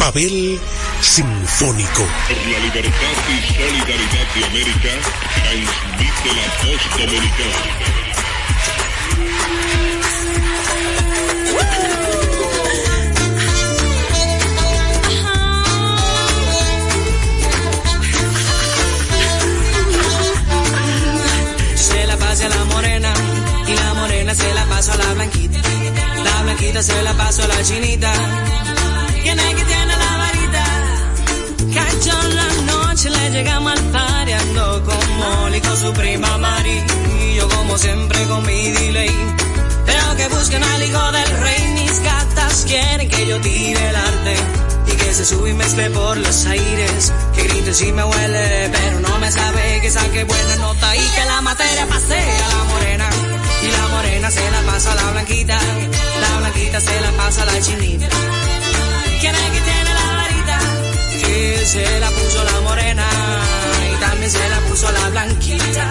Pavel 0.00 0.58
Sinfónico. 1.02 2.02
La 2.50 2.58
libertad 2.58 2.90
y 3.28 3.52
solidaridad 3.52 4.26
de 4.34 4.44
América, 4.46 4.88
transmite 5.34 6.30
la 6.36 6.46
voz 6.64 6.82
dominicana. 6.98 7.60
se 21.76 22.06
la 22.06 22.16
pasa 22.16 22.46
a 22.46 22.48
la 22.48 22.64
morena 22.64 23.12
y 23.66 23.74
la 23.74 23.94
morena 23.94 24.34
se 24.34 24.54
la 24.54 24.64
pasa 24.64 24.94
a 24.94 24.96
la 24.96 25.12
blanquita. 25.12 25.58
La 26.24 26.42
blanquita 26.42 26.82
se 26.82 27.02
la 27.02 27.12
pasa 27.12 27.44
a 27.44 27.48
la 27.48 27.62
chinita. 27.62 28.49
Llegamos 33.42 33.72
al 33.72 34.82
con 34.84 35.16
Molly 35.18 35.60
con 35.60 35.76
su 35.76 35.92
prima 35.94 36.36
Mari. 36.38 36.82
Y 37.20 37.36
yo 37.36 37.48
como 37.48 37.78
siempre 37.78 38.22
con 38.24 38.44
mi 38.44 38.70
delay. 38.70 39.16
Pero 39.86 40.16
que 40.16 40.28
busquen 40.28 40.62
al 40.62 40.82
hijo 40.82 41.12
del 41.12 41.30
rey, 41.38 41.62
mis 41.74 42.02
gatas 42.02 42.64
quieren 42.66 43.08
que 43.08 43.26
yo 43.26 43.40
tire 43.40 43.88
el 43.90 43.96
arte. 43.96 44.34
Y 44.88 44.96
que 44.96 45.14
se 45.14 45.24
sube 45.24 45.50
y 45.50 45.54
mezcle 45.54 45.88
por 45.90 46.16
los 46.18 46.46
aires. 46.46 47.12
Que 47.34 47.44
grite 47.44 47.72
si 47.72 47.92
me 47.92 48.04
huele, 48.04 48.70
pero 48.72 49.00
no 49.00 49.18
me 49.18 49.30
sabe 49.30 49.80
que 49.80 49.90
saque 49.90 50.24
buena 50.24 50.56
nota 50.56 50.96
y 50.96 51.00
que 51.00 51.24
la 51.24 51.40
materia 51.40 51.86
pase 51.86 52.20
a 52.20 52.48
la 52.48 52.64
morena. 52.64 53.08
Y 53.62 53.70
la 53.70 53.88
morena 53.88 54.30
se 54.30 54.50
la 54.50 54.60
pasa 54.62 54.92
a 54.92 54.94
la 54.96 55.10
blanquita. 55.12 55.58
La 56.20 56.38
blanquita 56.40 56.80
se 56.80 57.00
la 57.00 57.10
pasa 57.12 57.42
a 57.42 57.46
la 57.46 57.60
chinita. 57.60 58.08
¿Quién 59.20 59.34
es 59.34 59.40
que 59.40 59.60
varita? 59.60 59.79
Se 61.40 62.00
la 62.00 62.10
puso 62.10 62.44
la 62.44 62.60
morena 62.60 63.06
y 63.92 64.00
también 64.00 64.30
se 64.30 64.46
la 64.50 64.60
puso 64.60 64.92
la 64.92 65.08
blanquita. 65.08 65.90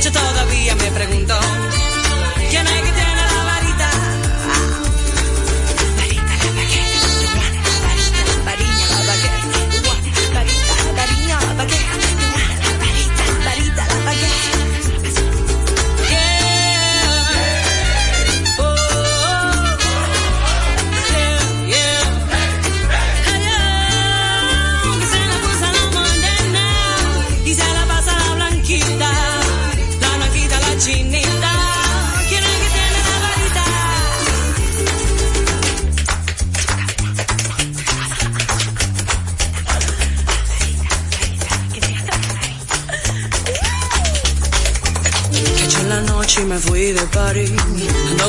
Yo 0.00 0.12
todavía 0.12 0.74
me 0.76 0.90
pregunto, 0.92 1.38
¿quién 2.48 2.66
es 2.66 2.82
que 2.82 3.11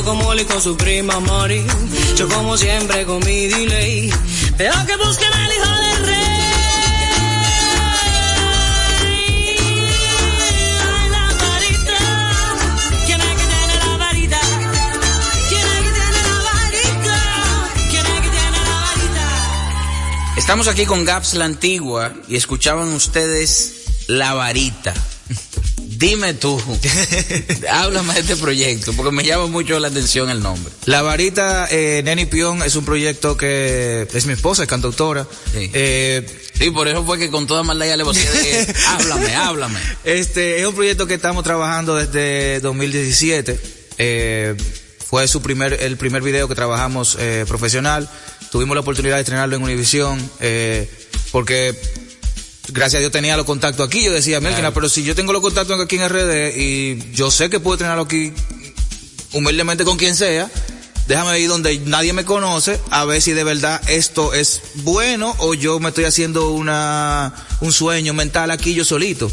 Como 0.02 0.28
Oli 0.28 0.44
con 0.44 0.62
su 0.62 0.76
prima 0.76 1.20
Mari. 1.20 1.64
Yo 2.18 2.28
como 2.28 2.58
siempre 2.58 3.06
con 3.06 3.20
mi 3.26 3.48
delay. 3.48 4.12
Pero 4.58 4.74
que 4.86 4.98
busquen 4.98 5.34
al 5.34 5.52
hijo 5.54 5.66
del 5.66 6.06
rey. 6.06 6.24
Estamos 20.36 20.68
aquí 20.68 20.86
con 20.86 21.06
Gaps 21.06 21.36
la 21.36 21.46
Antigua 21.46 22.14
y 22.28 22.36
escuchaban 22.36 22.90
ustedes 22.90 24.06
La 24.08 24.34
Varita. 24.34 24.94
Dime 26.04 26.34
tú, 26.34 26.62
háblame 27.72 28.14
de 28.16 28.20
este 28.20 28.36
proyecto, 28.36 28.92
porque 28.92 29.14
me 29.14 29.24
llama 29.24 29.48
mucho 29.48 29.80
la 29.80 29.88
atención 29.88 30.30
el 30.30 30.44
nombre. 30.44 30.74
La 30.84 31.02
varita 31.02 31.66
eh, 31.72 32.02
Neni 32.04 32.26
Pion 32.26 32.62
es 32.62 32.76
un 32.76 32.84
proyecto 32.84 33.38
que 33.38 34.06
es 34.14 34.26
mi 34.26 34.34
esposa, 34.34 34.64
es 34.64 34.68
cantautora. 34.68 35.26
Sí. 35.54 35.72
Eh, 35.74 36.28
Sí, 36.54 36.70
por 36.70 36.88
eso 36.88 37.04
fue 37.04 37.18
que 37.18 37.30
con 37.30 37.48
toda 37.48 37.64
maldad 37.64 37.88
ya 37.88 37.98
le 37.98 38.04
voy 38.04 38.16
a 38.16 38.20
decir, 38.20 38.76
háblame, 38.88 39.36
háblame. 39.36 39.80
Este 40.04 40.60
es 40.60 40.68
un 40.68 40.76
proyecto 40.76 41.08
que 41.08 41.16
estamos 41.16 41.44
trabajando 41.44 41.96
desde 41.96 42.60
2017. 42.60 43.60
Eh, 43.98 44.56
fue 45.06 45.28
su 45.28 45.42
primer, 45.42 45.74
el 45.74 45.98
primer 45.98 46.22
video 46.22 46.48
que 46.48 46.56
trabajamos 46.56 47.18
eh, 47.20 47.46
profesional. 47.48 48.10
Tuvimos 48.52 48.76
la 48.76 48.82
oportunidad 48.82 49.16
de 49.16 49.22
estrenarlo 49.22 49.56
en 49.56 49.64
Univision, 49.64 50.32
eh, 50.42 50.90
porque 51.32 51.76
gracias 52.74 52.96
a 52.96 53.00
Dios 53.00 53.12
tenía 53.12 53.38
los 53.38 53.46
contactos 53.46 53.88
aquí. 53.88 54.04
Yo 54.04 54.12
decía, 54.12 54.42
Melkina, 54.42 54.74
pero 54.74 54.90
si 54.90 55.04
yo 55.04 55.16
tengo 55.16 55.32
los 55.32 55.42
contactos 55.42 55.80
aquí 55.80 55.98
en 55.98 56.10
RD 56.10 56.58
y 56.58 57.12
yo 57.14 57.32
sé 57.32 57.50
que 57.50 57.60
puedo 57.60 57.76
estrenarlo 57.76 58.04
aquí 58.04 58.34
humildemente 59.34 59.86
con 59.86 59.98
quien 59.98 60.16
sea, 60.16 60.50
déjame 61.08 61.40
ir 61.40 61.50
donde 61.50 61.78
nadie 61.80 62.14
me 62.14 62.26
conoce 62.26 62.80
a 62.90 63.06
ver 63.06 63.22
si 63.22 63.34
de 63.34 63.44
verdad 63.44 63.82
esto 63.90 64.34
es 64.34 64.62
bueno 64.76 65.36
o 65.40 65.54
yo 65.54 65.80
me 65.80 65.90
estoy 65.90 66.06
haciendo 66.06 66.52
una 66.52 67.34
un 67.62 67.72
sueño 67.72 68.14
mental 68.14 68.52
aquí 68.52 68.74
yo 68.74 68.86
solito. 68.86 69.32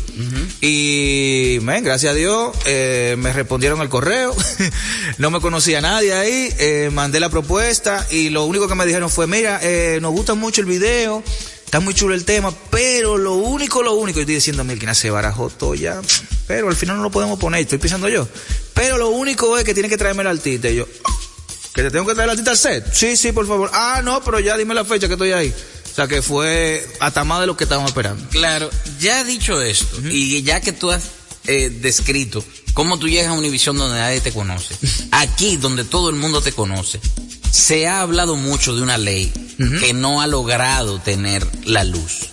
Y 0.61 1.59
men, 1.62 1.82
gracias 1.82 2.12
a 2.12 2.14
Dios 2.14 2.57
eh, 2.66 3.16
me 3.18 3.32
respondieron 3.32 3.80
al 3.80 3.88
correo, 3.88 4.34
no 5.18 5.30
me 5.30 5.41
conocía 5.41 5.80
nadie 5.80 6.12
ahí, 6.12 6.53
eh, 6.59 6.91
mandé 6.93 7.20
la 7.20 7.28
propuesta 7.28 8.07
y 8.11 8.30
lo 8.30 8.45
único 8.45 8.68
que 8.68 8.74
me 8.74 8.86
dijeron 8.86 9.11
fue, 9.11 9.26
mira, 9.26 9.61
eh, 9.62 9.99
nos 10.01 10.12
gusta 10.12 10.34
mucho 10.34 10.61
el 10.61 10.66
video, 10.66 11.22
está 11.70 11.78
muy 11.78 11.94
chulo 11.94 12.16
el 12.16 12.24
tema, 12.24 12.52
pero 12.68 13.16
lo 13.16 13.34
único, 13.34 13.80
lo 13.80 13.94
único, 13.94 14.16
yo 14.16 14.22
estoy 14.22 14.34
diciendo, 14.34 14.64
Milkina 14.64 14.92
se 14.92 15.08
barajó 15.08 15.50
todo 15.50 15.76
ya, 15.76 16.00
pero 16.48 16.68
al 16.68 16.74
final 16.74 16.96
no 16.96 17.04
lo 17.04 17.12
podemos 17.12 17.38
poner, 17.38 17.60
estoy 17.60 17.78
pensando 17.78 18.08
yo. 18.08 18.26
Pero 18.74 18.98
lo 18.98 19.10
único 19.10 19.56
es 19.56 19.62
que 19.62 19.72
tiene 19.72 19.88
que 19.88 19.96
traerme 19.96 20.22
el 20.22 20.26
artista. 20.26 20.68
Y 20.68 20.74
yo, 20.74 20.88
¿que 21.72 21.82
te 21.84 21.92
tengo 21.92 22.06
que 22.06 22.14
traer 22.14 22.28
el 22.28 22.30
artista 22.30 22.50
al 22.50 22.58
set? 22.58 22.92
Sí, 22.92 23.16
sí, 23.16 23.30
por 23.30 23.46
favor. 23.46 23.70
Ah, 23.72 24.00
no, 24.02 24.20
pero 24.24 24.40
ya 24.40 24.56
dime 24.56 24.74
la 24.74 24.84
fecha 24.84 25.06
que 25.06 25.12
estoy 25.12 25.30
ahí. 25.30 25.54
O 25.92 25.94
sea 25.94 26.08
que 26.08 26.22
fue 26.22 26.84
hasta 26.98 27.22
más 27.22 27.40
de 27.40 27.46
lo 27.46 27.56
que 27.56 27.62
estábamos 27.62 27.90
esperando. 27.90 28.28
Claro, 28.30 28.68
ya 28.98 29.22
dicho 29.22 29.62
esto, 29.62 29.96
y 30.10 30.42
ya 30.42 30.60
que 30.60 30.72
tú 30.72 30.90
has 30.90 31.04
eh, 31.46 31.70
descrito 31.70 32.44
cómo 32.74 32.98
tú 32.98 33.08
llegas 33.08 33.28
a 33.28 33.34
Univisión 33.34 33.78
donde 33.78 33.96
nadie 33.96 34.20
te 34.20 34.32
conoce, 34.32 34.74
aquí 35.12 35.56
donde 35.56 35.84
todo 35.84 36.10
el 36.10 36.16
mundo 36.16 36.40
te 36.40 36.50
conoce, 36.50 37.00
se 37.51 37.86
ha 37.88 38.01
hablado 38.01 38.36
mucho 38.36 38.74
de 38.76 38.82
una 38.82 38.98
ley 38.98 39.32
que 39.80 39.92
no 39.92 40.20
ha 40.22 40.26
logrado 40.26 40.98
tener 41.01 41.46
la 41.64 41.84
luz. 41.84 42.28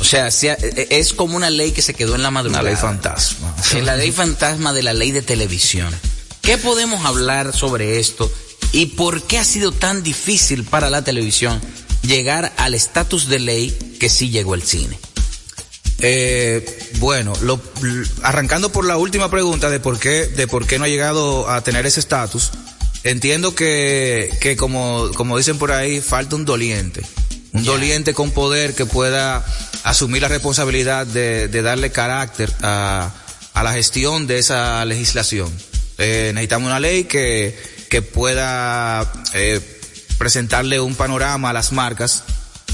O 0.00 0.04
sea, 0.04 0.30
se 0.30 0.50
ha- 0.50 0.54
eh, 0.60 0.88
es 0.90 1.12
como 1.12 1.36
una 1.36 1.50
ley 1.50 1.72
que 1.72 1.82
se 1.82 1.94
quedó 1.94 2.14
en 2.14 2.22
la 2.22 2.30
madrugada. 2.30 2.62
Una 2.62 2.70
ley 2.70 2.78
fantasma. 2.80 3.54
Es 3.58 3.84
la 3.84 3.96
ley 3.96 4.12
fantasma 4.12 4.72
de 4.72 4.82
la 4.82 4.92
ley 4.94 5.10
de 5.12 5.22
televisión. 5.22 5.94
¿Qué 6.42 6.56
podemos 6.58 7.04
hablar 7.04 7.54
sobre 7.54 8.00
esto 8.00 8.30
y 8.72 8.86
por 8.86 9.22
qué 9.24 9.38
ha 9.38 9.44
sido 9.44 9.72
tan 9.72 10.02
difícil 10.02 10.64
para 10.64 10.88
la 10.90 11.02
televisión 11.04 11.60
llegar 12.02 12.52
al 12.56 12.74
estatus 12.74 13.28
de 13.28 13.38
ley 13.40 13.96
que 14.00 14.08
sí 14.08 14.30
llegó 14.30 14.54
el 14.54 14.62
cine? 14.62 14.98
Eh, 16.02 16.64
bueno, 16.98 17.34
lo- 17.42 17.60
arrancando 18.22 18.72
por 18.72 18.86
la 18.86 18.96
última 18.96 19.30
pregunta 19.30 19.68
de 19.68 19.80
por 19.80 19.98
qué, 19.98 20.26
de 20.26 20.46
por 20.46 20.66
qué 20.66 20.78
no 20.78 20.84
ha 20.84 20.88
llegado 20.88 21.48
a 21.50 21.60
tener 21.62 21.84
ese 21.84 22.00
estatus, 22.00 22.50
entiendo 23.04 23.54
que, 23.54 24.30
que 24.40 24.56
como, 24.56 25.10
como 25.14 25.38
dicen 25.38 25.58
por 25.58 25.72
ahí, 25.72 26.00
falta 26.00 26.36
un 26.36 26.44
doliente. 26.44 27.02
Un 27.52 27.64
doliente 27.64 28.14
con 28.14 28.30
poder 28.30 28.74
que 28.74 28.86
pueda 28.86 29.44
asumir 29.82 30.22
la 30.22 30.28
responsabilidad 30.28 31.06
de, 31.06 31.48
de 31.48 31.62
darle 31.62 31.90
carácter 31.90 32.52
a, 32.62 33.12
a 33.54 33.62
la 33.62 33.72
gestión 33.72 34.26
de 34.26 34.38
esa 34.38 34.84
legislación. 34.84 35.50
Eh, 35.98 36.30
necesitamos 36.32 36.66
una 36.68 36.80
ley 36.80 37.04
que, 37.04 37.58
que 37.88 38.02
pueda 38.02 39.12
eh, 39.34 39.60
presentarle 40.16 40.80
un 40.80 40.94
panorama 40.94 41.50
a 41.50 41.52
las 41.52 41.72
marcas 41.72 42.22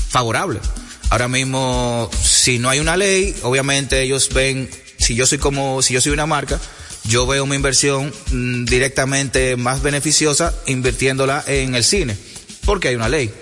favorable. 0.08 0.60
Ahora 1.08 1.28
mismo, 1.28 2.10
si 2.22 2.58
no 2.58 2.68
hay 2.68 2.80
una 2.80 2.96
ley, 2.96 3.34
obviamente 3.42 4.02
ellos 4.02 4.28
ven, 4.32 4.68
si 4.98 5.14
yo 5.14 5.26
soy 5.26 5.38
como, 5.38 5.80
si 5.80 5.94
yo 5.94 6.00
soy 6.00 6.12
una 6.12 6.26
marca, 6.26 6.60
yo 7.08 7.26
veo 7.26 7.46
mi 7.46 7.56
inversión 7.56 8.12
mm, 8.30 8.64
directamente 8.64 9.56
más 9.56 9.82
beneficiosa 9.82 10.54
invirtiéndola 10.66 11.44
en 11.46 11.74
el 11.74 11.84
cine, 11.84 12.16
porque 12.64 12.88
hay 12.88 12.94
una 12.94 13.08
ley. 13.08 13.32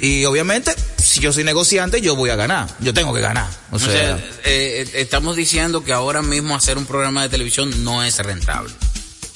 Y 0.00 0.24
obviamente, 0.26 0.72
si 1.02 1.20
yo 1.20 1.32
soy 1.32 1.42
negociante, 1.42 2.00
yo 2.00 2.14
voy 2.14 2.30
a 2.30 2.36
ganar, 2.36 2.68
yo 2.80 2.94
tengo 2.94 3.12
que 3.12 3.20
ganar. 3.20 3.50
O 3.72 3.76
O 3.76 3.78
sea, 3.80 3.90
sea, 3.90 4.16
eh, 4.44 4.84
eh, 4.84 4.90
estamos 4.94 5.34
diciendo 5.34 5.82
que 5.82 5.92
ahora 5.92 6.22
mismo 6.22 6.54
hacer 6.54 6.78
un 6.78 6.86
programa 6.86 7.22
de 7.22 7.28
televisión 7.28 7.82
no 7.82 8.04
es 8.04 8.16
rentable. 8.18 8.72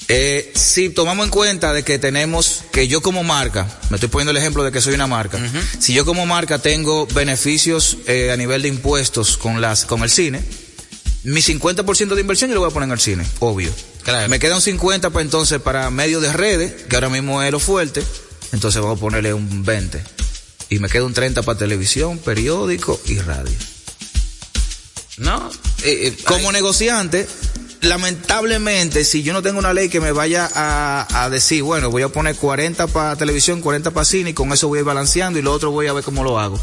Eh, 0.09 0.53
si 0.55 0.89
tomamos 0.89 1.25
en 1.25 1.31
cuenta 1.31 1.73
de 1.73 1.83
que 1.83 1.99
tenemos, 1.99 2.63
que 2.71 2.87
yo 2.87 3.01
como 3.01 3.25
marca, 3.25 3.67
me 3.89 3.97
estoy 3.97 4.07
poniendo 4.07 4.31
el 4.31 4.37
ejemplo 4.37 4.63
de 4.63 4.71
que 4.71 4.79
soy 4.79 4.93
una 4.93 5.07
marca, 5.07 5.37
si 5.79 5.93
yo 5.93 6.05
como 6.05 6.25
marca 6.25 6.59
tengo 6.59 7.07
beneficios 7.07 7.97
eh, 8.07 8.31
a 8.31 8.37
nivel 8.37 8.61
de 8.61 8.69
impuestos 8.69 9.37
con 9.37 9.59
las, 9.59 9.83
con 9.83 10.03
el 10.03 10.09
cine, 10.09 10.41
mi 11.27 11.41
50% 11.41 12.15
de 12.15 12.21
inversión 12.21 12.49
yo 12.49 12.53
lo 12.53 12.61
voy 12.61 12.69
a 12.69 12.73
poner 12.73 12.87
en 12.87 12.93
el 12.93 12.99
cine, 12.99 13.25
obvio. 13.39 13.69
Claro. 14.03 14.29
Me 14.29 14.39
queda 14.39 14.55
un 14.55 14.61
50 14.61 15.09
para 15.09 15.23
entonces 15.23 15.59
para 15.59 15.89
medios 15.91 16.21
de 16.21 16.31
redes, 16.31 16.83
que 16.83 16.95
ahora 16.95 17.09
mismo 17.09 17.43
es 17.43 17.51
lo 17.51 17.59
fuerte, 17.59 18.01
entonces 18.53 18.81
vamos 18.81 18.97
a 18.97 19.01
ponerle 19.01 19.33
un 19.33 19.65
20. 19.65 20.01
Y 20.69 20.79
me 20.79 20.87
queda 20.87 21.03
un 21.03 21.13
30 21.13 21.43
para 21.43 21.57
televisión, 21.57 22.17
periódico 22.19 22.99
y 23.05 23.19
radio. 23.19 23.55
¿No? 25.17 25.49
Eh, 25.83 26.07
eh, 26.07 26.17
Como 26.25 26.49
negociante, 26.53 27.27
lamentablemente, 27.81 29.03
si 29.03 29.21
yo 29.21 29.33
no 29.33 29.41
tengo 29.41 29.59
una 29.59 29.73
ley 29.73 29.89
que 29.89 29.99
me 29.99 30.13
vaya 30.13 30.49
a, 30.53 31.25
a 31.25 31.29
decir, 31.29 31.61
bueno, 31.61 31.89
voy 31.89 32.03
a 32.03 32.07
poner 32.07 32.37
40 32.37 32.87
para 32.87 33.17
televisión, 33.17 33.59
40 33.59 33.91
para 33.91 34.05
cine, 34.05 34.29
y 34.29 34.33
con 34.33 34.53
eso 34.53 34.69
voy 34.69 34.77
a 34.77 34.79
ir 34.79 34.85
balanceando 34.85 35.39
y 35.39 35.41
lo 35.41 35.51
otro 35.51 35.71
voy 35.71 35.87
a 35.87 35.93
ver 35.93 36.05
cómo 36.05 36.23
lo 36.23 36.39
hago. 36.39 36.57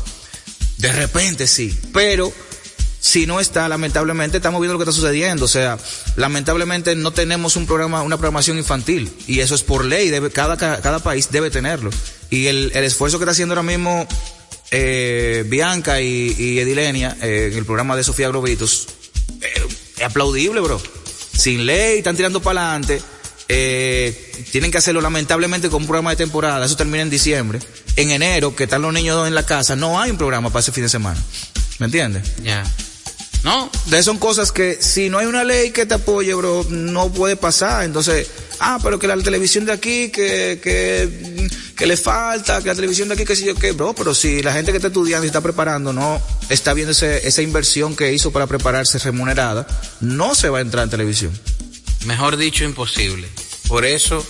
De 0.79 0.91
repente 0.91 1.47
sí, 1.47 1.79
pero 1.93 2.33
si 3.05 3.27
no 3.27 3.39
está, 3.39 3.69
lamentablemente 3.69 4.39
estamos 4.39 4.63
viendo 4.63 4.73
lo 4.73 4.79
que 4.79 4.89
está 4.89 4.99
sucediendo. 4.99 5.45
O 5.45 5.49
sea, 5.49 5.77
lamentablemente 6.17 6.97
no 6.97 7.11
tenemos 7.11 7.55
un 7.55 7.67
programa, 7.67 8.01
una 8.01 8.17
programación 8.17 8.57
infantil. 8.57 9.13
Y 9.27 9.41
eso 9.41 9.55
es 9.55 9.63
por 9.63 9.85
ley, 9.85 10.11
cada, 10.33 10.57
cada, 10.57 10.99
país 11.01 11.29
debe 11.31 11.51
tenerlo. 11.51 11.91
Y 12.31 12.47
el, 12.47 12.73
el 12.75 12.83
esfuerzo 12.83 13.19
que 13.19 13.25
está 13.25 13.33
haciendo 13.33 13.53
ahora 13.53 13.63
mismo 13.63 14.09
eh, 14.71 15.45
Bianca 15.47 16.01
y, 16.01 16.59
Edilenia 16.59 17.15
eh, 17.21 17.51
en 17.53 17.59
el 17.59 17.67
programa 17.67 17.95
de 17.95 18.05
Sofía 18.05 18.29
Grovitos, 18.29 18.89
eh, 19.43 19.67
es 19.99 20.03
aplaudible, 20.03 20.63
bro. 20.63 20.81
Sin 21.37 21.67
ley, 21.67 21.99
están 21.99 22.17
tirando 22.17 22.41
para 22.41 22.71
adelante. 22.71 23.03
Eh, 23.51 24.47
tienen 24.51 24.71
que 24.71 24.79
hacerlo 24.79 25.03
lamentablemente 25.03 25.69
con 25.69 25.83
un 25.83 25.89
programa 25.89 26.09
de 26.09 26.17
temporada. 26.17 26.65
Eso 26.65 26.75
termina 26.75 27.03
en 27.03 27.11
diciembre. 27.11 27.59
En 27.97 28.13
enero, 28.13 28.57
que 28.57 28.65
están 28.65 28.81
los 28.81 28.95
niños 28.95 29.29
en 29.29 29.35
la 29.35 29.45
casa, 29.45 29.77
no 29.77 30.01
hay 30.01 30.11
un 30.11 30.17
programa 30.17 30.49
para 30.49 30.61
ese 30.61 30.73
fin 30.73 30.85
de 30.85 30.89
semana. 30.89 31.23
¿Me 31.79 31.85
entiendes? 31.85 32.33
Ya. 32.43 32.65
¿No? 33.45 33.71
De 33.87 34.03
son 34.03 34.19
cosas 34.19 34.53
que 34.53 34.79
si 34.81 35.11
no 35.11 35.19
hay 35.19 35.27
una 35.27 35.45
ley 35.45 35.71
que 35.71 35.85
te 35.85 35.95
apoye, 35.95 36.33
bro, 36.33 36.67
no 36.71 37.13
puede 37.13 37.37
pasar. 37.37 37.85
Entonces, 37.85 38.27
ah, 38.59 38.79
pero 38.83 38.99
que 38.99 39.07
la 39.07 39.19
televisión 39.19 39.67
de 39.67 39.73
aquí, 39.73 40.09
que, 40.09 40.59
que, 40.63 41.49
que 41.77 41.87
le 41.87 41.99
falta, 41.99 42.63
que 42.63 42.69
la 42.69 42.75
televisión 42.75 43.09
de 43.09 43.15
aquí, 43.15 43.27
que 43.27 43.37
si 43.37 43.45
yo 43.45 43.55
qué, 43.55 43.73
bro, 43.73 43.95
pero 43.95 44.15
si 44.15 44.43
la 44.43 44.55
gente 44.55 44.71
que 44.71 44.79
está 44.79 44.89
estudiando 44.89 45.27
y 45.27 45.29
está 45.29 45.43
preparando 45.43 45.93
no 45.93 46.23
está 46.49 46.73
viendo 46.73 46.93
ese, 46.93 47.29
esa 47.29 47.43
inversión 47.43 47.95
que 47.95 48.15
hizo 48.15 48.33
para 48.33 48.47
prepararse 48.47 48.99
remunerada, 48.99 49.67
no 50.01 50.35
se 50.35 50.49
va 50.49 50.59
a 50.59 50.63
entrar 50.63 50.85
en 50.85 50.91
televisión. 50.91 51.39
Mejor 52.07 52.39
dicho, 52.39 52.65
imposible. 52.65 53.29
Por 53.69 53.85
eso, 53.85 54.25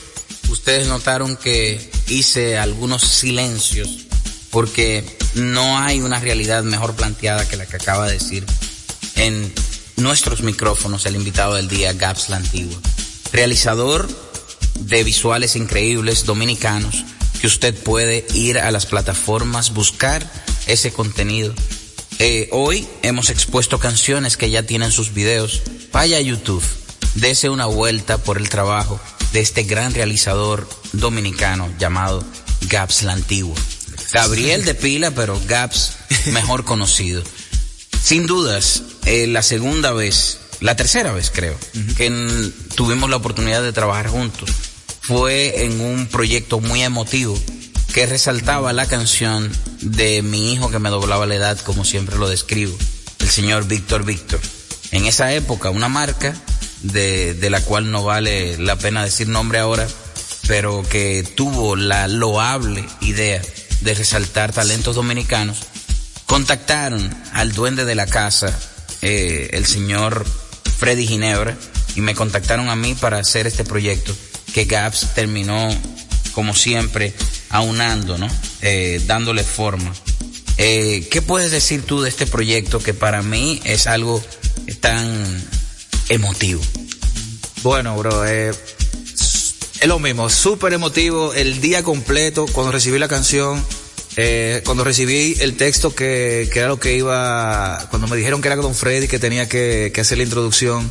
ustedes 0.49 0.89
notaron 0.89 1.37
que 1.37 1.91
hice 2.09 2.59
algunos 2.59 3.03
silencios, 3.03 4.07
porque 4.51 5.05
no 5.35 5.79
hay 5.79 6.01
una 6.01 6.19
realidad 6.19 6.65
mejor 6.65 6.95
planteada 6.95 7.49
que 7.49 7.57
la 7.57 7.67
que 7.67 7.77
acaba 7.77 8.07
de 8.07 8.15
decir 8.15 8.45
en 9.17 9.53
nuestros 9.97 10.43
micrófonos 10.43 11.07
el 11.07 11.17
invitado 11.17 11.55
del 11.55 11.69
día, 11.69 11.93
Gaps 11.93 12.29
la 12.29 12.37
Antigua. 12.37 12.77
Realizador 13.33 14.09
de 14.81 15.05
visuales 15.05 15.57
increíbles 15.57 16.25
dominicanos, 16.25 17.05
que 17.41 17.47
usted 17.47 17.75
puede 17.75 18.27
ir 18.35 18.59
a 18.59 18.71
las 18.71 18.87
plataformas, 18.87 19.73
buscar 19.73 20.29
ese 20.67 20.93
contenido. 20.93 21.55
Eh, 22.19 22.49
hoy 22.53 22.87
hemos 23.03 23.31
expuesto 23.31 23.79
canciones 23.79 24.37
que 24.37 24.51
ya 24.51 24.63
tienen 24.63 24.93
sus 24.93 25.13
videos. 25.15 25.63
Vaya 25.93 26.19
a 26.19 26.21
YouTube 26.21 26.65
dese 27.15 27.49
una 27.49 27.67
vuelta 27.67 28.19
por 28.19 28.39
el 28.39 28.49
trabajo 28.49 29.01
de 29.33 29.41
este 29.41 29.65
gran 29.65 29.95
realizador 29.95 30.69
dominicano 30.93 31.69
llamado 31.79 32.25
Gaps 32.69 33.03
la 33.03 33.13
Antigua. 33.13 33.57
Gabriel 34.13 34.65
de 34.65 34.75
Pila, 34.75 35.11
pero 35.11 35.41
Gaps 35.47 35.95
mejor 36.27 36.65
conocido. 36.65 37.23
Sin 38.03 38.27
dudas, 38.27 38.83
eh, 39.07 39.27
la 39.27 39.43
segunda 39.43 39.93
vez, 39.93 40.39
la 40.61 40.77
tercera 40.77 41.13
vez 41.13 41.31
creo, 41.35 41.57
que 41.97 42.07
en- 42.07 42.53
tuvimos 42.75 43.11
la 43.11 43.17
oportunidad 43.17 43.63
de 43.63 43.73
trabajar 43.73 44.09
juntos 44.09 44.51
fue 45.01 45.65
en 45.65 45.81
un 45.81 46.07
proyecto 46.07 46.61
muy 46.61 46.83
emotivo 46.83 47.39
que 47.93 48.07
resaltaba 48.07 48.73
la 48.73 48.87
canción 48.87 49.53
de 49.81 50.23
mi 50.23 50.53
hijo 50.53 50.71
que 50.71 50.79
me 50.79 50.91
doblaba 50.91 51.27
la 51.27 51.35
edad, 51.37 51.59
como 51.61 51.85
siempre 51.85 52.17
lo 52.17 52.29
describo, 52.29 52.77
el 53.21 53.29
señor 53.29 53.67
Víctor 53.69 54.05
Víctor. 54.05 54.41
En 54.91 55.05
esa 55.07 55.33
época, 55.33 55.71
una 55.71 55.89
marca 55.89 56.35
de, 56.83 57.35
de 57.35 57.51
la 57.51 57.61
cual 57.61 57.91
no 57.91 58.03
vale 58.03 58.59
la 58.59 58.77
pena 58.77 59.05
decir 59.05 59.29
nombre 59.29 59.59
ahora, 59.59 59.87
pero 60.49 60.83
que 60.89 61.23
tuvo 61.37 61.77
la 61.77 62.09
loable 62.09 62.85
idea 63.01 63.41
de 63.83 63.95
resaltar 63.95 64.53
talentos 64.53 64.97
dominicanos, 64.97 65.59
contactaron 66.27 67.15
al 67.33 67.53
duende 67.53 67.85
de 67.85 67.95
la 67.95 68.07
casa, 68.07 68.59
eh, 69.05 69.51
el 69.53 69.67
señor 69.67 70.25
Freddy 70.79 71.07
Ginebra, 71.07 71.57
y 71.95 72.01
me 72.01 72.15
contactaron 72.15 72.69
a 72.69 72.75
mí 72.75 72.95
para 72.95 73.19
hacer 73.19 73.47
este 73.47 73.63
proyecto 73.65 74.15
que 74.53 74.65
Gaps 74.65 75.15
terminó, 75.15 75.69
como 76.33 76.55
siempre, 76.55 77.15
aunando, 77.51 78.19
¿no? 78.19 78.29
Eh, 78.63 79.01
dándole 79.07 79.45
forma. 79.45 79.93
Eh, 80.57 81.07
¿Qué 81.11 81.23
puedes 81.23 81.51
decir 81.51 81.83
tú 81.83 82.01
de 82.01 82.09
este 82.09 82.27
proyecto 82.27 82.81
que 82.81 82.95
para 82.95 83.23
mí 83.23 83.61
es 83.65 83.87
algo 83.87 84.23
tan 84.81 85.45
emotivo? 86.09 86.63
Bueno, 87.63 87.97
bro, 87.97 88.25
es 88.25 88.57
lo 89.87 89.99
mismo, 89.99 90.31
súper 90.31 90.73
emotivo 90.73 91.35
el 91.35 91.61
día 91.61 91.83
completo 91.83 92.47
cuando 92.53 92.73
recibí 92.73 92.99
la 92.99 93.09
canción, 93.09 93.65
eh, 94.17 94.63
cuando 94.65 94.85
recibí 94.85 95.37
el 95.41 95.57
texto 95.57 95.95
que, 95.95 96.49
era 96.55 96.69
lo 96.69 96.79
que 96.79 96.95
iba, 96.95 97.87
cuando 97.91 98.09
me 98.09 98.17
dijeron 98.17 98.41
que 98.41 98.49
era 98.49 98.57
Don 98.57 98.75
Freddy 98.75 99.09
que 99.09 99.19
tenía 99.19 99.49
que, 99.49 99.91
que 99.95 100.01
hacer 100.01 100.19
la 100.19 100.25
introducción, 100.25 100.91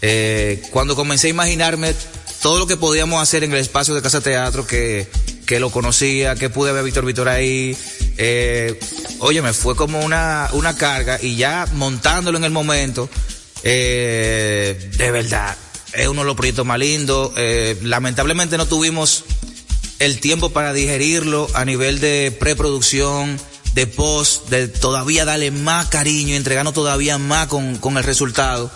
eh, 0.00 0.62
cuando 0.70 0.96
comencé 0.96 1.28
a 1.28 1.30
imaginarme 1.30 1.94
todo 2.40 2.58
lo 2.58 2.66
que 2.66 2.76
podíamos 2.76 3.22
hacer 3.22 3.44
en 3.44 3.52
el 3.52 3.58
espacio 3.58 3.94
de 3.94 4.02
Casa 4.02 4.20
Teatro, 4.20 4.66
que, 4.66 5.06
que 5.46 5.60
lo 5.60 5.70
conocía, 5.70 6.34
que 6.34 6.50
pude 6.50 6.72
ver 6.72 6.80
a 6.80 6.84
Víctor 6.84 7.04
Víctor 7.04 7.28
ahí, 7.28 7.76
eh, 8.16 8.78
oye, 9.20 9.42
me 9.42 9.52
fue 9.52 9.76
como 9.76 10.00
una, 10.00 10.48
una 10.52 10.76
carga 10.76 11.18
y 11.22 11.36
ya 11.36 11.66
montándolo 11.74 12.38
en 12.38 12.44
el 12.44 12.50
momento, 12.50 13.08
eh, 13.62 14.90
de 14.96 15.10
verdad, 15.10 15.56
es 15.92 16.08
uno 16.08 16.22
de 16.22 16.26
los 16.26 16.36
proyectos 16.36 16.66
más 16.66 16.78
lindos. 16.78 17.32
Eh, 17.36 17.78
lamentablemente 17.82 18.56
no 18.56 18.66
tuvimos 18.66 19.24
el 20.04 20.18
tiempo 20.18 20.50
para 20.50 20.72
digerirlo 20.72 21.48
a 21.54 21.64
nivel 21.64 22.00
de 22.00 22.36
preproducción, 22.38 23.38
de 23.74 23.86
post, 23.86 24.48
de 24.48 24.68
todavía 24.68 25.24
darle 25.24 25.50
más 25.50 25.86
cariño 25.86 26.34
entregarnos 26.34 26.74
todavía 26.74 27.18
más 27.18 27.46
con, 27.46 27.76
con 27.76 27.96
el 27.96 28.04
resultado. 28.04 28.70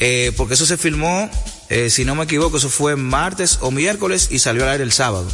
Eh, 0.00 0.32
porque 0.36 0.54
eso 0.54 0.66
se 0.66 0.76
filmó, 0.76 1.30
eh, 1.70 1.88
si 1.90 2.04
no 2.04 2.14
me 2.16 2.24
equivoco, 2.24 2.56
eso 2.58 2.68
fue 2.68 2.96
martes 2.96 3.58
o 3.60 3.70
miércoles 3.70 4.28
y 4.30 4.40
salió 4.40 4.64
al 4.64 4.70
aire 4.70 4.84
el 4.84 4.92
sábado. 4.92 5.26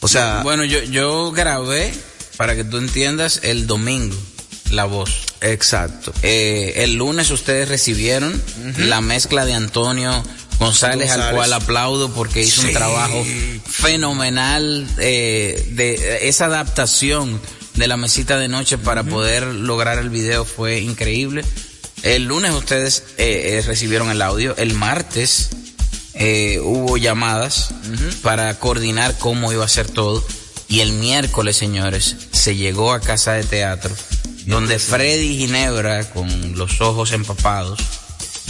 O 0.00 0.08
sea, 0.08 0.40
Bueno, 0.42 0.64
yo, 0.64 0.82
yo 0.82 1.30
grabé, 1.30 1.94
para 2.36 2.56
que 2.56 2.64
tú 2.64 2.78
entiendas, 2.78 3.40
el 3.44 3.66
domingo 3.66 4.16
la 4.70 4.84
voz. 4.84 5.10
exacto. 5.42 6.12
Eh, 6.22 6.72
el 6.78 6.94
lunes 6.94 7.30
ustedes 7.30 7.68
recibieron 7.68 8.42
la 8.78 9.00
mezcla 9.00 9.44
de 9.44 9.54
Antonio 9.54 10.24
González, 10.58 11.10
al 11.10 11.34
cual 11.34 11.52
aplaudo 11.52 12.10
porque 12.12 12.42
hizo 12.42 12.62
un 12.62 12.72
trabajo 12.72 13.24
fenomenal 13.66 14.88
eh, 14.98 15.68
de 15.72 16.28
esa 16.28 16.46
adaptación 16.46 17.40
de 17.74 17.86
la 17.88 17.96
mesita 17.96 18.38
de 18.38 18.48
noche 18.48 18.78
para 18.78 19.04
poder 19.04 19.44
lograr 19.44 19.98
el 19.98 20.10
video 20.10 20.44
fue 20.44 20.80
increíble. 20.80 21.44
El 22.02 22.24
lunes 22.24 22.52
ustedes 22.52 23.02
eh, 23.18 23.58
eh, 23.58 23.62
recibieron 23.66 24.10
el 24.10 24.22
audio, 24.22 24.56
el 24.56 24.74
martes 24.74 25.50
eh, 26.14 26.60
hubo 26.62 26.96
llamadas 26.96 27.70
para 28.22 28.58
coordinar 28.58 29.16
cómo 29.18 29.52
iba 29.52 29.64
a 29.64 29.68
ser 29.68 29.90
todo. 29.90 30.24
Y 30.68 30.80
el 30.80 30.92
miércoles, 30.92 31.56
señores, 31.56 32.16
se 32.32 32.56
llegó 32.56 32.92
a 32.92 33.00
casa 33.00 33.32
de 33.32 33.44
teatro 33.44 33.94
donde 34.46 34.78
Freddy 34.78 35.36
Ginebra, 35.36 36.08
con 36.10 36.56
los 36.56 36.80
ojos 36.80 37.12
empapados, 37.12 37.80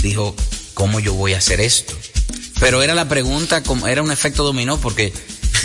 dijo, 0.02 0.36
¿cómo 0.76 1.00
yo 1.00 1.14
voy 1.14 1.32
a 1.32 1.38
hacer 1.38 1.60
esto? 1.60 1.94
Pero 2.60 2.82
era 2.82 2.94
la 2.94 3.08
pregunta, 3.08 3.62
como- 3.62 3.88
era 3.88 4.02
un 4.02 4.12
efecto 4.12 4.44
dominó 4.44 4.78
porque 4.78 5.12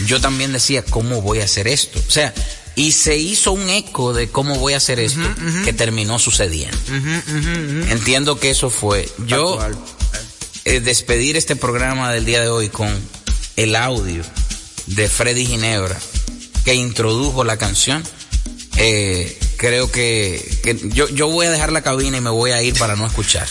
yo 0.08 0.20
también 0.22 0.54
decía, 0.54 0.84
¿cómo 0.84 1.22
voy 1.22 1.40
a 1.42 1.44
hacer 1.44 1.68
esto? 1.68 2.00
O 2.08 2.12
sea, 2.12 2.34
y 2.76 2.94
se 2.94 3.18
hizo 3.18 3.52
un 3.52 3.70
eco 3.70 4.14
de 4.14 4.30
cómo 4.30 4.56
voy 4.58 4.74
a 4.74 4.78
hacer 4.78 5.00
esto 5.00 5.20
que 5.66 5.74
terminó 5.74 6.18
sucediendo. 6.20 6.78
Entiendo 7.92 8.40
que 8.40 8.50
eso 8.50 8.70
fue. 8.70 9.08
Yo 9.28 9.58
eh, 10.66 10.80
despedir 10.80 11.36
este 11.38 11.56
programa 11.58 12.12
del 12.14 12.24
día 12.26 12.40
de 12.42 12.48
hoy 12.50 12.70
con 12.70 12.90
el 13.58 13.76
audio 13.76 14.24
de 14.88 15.10
Freddy 15.10 15.46
Ginebra 15.46 15.98
que 16.64 16.74
introdujo 16.76 17.44
la 17.44 17.58
canción. 17.58 18.04
eh, 18.78 19.38
creo 19.58 19.92
que, 19.92 20.60
que 20.64 20.80
yo, 20.94 21.08
yo 21.10 21.28
voy 21.28 21.46
a 21.46 21.52
dejar 21.52 21.72
la 21.72 21.82
cabina 21.84 22.18
y 22.18 22.22
me 22.22 22.30
voy 22.32 22.52
a 22.52 22.64
ir 22.64 22.74
para 22.80 22.96
no 22.96 23.06
escuchar. 23.06 23.48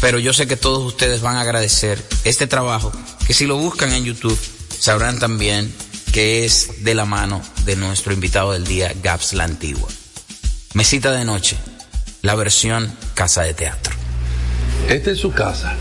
Pero 0.00 0.18
yo 0.18 0.32
sé 0.32 0.46
que 0.46 0.56
todos 0.56 0.84
ustedes 0.84 1.20
van 1.20 1.36
a 1.36 1.40
agradecer 1.40 2.02
este 2.24 2.46
trabajo, 2.46 2.92
que 3.26 3.34
si 3.34 3.46
lo 3.46 3.56
buscan 3.56 3.92
en 3.92 4.04
YouTube, 4.04 4.38
sabrán 4.78 5.18
también 5.18 5.72
que 6.12 6.44
es 6.44 6.84
de 6.84 6.94
la 6.94 7.04
mano 7.04 7.42
de 7.64 7.76
nuestro 7.76 8.12
invitado 8.12 8.52
del 8.52 8.66
día, 8.66 8.92
Gaps 9.02 9.32
la 9.32 9.44
Antigua. 9.44 9.88
Mesita 10.74 11.12
de 11.12 11.24
noche, 11.24 11.56
la 12.22 12.34
versión 12.34 12.94
Casa 13.14 13.42
de 13.42 13.54
Teatro. 13.54 13.94
Esta 14.88 15.10
es 15.10 15.18
su 15.18 15.32
casa. 15.32 15.74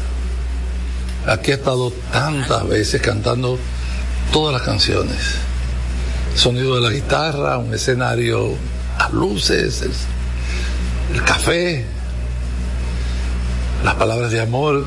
Aquí 1.28 1.52
ha 1.52 1.56
estado 1.56 1.92
tantas 2.12 2.68
veces 2.68 3.02
cantando 3.02 3.60
todas 4.32 4.54
las 4.54 4.64
canciones. 4.64 5.18
Sonido 6.36 6.76
de 6.76 6.82
la 6.82 6.90
guitarra, 6.90 7.58
un 7.58 7.74
escenario 7.74 8.56
a 8.98 9.10
luces, 9.10 9.82
el, 9.82 9.92
el 11.16 11.24
café, 11.24 11.86
las 13.84 13.96
palabras 13.96 14.32
de 14.32 14.42
amor 14.42 14.86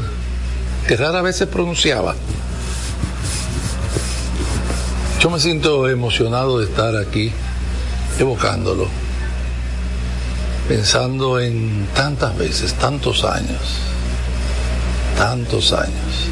que 0.86 0.96
rara 0.96 1.22
vez 1.22 1.36
se 1.36 1.46
pronunciaba. 1.46 2.14
Yo 5.20 5.30
me 5.30 5.40
siento 5.40 5.88
emocionado 5.88 6.60
de 6.60 6.66
estar 6.66 6.96
aquí 6.96 7.32
evocándolo, 8.18 8.86
pensando 10.68 11.40
en 11.40 11.88
tantas 11.94 12.36
veces, 12.38 12.74
tantos 12.74 13.24
años, 13.24 13.78
tantos 15.16 15.72
años, 15.72 16.28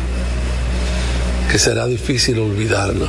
que 1.51 1.59
será 1.59 1.87
difícil 1.87 2.39
olvidarlo. 2.39 3.09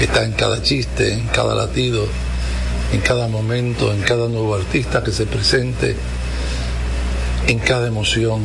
Está 0.00 0.24
en 0.24 0.32
cada 0.32 0.62
chiste, 0.62 1.14
en 1.14 1.26
cada 1.28 1.54
latido, 1.54 2.06
en 2.92 3.00
cada 3.00 3.28
momento, 3.28 3.92
en 3.92 4.02
cada 4.02 4.28
nuevo 4.28 4.54
artista 4.54 5.02
que 5.02 5.10
se 5.10 5.26
presente, 5.26 5.96
en 7.48 7.58
cada 7.58 7.88
emoción, 7.88 8.42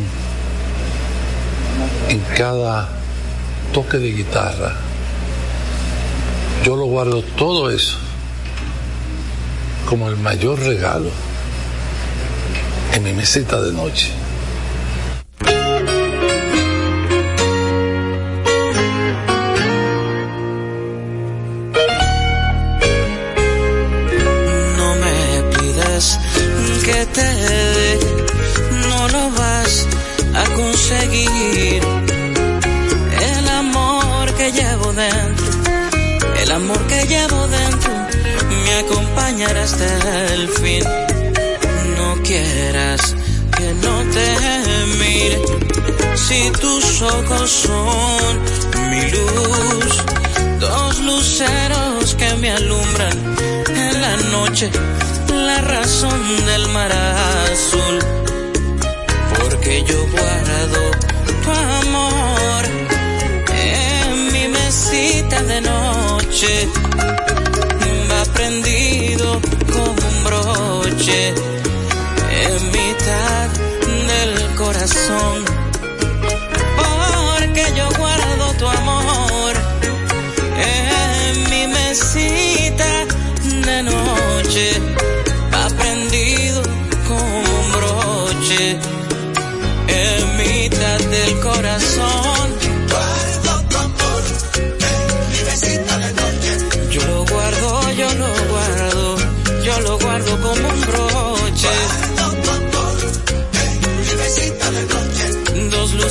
en 2.08 2.20
cada 2.38 2.88
toque 3.74 3.98
de 3.98 4.14
guitarra. 4.14 4.76
Yo 6.64 6.78
lo 6.78 6.86
guardo 6.86 7.22
todo 7.22 7.70
eso 7.70 7.98
como 9.90 10.08
el 10.08 10.16
mayor 10.16 10.58
regalo 10.60 11.10
en 12.94 13.04
mi 13.04 13.12
mesita 13.12 13.62
de 13.62 13.74
noche. 13.74 14.23
Hasta 39.58 40.34
el 40.34 40.50
fin. 40.50 40.84
No 41.98 42.22
quieras 42.24 43.16
que 43.58 43.74
no 43.86 43.96
te 44.16 44.28
mire, 45.00 45.42
si 46.16 46.52
tus 46.52 47.02
ojos 47.02 47.50
son 47.50 48.32
mi 48.90 49.04
luz, 49.12 50.04
dos 50.60 51.00
luceros 51.00 52.16
que 52.16 52.34
me 52.36 52.52
alumbran 52.52 53.36
en 53.68 54.02
la 54.02 54.16
noche, 54.32 54.70
la 55.30 55.62
razón 55.62 56.46
del 56.46 56.68
mar 56.70 56.92
azul, 56.92 58.00
porque 59.38 59.84
yo 59.84 60.00
guardo 60.16 60.82
tu 61.44 61.52
amor 61.88 62.62
en 63.54 64.32
mi 64.34 64.48
mesita 64.48 65.42
de 65.44 65.62
noche. 65.62 66.70
Va 68.26 68.32
prendido 68.32 69.42
como 69.74 69.92
un 69.92 70.24
broche 70.24 71.30
en 71.30 72.72
mitad 72.72 73.50
del 74.08 74.56
corazón. 74.56 75.53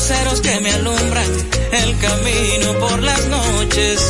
Luceros 0.02 0.40
que 0.40 0.60
me 0.60 0.70
alumbran 0.72 1.30
el 1.70 1.98
camino 1.98 2.72
por 2.80 3.00
las 3.02 3.24
noches. 3.28 4.00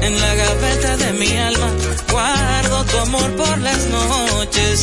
En 0.00 0.20
la 0.20 0.34
gaveta 0.34 0.96
de 0.96 1.12
mi 1.12 1.30
alma 1.36 1.70
guardo 2.10 2.84
tu 2.86 2.98
amor 2.98 3.36
por 3.36 3.58
las 3.58 3.86
noches. 3.86 4.80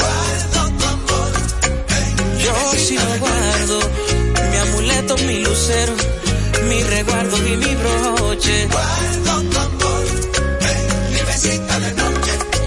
Yo 2.46 2.56
sí 2.78 2.96
lo 2.96 3.20
guardo, 3.20 3.80
mi 4.52 4.58
amuleto, 4.58 5.18
mi 5.28 5.40
lucero, 5.40 5.94
mi 6.70 6.84
resguardo 6.84 7.38
y 7.48 7.58
mi 7.58 7.76
broche. 7.82 8.68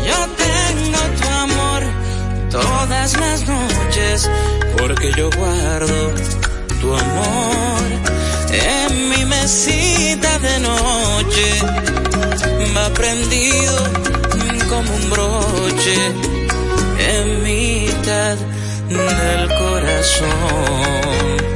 Yo 0.08 0.18
tengo 0.44 1.00
tu 1.20 1.28
amor 1.28 1.82
todas 2.50 3.16
las 3.16 3.46
noches, 3.48 3.55
porque 4.78 5.12
yo 5.16 5.30
guardo 5.36 6.12
tu 6.80 6.94
amor 6.94 7.84
en 8.50 9.08
mi 9.10 9.24
mesita 9.24 10.38
de 10.38 10.60
noche. 10.60 11.46
Va 12.76 12.88
prendido 12.90 13.76
como 14.68 14.94
un 14.94 15.10
broche 15.10 15.96
en 16.98 17.42
mitad 17.42 18.36
del 18.88 19.48
corazón. 19.58 21.55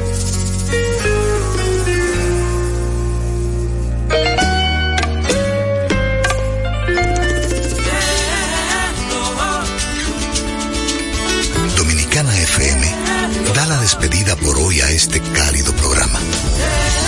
Despedida 13.91 14.36
por 14.36 14.57
hoy 14.57 14.80
a 14.80 14.91
este 14.93 15.20
cálido 15.20 15.72
programa. 15.72 16.20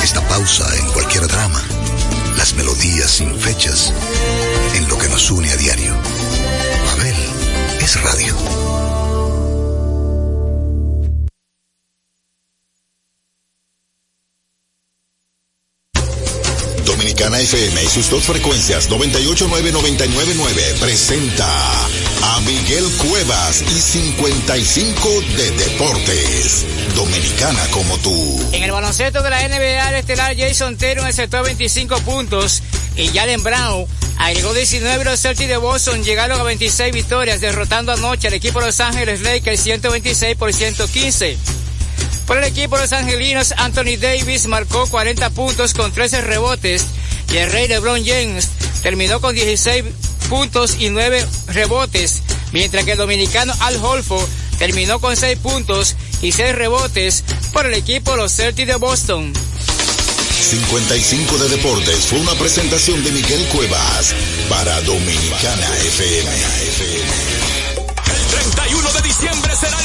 Esta 0.02 0.20
pausa 0.26 0.66
en 0.76 0.86
cualquier 0.90 1.28
drama, 1.28 1.62
las 2.36 2.54
melodías 2.54 3.08
sin 3.08 3.38
fechas, 3.38 3.92
en 4.74 4.88
lo 4.88 4.98
que 4.98 5.08
nos 5.08 5.30
une 5.30 5.52
a 5.52 5.56
diario. 5.56 5.94
Abel 6.90 7.14
es 7.80 8.02
radio. 8.02 8.51
FM 17.42 17.82
y 17.82 17.86
sus 17.88 18.08
dos 18.08 18.22
frecuencias 18.24 18.88
989-999 18.88 20.78
presenta 20.78 21.48
a 22.22 22.40
Miguel 22.46 22.84
Cuevas 22.98 23.62
y 23.62 23.80
55 23.80 25.08
de 25.36 25.50
Deportes. 25.50 26.64
Dominicana 26.94 27.66
como 27.72 27.98
tú. 27.98 28.48
En 28.52 28.62
el 28.62 28.70
baloncesto 28.70 29.22
de 29.22 29.30
la 29.30 29.48
NBA, 29.48 29.88
el 29.88 29.94
estelar 29.96 30.36
Jason 30.36 30.76
Tatum 30.76 31.04
aceptó 31.04 31.42
25 31.42 31.98
puntos 32.02 32.62
y 32.94 33.08
Jalen 33.08 33.42
Brown 33.42 33.86
agregó 34.18 34.54
19 34.54 35.02
y 35.02 35.04
los 35.04 35.20
Celtics 35.20 35.48
de 35.48 35.56
Boston 35.56 36.04
llegaron 36.04 36.40
a 36.40 36.44
26 36.44 36.94
victorias, 36.94 37.40
derrotando 37.40 37.92
anoche 37.92 38.28
al 38.28 38.34
equipo 38.34 38.60
de 38.60 38.66
Los 38.66 38.78
Ángeles 38.78 39.20
Lakers 39.20 39.60
126 39.60 40.36
por 40.36 40.52
115. 40.52 41.36
Por 42.24 42.38
el 42.38 42.44
equipo 42.44 42.76
de 42.76 42.82
los 42.82 42.92
angelinos, 42.92 43.52
Anthony 43.56 43.96
Davis 44.00 44.46
marcó 44.46 44.86
40 44.86 45.28
puntos 45.30 45.74
con 45.74 45.92
13 45.92 46.20
rebotes 46.20 46.86
y 47.32 47.36
el 47.38 47.50
rey 47.50 47.66
LeBron 47.66 48.04
James 48.04 48.48
terminó 48.82 49.20
con 49.20 49.34
16 49.34 49.84
puntos 50.28 50.76
y 50.78 50.90
9 50.90 51.26
rebotes, 51.48 52.22
mientras 52.52 52.84
que 52.84 52.92
el 52.92 52.98
dominicano 52.98 53.54
Al 53.60 53.76
Holford 53.82 54.28
terminó 54.58 55.00
con 55.00 55.16
6 55.16 55.38
puntos 55.38 55.96
y 56.20 56.32
6 56.32 56.54
rebotes 56.54 57.24
por 57.52 57.66
el 57.66 57.74
equipo 57.74 58.16
los 58.16 58.32
Celtics 58.36 58.68
de 58.68 58.76
Boston. 58.76 59.32
55 60.42 61.38
de 61.38 61.48
Deportes 61.48 62.06
fue 62.06 62.18
una 62.18 62.34
presentación 62.34 63.02
de 63.02 63.12
Miguel 63.12 63.42
Cuevas 63.46 64.14
para 64.48 64.80
Dominicana 64.82 65.68
FM. 65.86 67.31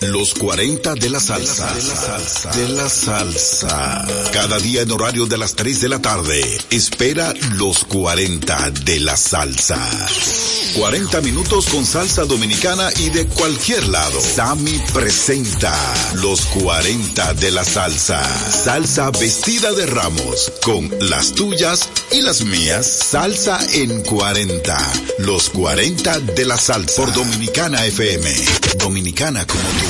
Los 0.00 0.32
40 0.32 0.94
de 0.94 1.10
la 1.10 1.20
salsa. 1.20 1.74
De 2.54 2.68
la 2.68 2.88
salsa. 2.88 4.06
Cada 4.32 4.58
día 4.58 4.80
en 4.80 4.90
horario 4.90 5.26
de 5.26 5.36
las 5.36 5.54
3 5.54 5.78
de 5.82 5.88
la 5.90 6.00
tarde. 6.00 6.58
Espera 6.70 7.34
los 7.56 7.84
40 7.84 8.70
de 8.82 9.00
la 9.00 9.14
salsa. 9.18 9.78
40 10.74 11.20
minutos 11.20 11.66
con 11.66 11.84
salsa 11.84 12.24
dominicana 12.24 12.90
y 12.96 13.10
de 13.10 13.26
cualquier 13.26 13.88
lado. 13.88 14.18
Sammy 14.22 14.80
presenta 14.94 15.76
los 16.14 16.46
40 16.46 17.34
de 17.34 17.50
la 17.50 17.64
salsa. 17.64 18.22
Salsa 18.24 19.10
vestida 19.10 19.70
de 19.72 19.84
ramos. 19.84 20.50
Con 20.62 20.90
las 21.00 21.32
tuyas 21.32 21.90
y 22.10 22.22
las 22.22 22.42
mías. 22.42 22.86
Salsa 22.86 23.58
en 23.74 24.00
40. 24.02 24.92
Los 25.18 25.50
40 25.50 26.20
de 26.20 26.44
la 26.46 26.56
salsa. 26.56 26.96
Por 26.96 27.12
Dominicana 27.12 27.84
FM. 27.84 28.34
Dominicana 28.78 29.46
como 29.46 29.60
tú. 29.62 29.89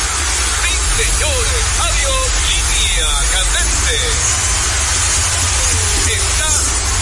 Señores, 0.97 1.63
adiós, 1.79 2.27
línea 2.51 3.09
candente. 3.31 3.97
Está 6.11 6.49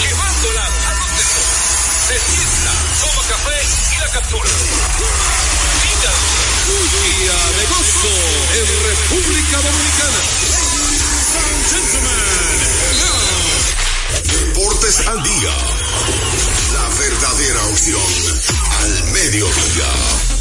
llevándolas 0.02 0.72
a 0.86 0.94
los 0.94 1.10
dedos. 1.18 1.48
Despierta, 2.10 2.74
toma 3.02 3.24
café 3.28 3.60
y 3.94 3.98
la 4.00 4.10
captura. 4.10 4.52
Vida, 5.84 6.14
día 6.70 7.40
de 7.58 7.66
gozo 7.66 8.16
en 8.60 8.68
República 8.90 9.58
Dominicana. 9.58 10.20
Ladies 10.50 11.36
and 11.42 11.60
gentlemen, 11.72 12.60
Deportes 14.24 14.98
al 15.08 15.24
día. 15.24 15.56
La 16.74 16.88
verdadera 16.98 17.62
opción 17.66 18.12
al 18.82 19.04
mediodía. 19.12 20.39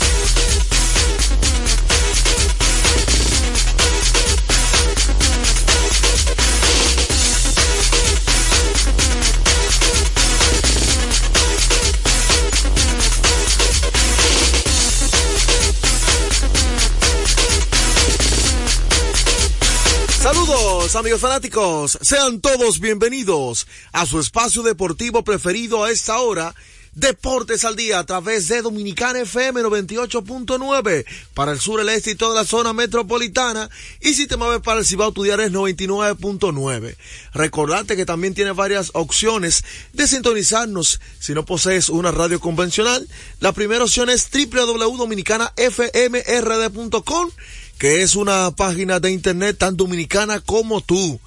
Amigos 20.94 21.20
fanáticos, 21.20 21.98
sean 22.00 22.40
todos 22.40 22.80
bienvenidos 22.80 23.66
a 23.92 24.06
su 24.06 24.18
espacio 24.20 24.62
deportivo 24.62 25.22
preferido 25.22 25.84
a 25.84 25.90
esta 25.90 26.18
hora, 26.18 26.54
Deportes 26.94 27.66
al 27.66 27.76
Día 27.76 27.98
a 27.98 28.06
través 28.06 28.48
de 28.48 28.62
Dominicana 28.62 29.20
FM 29.20 29.60
98.9 29.62 31.04
para 31.34 31.52
el 31.52 31.60
sur, 31.60 31.80
el 31.80 31.90
este 31.90 32.12
y 32.12 32.14
toda 32.14 32.34
la 32.34 32.46
zona 32.46 32.72
metropolitana 32.72 33.68
y 34.00 34.14
si 34.14 34.26
te 34.26 34.38
mueves 34.38 34.62
para 34.62 34.80
el 34.80 34.86
Cibao 34.86 35.12
tu 35.12 35.26
es 35.26 35.34
99.9. 35.34 36.96
Recordarte 37.34 37.94
que 37.94 38.06
también 38.06 38.32
tiene 38.34 38.52
varias 38.52 38.90
opciones 38.94 39.64
de 39.92 40.08
sintonizarnos 40.08 41.02
si 41.20 41.34
no 41.34 41.44
posees 41.44 41.90
una 41.90 42.12
radio 42.12 42.40
convencional. 42.40 43.06
La 43.40 43.52
primera 43.52 43.84
opción 43.84 44.08
es 44.08 44.26
www.dominicanafmrd.com 44.30 47.30
que 47.78 48.02
es 48.02 48.16
una 48.16 48.50
página 48.50 49.00
de 49.00 49.12
internet 49.12 49.56
tan 49.56 49.76
dominicana 49.76 50.40
como 50.40 50.80
tú. 50.80 51.20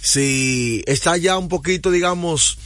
Si 0.00 0.82
está 0.86 1.18
ya 1.18 1.36
un 1.36 1.48
poquito, 1.48 1.90
digamos, 1.90 2.56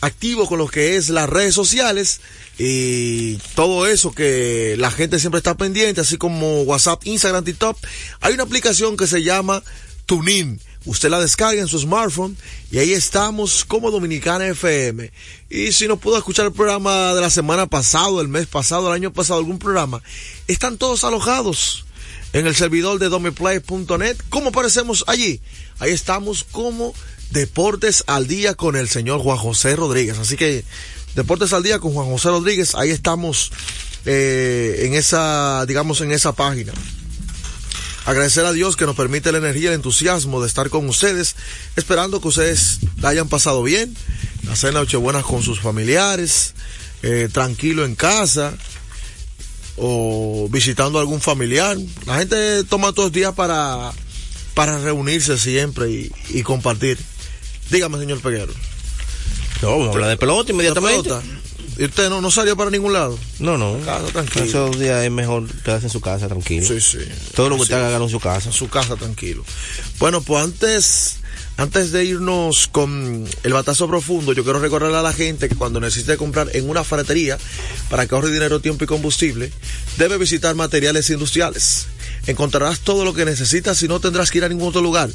activo 0.00 0.46
con 0.48 0.58
lo 0.58 0.66
que 0.66 0.96
es 0.96 1.08
las 1.08 1.28
redes 1.28 1.54
sociales 1.54 2.20
y 2.58 3.36
todo 3.54 3.86
eso 3.86 4.12
que 4.12 4.74
la 4.76 4.90
gente 4.90 5.20
siempre 5.20 5.38
está 5.38 5.56
pendiente, 5.56 6.00
así 6.00 6.16
como 6.16 6.62
WhatsApp, 6.62 7.06
Instagram, 7.06 7.44
TikTok, 7.44 7.78
hay 8.20 8.34
una 8.34 8.42
aplicación 8.42 8.96
que 8.96 9.06
se 9.06 9.22
llama 9.22 9.62
TuneIn. 10.06 10.60
Usted 10.86 11.10
la 11.10 11.20
descarga 11.20 11.60
en 11.60 11.68
su 11.68 11.78
smartphone 11.78 12.36
y 12.72 12.78
ahí 12.78 12.92
estamos 12.92 13.66
como 13.66 13.90
Dominicana 13.90 14.46
FM. 14.48 15.12
Y 15.50 15.72
si 15.72 15.86
no 15.86 15.98
pudo 15.98 16.16
escuchar 16.16 16.46
el 16.46 16.52
programa 16.52 17.14
de 17.14 17.20
la 17.20 17.30
semana 17.30 17.66
pasada, 17.66 18.20
el 18.20 18.28
mes 18.28 18.46
pasado, 18.46 18.88
el 18.88 18.94
año 18.94 19.12
pasado, 19.12 19.38
algún 19.38 19.58
programa, 19.58 20.02
están 20.48 20.78
todos 20.78 21.04
alojados 21.04 21.84
en 22.32 22.46
el 22.46 22.54
servidor 22.54 22.98
de 22.98 23.08
domiplay.net. 23.08 24.16
¿Cómo 24.28 24.48
aparecemos 24.48 25.04
allí? 25.06 25.40
Ahí 25.78 25.92
estamos 25.92 26.44
como 26.44 26.94
Deportes 27.30 28.04
al 28.06 28.26
Día 28.26 28.54
con 28.54 28.76
el 28.76 28.88
señor 28.88 29.20
Juan 29.20 29.38
José 29.38 29.76
Rodríguez. 29.76 30.18
Así 30.18 30.36
que 30.36 30.64
Deportes 31.14 31.52
al 31.52 31.62
Día 31.62 31.78
con 31.78 31.92
Juan 31.92 32.06
José 32.06 32.28
Rodríguez, 32.28 32.74
ahí 32.74 32.90
estamos 32.90 33.52
eh, 34.06 34.82
en 34.86 34.94
esa, 34.94 35.64
digamos, 35.66 36.00
en 36.00 36.12
esa 36.12 36.32
página. 36.32 36.72
Agradecer 38.06 38.44
a 38.44 38.52
Dios 38.52 38.76
que 38.76 38.86
nos 38.86 38.96
permite 38.96 39.30
la 39.30 39.38
energía 39.38 39.64
y 39.64 39.66
el 39.68 39.74
entusiasmo 39.74 40.40
de 40.40 40.46
estar 40.46 40.70
con 40.70 40.88
ustedes, 40.88 41.36
esperando 41.76 42.20
que 42.20 42.28
ustedes 42.28 42.78
la 42.98 43.10
hayan 43.10 43.28
pasado 43.28 43.62
bien, 43.62 43.94
hacer 44.50 44.72
nochebuenas 44.72 45.24
con 45.24 45.42
sus 45.42 45.60
familiares, 45.60 46.54
eh, 47.02 47.28
tranquilo 47.30 47.84
en 47.84 47.94
casa, 47.94 48.54
o 49.80 50.48
visitando 50.50 50.98
a 50.98 51.02
algún 51.02 51.20
familiar. 51.20 51.76
La 52.06 52.18
gente 52.18 52.64
toma 52.64 52.92
todos 52.92 53.06
los 53.06 53.12
días 53.12 53.34
para, 53.34 53.92
para 54.54 54.78
reunirse 54.78 55.38
siempre 55.38 55.90
y, 55.90 56.12
y 56.28 56.42
compartir. 56.42 56.98
Dígame, 57.70 57.98
señor 57.98 58.20
Peguero. 58.20 58.52
No, 59.62 59.70
vamos 59.70 59.88
a 59.88 59.92
hablar 59.92 60.10
de 60.10 60.16
pelota 60.16 60.52
inmediatamente. 60.52 61.10
¿Y 61.78 61.84
usted 61.84 62.10
no, 62.10 62.20
no 62.20 62.30
salió 62.30 62.56
para 62.56 62.70
ningún 62.70 62.92
lado? 62.92 63.18
No, 63.38 63.56
no. 63.56 63.78
Casa, 63.84 64.06
tranquilo. 64.06 64.44
Esos 64.44 64.78
días 64.78 65.02
es 65.02 65.10
mejor 65.10 65.46
quedarse 65.62 65.86
en 65.86 65.90
su 65.90 66.00
casa, 66.00 66.28
tranquilo. 66.28 66.66
Sí, 66.66 66.80
sí. 66.80 66.98
Todo 67.34 67.48
lo 67.48 67.56
que 67.56 67.62
usted 67.62 67.76
haga 67.76 67.96
en 67.96 68.08
su 68.10 68.20
casa. 68.20 68.48
En 68.48 68.52
su 68.52 68.68
casa, 68.68 68.96
tranquilo. 68.96 69.44
Bueno, 69.98 70.20
pues 70.20 70.44
antes, 70.44 71.19
antes 71.56 71.92
de 71.92 72.04
irnos 72.04 72.68
con 72.68 73.28
el 73.42 73.52
batazo 73.52 73.86
profundo, 73.86 74.32
yo 74.32 74.44
quiero 74.44 74.60
recordarle 74.60 74.96
a 74.96 75.02
la 75.02 75.12
gente 75.12 75.48
que 75.48 75.56
cuando 75.56 75.78
necesite 75.78 76.16
comprar 76.16 76.48
en 76.54 76.68
una 76.68 76.84
ferretería 76.84 77.36
para 77.90 78.06
que 78.06 78.14
ahorre 78.14 78.30
dinero, 78.30 78.60
tiempo 78.60 78.84
y 78.84 78.86
combustible, 78.86 79.52
debe 79.98 80.16
visitar 80.16 80.54
materiales 80.54 81.10
industriales. 81.10 81.86
Encontrarás 82.26 82.80
todo 82.80 83.04
lo 83.04 83.14
que 83.14 83.24
necesitas 83.24 83.82
y 83.82 83.88
no 83.88 84.00
tendrás 84.00 84.30
que 84.30 84.38
ir 84.38 84.44
a 84.44 84.48
ningún 84.48 84.68
otro 84.68 84.80
lugar. 84.80 85.10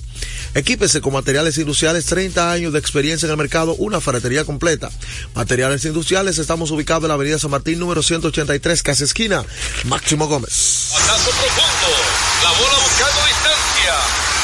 Equípese 0.53 1.01
con 1.01 1.13
materiales 1.13 1.57
industriales, 1.57 2.05
30 2.05 2.51
años 2.51 2.74
de 2.74 2.80
experiencia 2.80 3.26
en 3.26 3.32
el 3.32 3.38
mercado, 3.38 3.76
una 3.76 3.99
ferretería 3.99 4.45
completa. 4.45 4.91
Materiales 5.34 5.84
industriales, 5.86 6.38
estamos 6.38 6.72
ubicados 6.72 7.03
en 7.03 7.09
la 7.09 7.16
avenida 7.16 7.39
San 7.39 7.51
Martín, 7.51 7.80
número 7.80 8.03
183, 8.03 8.84
casa 8.84 9.03
esquina, 9.03 9.43
Máximo 9.86 10.28
Gómez. 10.28 10.89
Batazo 10.93 11.30
profundo. 11.32 11.95
La 12.43 12.51
bola 12.51 12.78
buscando 12.84 13.22
distancia. 13.26 13.95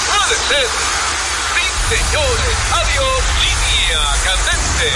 Puede 0.07 0.59
ser. 0.59 0.90
Señores. 1.91 2.55
Adiós. 2.71 3.21
Línea 3.43 4.01
candente. 4.23 4.87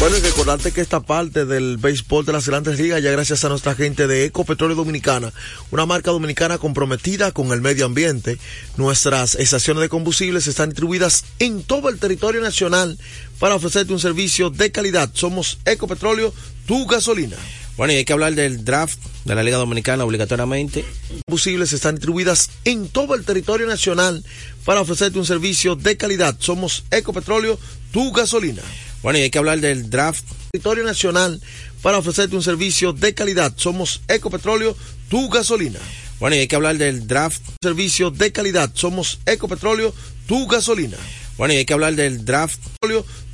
Bueno, 0.00 0.16
y 0.16 0.20
recordarte 0.22 0.72
que 0.72 0.80
esta 0.80 0.98
parte 0.98 1.44
del 1.44 1.76
béisbol 1.76 2.26
de 2.26 2.32
las 2.32 2.48
grandes 2.48 2.80
ligas 2.80 3.00
ya 3.00 3.12
gracias 3.12 3.44
a 3.44 3.48
nuestra 3.48 3.76
gente 3.76 4.08
de 4.08 4.24
Ecopetróleo 4.24 4.74
Dominicana, 4.74 5.32
una 5.70 5.86
marca 5.86 6.10
dominicana 6.10 6.58
comprometida 6.58 7.30
con 7.30 7.52
el 7.52 7.60
medio 7.60 7.86
ambiente. 7.86 8.38
Nuestras 8.76 9.36
estaciones 9.36 9.82
de 9.82 9.88
combustibles 9.88 10.48
están 10.48 10.70
distribuidas 10.70 11.24
en 11.38 11.62
todo 11.62 11.90
el 11.90 12.00
territorio 12.00 12.40
nacional 12.40 12.98
para 13.38 13.54
ofrecerte 13.54 13.92
un 13.92 14.00
servicio 14.00 14.50
de 14.50 14.72
calidad. 14.72 15.10
Somos 15.14 15.60
Ecopetróleo, 15.64 16.34
tu 16.66 16.86
gasolina. 16.86 17.36
Bueno, 17.76 17.92
y 17.94 17.96
hay 17.96 18.04
que 18.04 18.12
hablar 18.12 18.34
del 18.34 18.64
draft 18.64 18.98
de 19.24 19.34
la 19.34 19.42
Liga 19.42 19.56
Dominicana 19.56 20.04
obligatoriamente. 20.04 20.84
Combustibles 21.26 21.72
están 21.72 21.94
distribuidas 21.94 22.50
en 22.64 22.88
todo 22.88 23.14
el 23.14 23.24
territorio 23.24 23.66
nacional 23.66 24.24
para 24.64 24.82
ofrecerte 24.82 25.18
un 25.18 25.26
servicio 25.26 25.74
de 25.74 25.96
calidad. 25.96 26.36
Somos 26.38 26.84
Ecopetróleo, 26.90 27.58
tu 27.90 28.12
gasolina. 28.12 28.62
Bueno, 29.02 29.18
y 29.18 29.22
hay 29.22 29.30
que 29.30 29.38
hablar 29.38 29.60
del 29.60 29.90
draft. 29.90 30.24
Territorio 30.52 30.84
nacional 30.84 31.40
para 31.80 31.98
ofrecerte 31.98 32.36
un 32.36 32.42
servicio 32.42 32.92
de 32.92 33.14
calidad. 33.14 33.52
Somos 33.56 34.02
Ecopetróleo, 34.06 34.76
tu 35.08 35.28
gasolina. 35.30 35.78
Bueno, 36.20 36.36
y 36.36 36.40
hay 36.40 36.48
que 36.48 36.56
hablar 36.56 36.76
del 36.76 37.06
draft. 37.08 37.42
Servicio 37.62 38.10
de 38.10 38.30
calidad. 38.32 38.70
Somos 38.74 39.18
Ecopetróleo, 39.26 39.94
tu 40.28 40.46
gasolina. 40.46 40.98
Bueno, 41.38 41.54
y 41.54 41.56
hay 41.56 41.64
que 41.64 41.72
hablar 41.72 41.96
del 41.96 42.24
draft. 42.24 42.60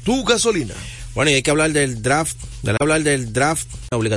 Tu 0.04 0.24
gasolina. 0.24 0.74
Bueno, 1.14 1.30
y 1.32 1.34
hay 1.34 1.42
que 1.42 1.50
hablar 1.50 1.72
del 1.72 2.00
draft. 2.00 2.36
De 2.62 2.74
hablar 2.80 3.02
del 3.02 3.32
draft 3.32 3.66
obligatorio. 3.92 4.16